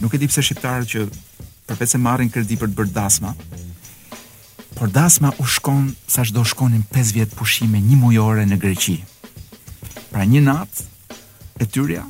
nuk 0.00 0.14
e 0.14 0.20
di 0.22 0.28
pse 0.30 0.44
shqiptarët 0.46 0.88
që 0.92 1.04
përpëse 1.68 1.98
marrin 2.00 2.30
kredi 2.32 2.56
për 2.60 2.70
të 2.70 2.78
bërë 2.78 2.92
dasma, 2.94 3.32
por 4.78 4.88
dasma 4.90 5.32
u 5.42 5.44
shkon 5.44 5.94
sa 6.06 6.22
shdo 6.24 6.44
shkonin 6.46 6.84
5 6.94 7.10
vjetë 7.16 7.34
pushime 7.34 7.80
një 7.82 7.96
mujore 7.98 8.44
në 8.46 8.58
Greqi. 8.62 9.00
Pra 10.12 10.22
një 10.22 10.44
natë, 10.46 10.84
e 11.58 11.66
tyria, 11.66 12.04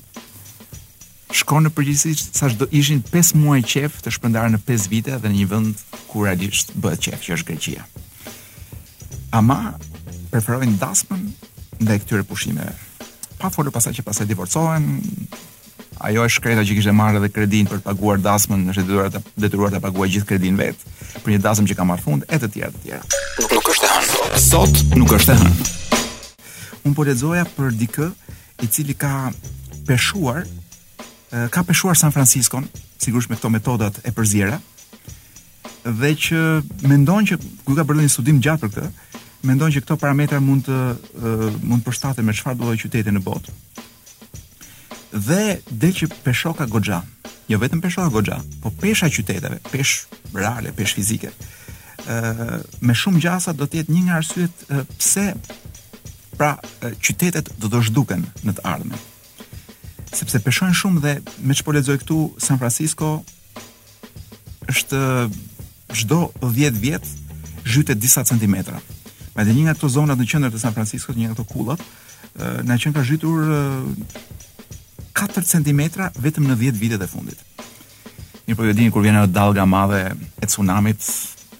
shkon 1.32 1.64
në 1.64 1.72
përgjithësi 1.72 2.28
sa 2.36 2.50
shdo 2.52 2.68
ishin 2.68 3.00
5 3.08 3.32
muaj 3.40 3.64
qef 3.72 3.96
të 4.04 4.12
shpëndarë 4.18 4.52
në 4.52 4.60
5 4.68 4.88
vite 4.92 5.16
dhe 5.16 5.32
në 5.32 5.36
një 5.38 5.48
vënd 5.54 5.86
ku 6.12 6.26
realisht 6.26 6.74
bëhet 6.76 7.08
qef 7.08 7.24
që 7.24 7.38
është 7.38 7.48
Greqia. 7.48 7.88
Ama, 9.40 9.58
preferojnë 10.30 10.76
dasmën 10.82 11.24
dhe 11.88 11.96
këtyre 12.04 12.26
pushimeve. 12.28 12.74
Pa 13.40 13.48
folë 13.54 13.72
pasaj 13.72 13.96
që 13.96 14.04
pasaj 14.10 14.28
divorcohen, 14.28 14.98
ajo 15.98 16.22
është 16.26 16.38
shkreta 16.40 16.62
që 16.66 16.76
kishte 16.78 16.92
marrë 16.94 17.18
edhe 17.20 17.30
kredin 17.34 17.66
për 17.68 17.80
të 17.80 17.86
paguar 17.88 18.20
dasmën, 18.22 18.64
është 18.72 18.84
detyruar 18.84 19.10
të 19.14 19.22
detyruar 19.44 19.72
të 19.74 19.80
paguajë 19.82 20.12
gjithë 20.14 20.28
kredin 20.28 20.58
vet 20.60 20.86
për 21.24 21.32
një 21.34 21.40
dasmë 21.46 21.70
që 21.72 21.76
ka 21.78 21.86
marrë 21.88 22.04
fund 22.04 22.26
e 22.28 22.38
të 22.38 22.50
tjerë 22.54 22.70
të 22.74 22.82
tjerë. 22.84 23.02
Nuk 23.50 23.70
është 23.72 23.88
e 23.88 23.92
hënë. 23.94 24.40
Sot 24.44 24.82
nuk 25.00 25.14
është 25.18 25.34
e 25.34 25.42
hënë. 25.42 25.68
Un 26.86 26.94
po 26.96 27.06
lexoja 27.08 27.46
për 27.56 27.74
dikë 27.80 28.10
i 28.64 28.70
cili 28.72 28.94
ka 28.98 29.32
peshuar 29.88 30.44
ka 31.52 31.62
peshuar 31.68 31.98
San 31.98 32.14
Franciskon, 32.14 32.68
sigurisht 33.02 33.28
me 33.28 33.36
këto 33.36 33.50
metodat 33.52 33.98
e 34.06 34.14
përziera. 34.16 34.60
Dhe 35.84 36.14
që 36.16 36.38
mendon 36.88 37.26
që 37.28 37.36
ku 37.66 37.74
ka 37.76 37.84
bërë 37.84 38.06
një 38.06 38.12
studim 38.14 38.38
gjatë 38.42 38.62
për 38.62 38.72
këtë, 38.72 38.86
mendon 39.48 39.70
që 39.74 39.82
këto 39.84 39.98
parametra 40.00 40.40
mund 40.42 40.66
të 40.70 40.78
mund 41.62 41.82
të 41.82 41.84
përshtaten 41.90 42.24
me 42.26 42.34
çfarë 42.36 42.60
do 42.62 42.70
të 42.72 42.80
qyteti 42.84 43.12
në 43.14 43.20
botë 43.28 43.52
dhe 45.12 45.58
dhe 45.70 45.92
që 45.92 46.08
pesho 46.24 46.52
ka 46.54 46.66
jo 46.66 47.02
një 47.48 47.58
vetëm 47.58 47.80
pesho 47.80 48.02
ka 48.04 48.08
gogja, 48.10 48.36
po 48.60 48.70
pesha 48.70 49.08
qyteteve, 49.08 49.58
pesh 49.72 50.04
rale, 50.34 50.72
pesh 50.76 50.94
fizike, 50.94 51.30
me 52.84 52.92
shumë 52.94 53.20
gjasa 53.24 53.52
do 53.56 53.64
tjetë 53.66 53.92
një 53.92 54.02
nga 54.04 54.16
arsyet 54.16 54.52
pse 54.98 55.32
pra 56.36 56.58
qytetet 57.00 57.48
do 57.60 57.68
të 57.72 57.80
shduken 57.88 58.26
në 58.44 58.52
të 58.54 58.64
ardhme. 58.64 59.00
Sepse 60.12 60.40
peshojnë 60.44 60.76
shumë 60.76 61.00
dhe 61.04 61.14
me 61.44 61.56
që 61.56 61.64
po 61.64 61.72
lezoj 61.76 61.98
këtu 62.02 62.18
San 62.40 62.58
Francisco 62.60 63.24
është 64.68 65.00
çdo 66.02 66.20
10 66.44 66.78
vjetë 66.84 67.64
zhytet 67.68 67.96
disa 68.00 68.24
centimetra. 68.28 68.76
Ma 69.34 69.44
dhe 69.44 69.56
një 69.56 69.68
nga 69.70 69.76
të 69.76 69.88
zonat 69.96 70.20
në 70.20 70.28
qëndër 70.30 70.52
të 70.52 70.60
San 70.62 70.72
Francisco, 70.76 71.12
një 71.16 71.30
nga 71.32 71.38
të 71.40 71.48
kullat, 71.52 71.82
në 72.64 72.76
qënë 72.80 72.96
ka 72.96 73.04
zhytur 73.08 73.88
4 75.18 75.42
cm 75.42 75.80
vetëm 76.22 76.44
në 76.46 76.54
10 76.60 76.76
vitet 76.78 77.02
e 77.02 77.08
fundit. 77.10 77.38
Një 78.46 78.54
po 78.54 78.66
ju 78.68 78.74
dini 78.78 78.92
kur 78.94 79.02
vjen 79.02 79.16
ajo 79.18 79.30
dalga 79.34 79.64
madhe 79.66 80.04
e 80.38 80.46
tsunamit, 80.46 81.02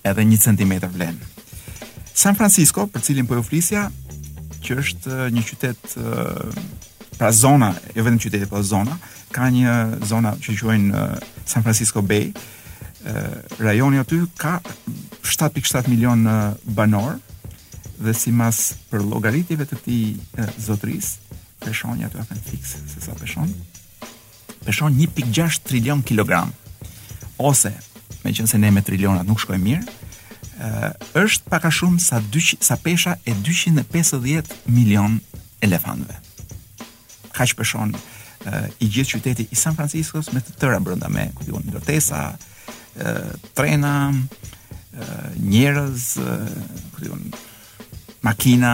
edhe 0.07 0.23
1 0.25 0.39
cm 0.45 0.75
vlen. 0.95 1.17
San 2.15 2.39
Francisco, 2.39 2.87
për 2.87 3.03
cilin 3.03 3.27
po 3.27 3.35
ju 3.35 3.43
flisja, 3.43 3.89
që 4.63 4.77
është 4.83 5.17
eh, 5.17 5.25
një 5.35 5.43
qytet 5.51 5.97
eh, 5.99 6.63
pra 7.19 7.33
zona, 7.35 7.73
jo 7.97 8.07
vetëm 8.07 8.21
qyteti, 8.23 8.47
po 8.51 8.63
zona, 8.63 8.95
ka 9.35 9.51
një 9.51 10.07
zona 10.07 10.37
që 10.39 10.55
quajnë 10.63 10.95
eh, 10.95 11.35
San 11.49 11.67
Francisco 11.67 12.03
Bay. 12.03 12.31
Ë 13.09 13.13
rajoni 13.63 14.01
aty 14.03 14.17
ka 14.37 14.57
7.7 15.25 15.87
milion 15.89 16.19
banor 16.77 17.15
dhe 18.03 18.13
si 18.19 18.33
mas 18.35 18.73
për 18.91 19.05
logaritive 19.07 19.63
të 19.71 19.77
ti 19.85 19.99
e, 20.35 20.47
zotris, 20.61 21.13
peshon 21.69 21.99
një 22.01 22.09
atë 22.09 22.25
në 22.25 22.43
fix, 22.49 22.77
se 22.89 23.03
sa 23.05 23.13
peshon, 23.21 23.51
peshon 24.65 24.97
1.6 25.05 25.59
trilion 25.69 26.01
kilogram, 26.09 26.51
ose, 27.39 27.73
me 28.25 28.33
qënë 28.33 28.49
se 28.51 28.61
ne 28.63 28.71
me 28.75 28.83
trilionat 28.87 29.29
nuk 29.29 29.43
shkojmë 29.43 29.67
mirë, 29.67 29.97
është 31.21 31.53
paka 31.53 31.71
shumë 31.75 32.01
sa, 32.03 32.19
200, 32.35 32.59
sa 32.67 32.79
pesha 32.83 33.13
e 33.31 33.35
250 33.47 34.55
milion 34.75 35.19
elefantve. 35.65 36.17
Ka 37.37 37.47
që 37.47 37.59
peshon 37.61 37.93
i 38.83 38.89
gjithë 38.89 39.19
qyteti 39.19 39.45
i 39.55 39.59
San 39.59 39.77
Francisco 39.77 40.23
me 40.33 40.41
të 40.43 40.57
tëra 40.63 40.81
brënda 40.83 41.11
me, 41.13 41.29
ku 41.37 41.47
dihon, 41.47 41.67
ndërtesa, 41.69 42.23
trena, 43.59 43.93
njerëz, 45.53 46.09
ku 46.97 47.05
dihon, 47.05 47.29
makina, 48.27 48.73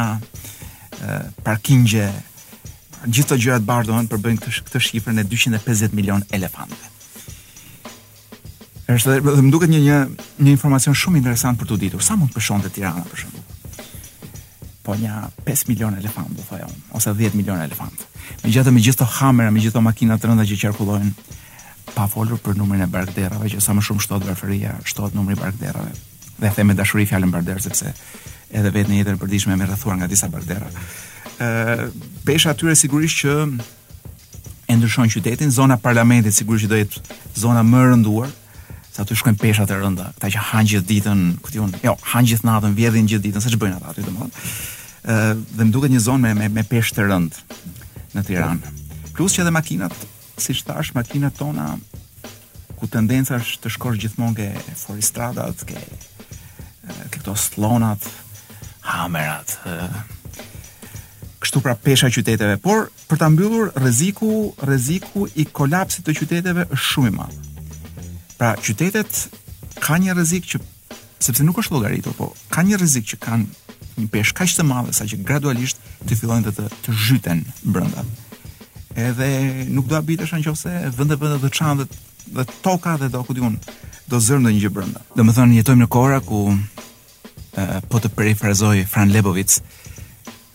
parkingje, 1.03 1.43
parkingje, 1.49 2.07
gjithë 3.07 3.35
të 3.35 3.41
gjërat 3.43 3.65
bardohen 3.69 4.07
për 4.09 4.21
bëjnë 4.25 4.43
këtë, 4.43 4.65
këtë 4.69 4.83
e 5.21 5.29
250 5.31 5.97
milion 5.97 6.25
elefante. 6.35 6.93
Është 8.91 9.15
dhe, 9.25 9.35
më 9.47 9.51
duket 9.53 9.71
një, 9.73 9.81
një, 9.81 9.99
një 10.45 10.51
informacion 10.55 10.97
shumë 10.97 11.21
interesant 11.23 11.59
për 11.61 11.71
të 11.71 11.79
ditur. 11.85 12.05
Sa 12.05 12.17
mund 12.21 12.33
të 12.33 12.39
përshon 12.41 12.65
të 12.67 12.73
tirana 12.77 13.05
për 13.11 13.27
Po 14.85 14.93
një 15.01 15.15
5 15.49 15.63
milion 15.71 15.95
elefante, 15.97 16.35
dhe 16.37 16.43
po 16.45 16.51
thajon, 16.53 16.73
ose 16.93 17.13
10 17.17 17.33
milion 17.39 17.57
elefante. 17.65 18.05
Me 18.43 18.51
gjithë 18.53 18.71
me 18.77 18.83
gjithë 18.85 18.99
të 19.01 19.07
hamera, 19.17 19.49
me 19.51 19.61
gjithë 19.63 19.79
të 19.79 19.81
makinat 19.81 20.21
të 20.21 20.29
rënda 20.29 20.45
që 20.45 20.59
qarkullojnë, 20.61 21.13
pa 21.95 22.05
folur 22.13 22.37
për 22.45 22.59
numrin 22.61 22.83
e 22.85 22.89
bardherave, 22.93 23.49
që 23.49 23.63
sa 23.65 23.73
më 23.73 23.81
shumë 23.87 24.05
shtot 24.05 24.27
bërferia, 24.29 24.75
shtot 24.85 25.17
numri 25.17 25.39
bardherave. 25.41 25.89
Dhe 26.37 26.53
theme 26.53 26.77
dashuri 26.77 27.09
fjallën 27.09 27.33
bardherë, 27.33 27.65
sepse 27.65 27.95
edhe 28.53 28.75
vetë 28.77 28.93
një 28.93 28.99
jetër 29.01 29.17
përdishme 29.25 29.57
me 29.57 29.65
rrëthuar 29.71 29.97
nga 30.03 30.11
disa 30.13 30.29
bardherave 30.29 30.85
pesha 32.25 32.51
atyre 32.55 32.75
sigurisht 32.77 33.25
që 33.25 33.47
e 34.69 34.77
qytetin, 35.11 35.51
zona 35.53 35.77
parlamentit 35.77 36.35
sigurisht 36.35 36.67
që 36.67 36.71
do 36.71 36.79
jetë 36.79 37.03
zona 37.37 37.63
më 37.67 37.81
rënduar, 37.91 38.31
sa 38.95 39.03
aty 39.03 39.15
shkojnë 39.19 39.39
peshat 39.43 39.71
e 39.71 39.75
rënda, 39.77 40.07
ata 40.15 40.31
që 40.31 40.41
han 40.53 40.67
gjithë 40.71 40.87
ditën, 40.87 41.25
ku 41.43 41.51
jo, 41.83 41.95
han 42.13 42.25
gjithë 42.29 42.47
natën, 42.47 42.75
vjedhin 42.79 43.09
gjithë 43.11 43.25
ditën, 43.27 43.43
saç 43.43 43.57
bëjnë 43.59 43.81
ata 43.81 43.91
aty 43.91 44.03
domosdoshmë. 44.03 44.41
ë 45.05 45.15
dhe 45.59 45.65
më 45.65 45.71
duket 45.75 45.93
një 45.93 46.01
zonë 46.01 46.19
me 46.23 46.33
me, 46.39 46.49
me 46.49 46.63
peshë 46.65 46.95
të 46.95 47.07
rënd 47.09 47.35
në 48.15 48.23
Tiranë. 48.25 48.71
Plus 49.15 49.35
që 49.35 49.43
edhe 49.43 49.51
makinat, 49.51 49.95
siç 50.39 50.63
thash, 50.65 50.95
makinat 50.95 51.37
tona 51.37 51.75
ku 52.79 52.87
tendenca 52.87 53.37
është 53.43 53.67
të 53.67 53.75
shkosh 53.75 53.99
gjithmonë 54.01 54.37
ke 54.39 54.47
foristradat, 54.87 55.67
ke 55.67 55.81
ke 56.85 57.19
këto 57.19 57.35
slonat, 57.37 58.07
hamerat, 58.81 59.59
kështu 61.45 61.61
pra 61.61 61.75
pesha 61.87 62.09
qyteteve, 62.15 62.57
por 62.65 62.87
për 63.11 63.21
ta 63.21 63.29
mbyllur 63.29 63.71
rreziku, 63.77 64.29
rreziku 64.69 65.27
i 65.37 65.45
kolapsit 65.59 66.07
të 66.07 66.15
qyteteve 66.21 66.65
është 66.71 66.89
shumë 66.91 67.11
i 67.13 67.15
madh. 67.19 68.15
Pra 68.39 68.55
qytetet 68.61 69.27
kanë 69.85 70.07
një 70.09 70.17
rrezik 70.17 70.49
që 70.55 70.61
sepse 71.27 71.45
nuk 71.45 71.61
është 71.61 71.75
llogaritur, 71.77 72.17
po 72.17 72.31
kanë 72.55 72.73
një 72.73 72.81
rrezik 72.81 73.07
që 73.13 73.19
kanë 73.27 73.77
një 74.01 74.09
pesh 74.15 74.33
kaq 74.39 74.55
të 74.57 74.65
madhe 74.71 74.95
sa 74.97 75.05
që 75.11 75.21
gradualisht 75.29 75.83
të 76.09 76.19
fillojnë 76.23 76.49
të 76.49 76.57
të, 76.57 76.71
të 76.87 76.97
zhyten 77.09 77.45
brenda. 77.63 78.03
Edhe 79.07 79.29
nuk 79.77 79.89
do 79.91 79.99
habitesh 80.01 80.33
nëse 80.39 80.73
vende 80.97 81.19
vende 81.21 81.39
të 81.45 81.53
çan 81.57 81.81
dhe, 81.83 81.87
dhe 82.39 82.45
toka 82.65 82.97
dhe 83.03 83.09
do 83.13 83.21
ku 83.27 83.35
diun 83.37 83.61
do 84.11 84.17
zërm 84.23 84.47
ndonjë 84.47 84.65
gjë 84.65 84.75
brenda. 84.77 85.01
Domethënë 85.19 85.59
jetojmë 85.61 85.85
në 85.87 85.93
kohra 85.95 86.23
ku 86.25 86.43
e, 86.55 87.65
po 87.91 88.01
të 88.03 88.11
perifrazoj 88.17 88.77
Fran 88.93 89.13
Lebovic, 89.15 89.59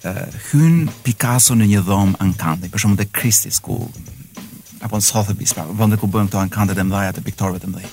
uh, 0.04 0.20
hyn 0.52 0.88
Picasso 1.06 1.56
në 1.58 1.68
një 1.74 1.82
dhomë 1.88 2.20
ankandi 2.24 2.70
për 2.72 2.84
shumë 2.86 3.00
të 3.02 3.08
kristis 3.16 3.60
ku, 3.64 3.78
apo 4.84 5.00
në 5.00 5.04
Sotheby's, 5.06 5.54
pra, 5.56 5.66
vënde 5.70 6.00
ku 6.00 6.08
bëjmë 6.12 6.32
këto 6.32 6.42
ankandet 6.44 6.80
e 6.80 6.88
mdhajat 6.88 7.20
të 7.20 7.26
piktorve 7.28 7.60
të 7.62 7.72
mdhej. 7.74 7.92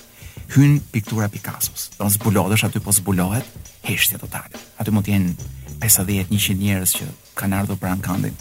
Hyn 0.57 0.77
piktura 0.95 1.27
Picasso's, 1.33 1.89
do 1.99 2.07
në 2.07 2.15
zbulodesh 2.17 2.67
aty 2.69 2.83
po 2.85 2.95
zbulohet, 2.95 3.47
heshtje 3.89 4.21
totale. 4.23 4.61
Aty 4.79 4.95
mund 4.95 5.09
t'jenë 5.09 5.53
50-100 5.83 6.55
njerës 6.61 6.95
që 7.01 7.09
kanë 7.41 7.59
ardhur 7.65 7.81
për 7.83 7.97
ankandin. 7.97 8.39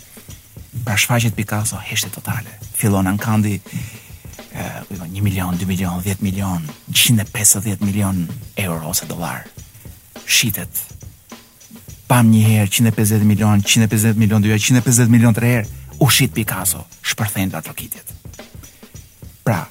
Pra 0.86 0.98
shfaqet 1.02 1.34
Picasso, 1.38 1.80
heshtje 1.82 2.12
totale. 2.14 2.54
Fillon 2.78 3.10
ankandi, 3.10 3.58
uh, 4.54 4.82
1 4.90 5.22
milion, 5.26 5.58
2 5.58 5.66
milion, 5.70 6.02
10 6.06 6.22
milion, 6.26 6.62
150 6.94 7.82
milion 7.82 8.22
euro 8.62 8.92
ose 8.94 9.10
dolar. 9.10 9.42
Shitet, 10.26 10.78
pam 12.08 12.28
një 12.30 12.42
herë 12.46 12.70
150 12.74 13.24
milion, 13.26 13.62
150 13.66 14.18
milion 14.20 14.42
dy 14.44 14.52
herë, 14.52 14.62
150 14.64 15.10
milion 15.12 15.34
tre 15.36 15.52
herë, 15.56 15.68
u 16.04 16.10
shit 16.12 16.34
Picasso, 16.36 16.84
shpërthejnë 17.06 17.52
nga 17.54 17.64
trokitit. 17.66 18.14
Pra, 19.46 19.62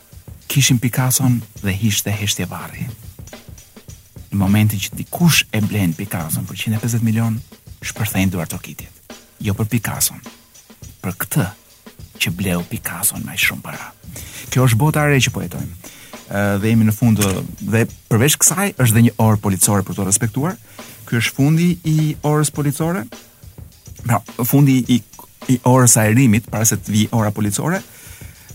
kishin 0.51 0.81
Picasso 0.83 1.29
dhe 1.63 1.75
hishte 1.75 2.13
heshtje 2.15 2.47
varri. 2.51 2.89
Në 4.35 4.39
momentin 4.41 4.81
që 4.83 4.97
dikush 4.99 5.45
e 5.55 5.61
blen 5.63 5.93
Picasso 5.95 6.43
për 6.47 6.59
150 6.75 7.05
milion, 7.07 7.37
shpërthejnë 7.87 8.33
duar 8.35 8.49
trokitit. 8.51 8.91
Jo 9.45 9.55
për 9.59 9.69
Picasso, 9.77 10.17
për 11.05 11.15
këtë 11.23 11.49
që 12.23 12.35
bleu 12.39 12.63
Picasso 12.71 13.19
në 13.21 13.37
shumë 13.39 13.63
para. 13.67 13.93
Kjo 14.51 14.67
është 14.67 14.79
bota 14.81 15.05
are 15.07 15.21
që 15.21 15.31
po 15.35 15.43
jetojmë. 15.43 15.93
Ë 16.25 16.43
dhe 16.63 16.71
jemi 16.73 16.87
në 16.89 16.95
fund 16.97 17.21
dhe 17.21 17.85
përveç 18.09 18.39
kësaj 18.41 18.71
është 18.81 18.95
dhe 18.97 19.03
një 19.09 19.15
orë 19.23 19.43
policore 19.45 19.85
për 19.87 19.99
të 19.99 20.07
respektuar. 20.09 20.57
Ky 21.05 21.19
është 21.21 21.35
fundi 21.37 21.67
i 21.91 22.13
orës 22.25 22.51
policore. 22.57 23.05
Pra, 24.05 24.21
fundi 24.47 24.81
i 24.97 25.03
i 25.53 25.59
orës 25.69 25.93
aerimit 26.01 26.47
para 26.49 26.65
se 26.65 26.79
të 26.81 26.89
vi 26.89 27.03
ora 27.13 27.29
policore. 27.37 27.83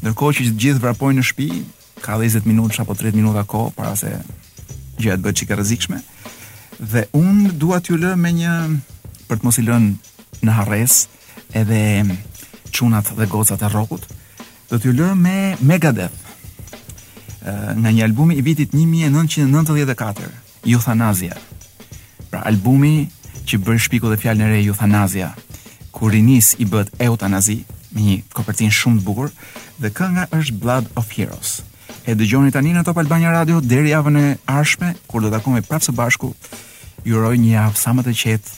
Ndërkohë 0.01 0.33
që 0.39 0.45
të 0.47 0.55
gjithë 0.63 0.79
vrapojnë 0.81 1.19
në 1.21 1.25
shtëpi, 1.27 1.59
ka 2.01 2.15
20 2.17 2.47
minuta 2.49 2.79
apo 2.81 2.95
30 2.97 3.13
minuta 3.13 3.43
kohë 3.45 3.75
para 3.77 3.91
se 3.99 4.09
gjëja 4.97 5.19
të 5.19 5.23
bëhet 5.27 5.37
çike 5.37 5.57
rrezikshme. 5.59 5.99
Dhe 6.81 7.03
un 7.13 7.43
dua 7.61 7.77
t'ju 7.85 7.99
lë 8.01 8.15
me 8.17 8.31
një 8.39 8.55
për 9.29 9.37
të 9.37 9.45
mos 9.45 9.59
i 9.61 9.67
lënë 9.67 9.93
në 10.49 10.57
harres 10.57 10.95
edhe 11.61 11.83
çunat 12.73 13.13
dhe 13.21 13.29
gocat 13.35 13.61
e 13.61 13.69
rrokut, 13.69 14.01
do 14.73 14.81
t'ju 14.81 14.95
lë 14.97 15.11
me 15.21 15.35
Megadeth. 15.61 16.15
Ë 17.45 17.77
nga 17.83 17.93
një 17.93 18.07
albumi 18.09 18.41
i 18.41 18.41
vitit 18.49 18.73
1994, 18.73 20.25
Euthanasia. 20.65 21.37
Pra 22.29 22.45
albumi 22.45 23.09
që 23.49 23.57
bën 23.65 23.79
shpiku 23.81 24.09
dhe 24.11 24.17
fjalën 24.21 24.45
e 24.45 24.49
re 24.53 24.59
Euthanasia, 24.65 25.31
ku 25.91 26.09
rinis 26.13 26.51
i 26.61 26.67
bët 26.69 26.91
eutanazi 27.07 27.57
me 27.95 28.03
një 28.05 28.17
kopertin 28.37 28.69
shumë 28.79 29.01
të 29.01 29.05
bukur 29.07 29.31
dhe 29.81 29.89
kënga 29.97 30.27
është 30.37 30.59
Blood 30.61 30.91
of 31.01 31.09
Heroes. 31.17 31.55
E 32.05 32.13
dëgjoni 32.17 32.53
tani 32.53 32.75
në 32.75 32.85
Top 32.85 33.01
Albania 33.01 33.33
Radio 33.33 33.59
deri 33.65 33.93
javën 33.95 34.21
e 34.21 34.27
ardhshme 34.45 34.93
kur 35.09 35.25
do 35.25 35.31
të 35.31 35.39
takojmë 35.39 35.65
prapë 35.69 35.89
së 35.89 35.95
bashku. 35.97 36.31
Ju 37.05 37.17
uroj 37.17 37.35
një 37.41 37.55
javë 37.57 37.81
sa 37.81 37.95
më 37.97 38.05
të 38.07 38.15
qetë, 38.23 38.49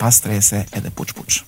pa 0.00 0.12
strese 0.12 0.66
edhe 0.76 0.92
puç 0.96 1.16
puç. 1.18 1.38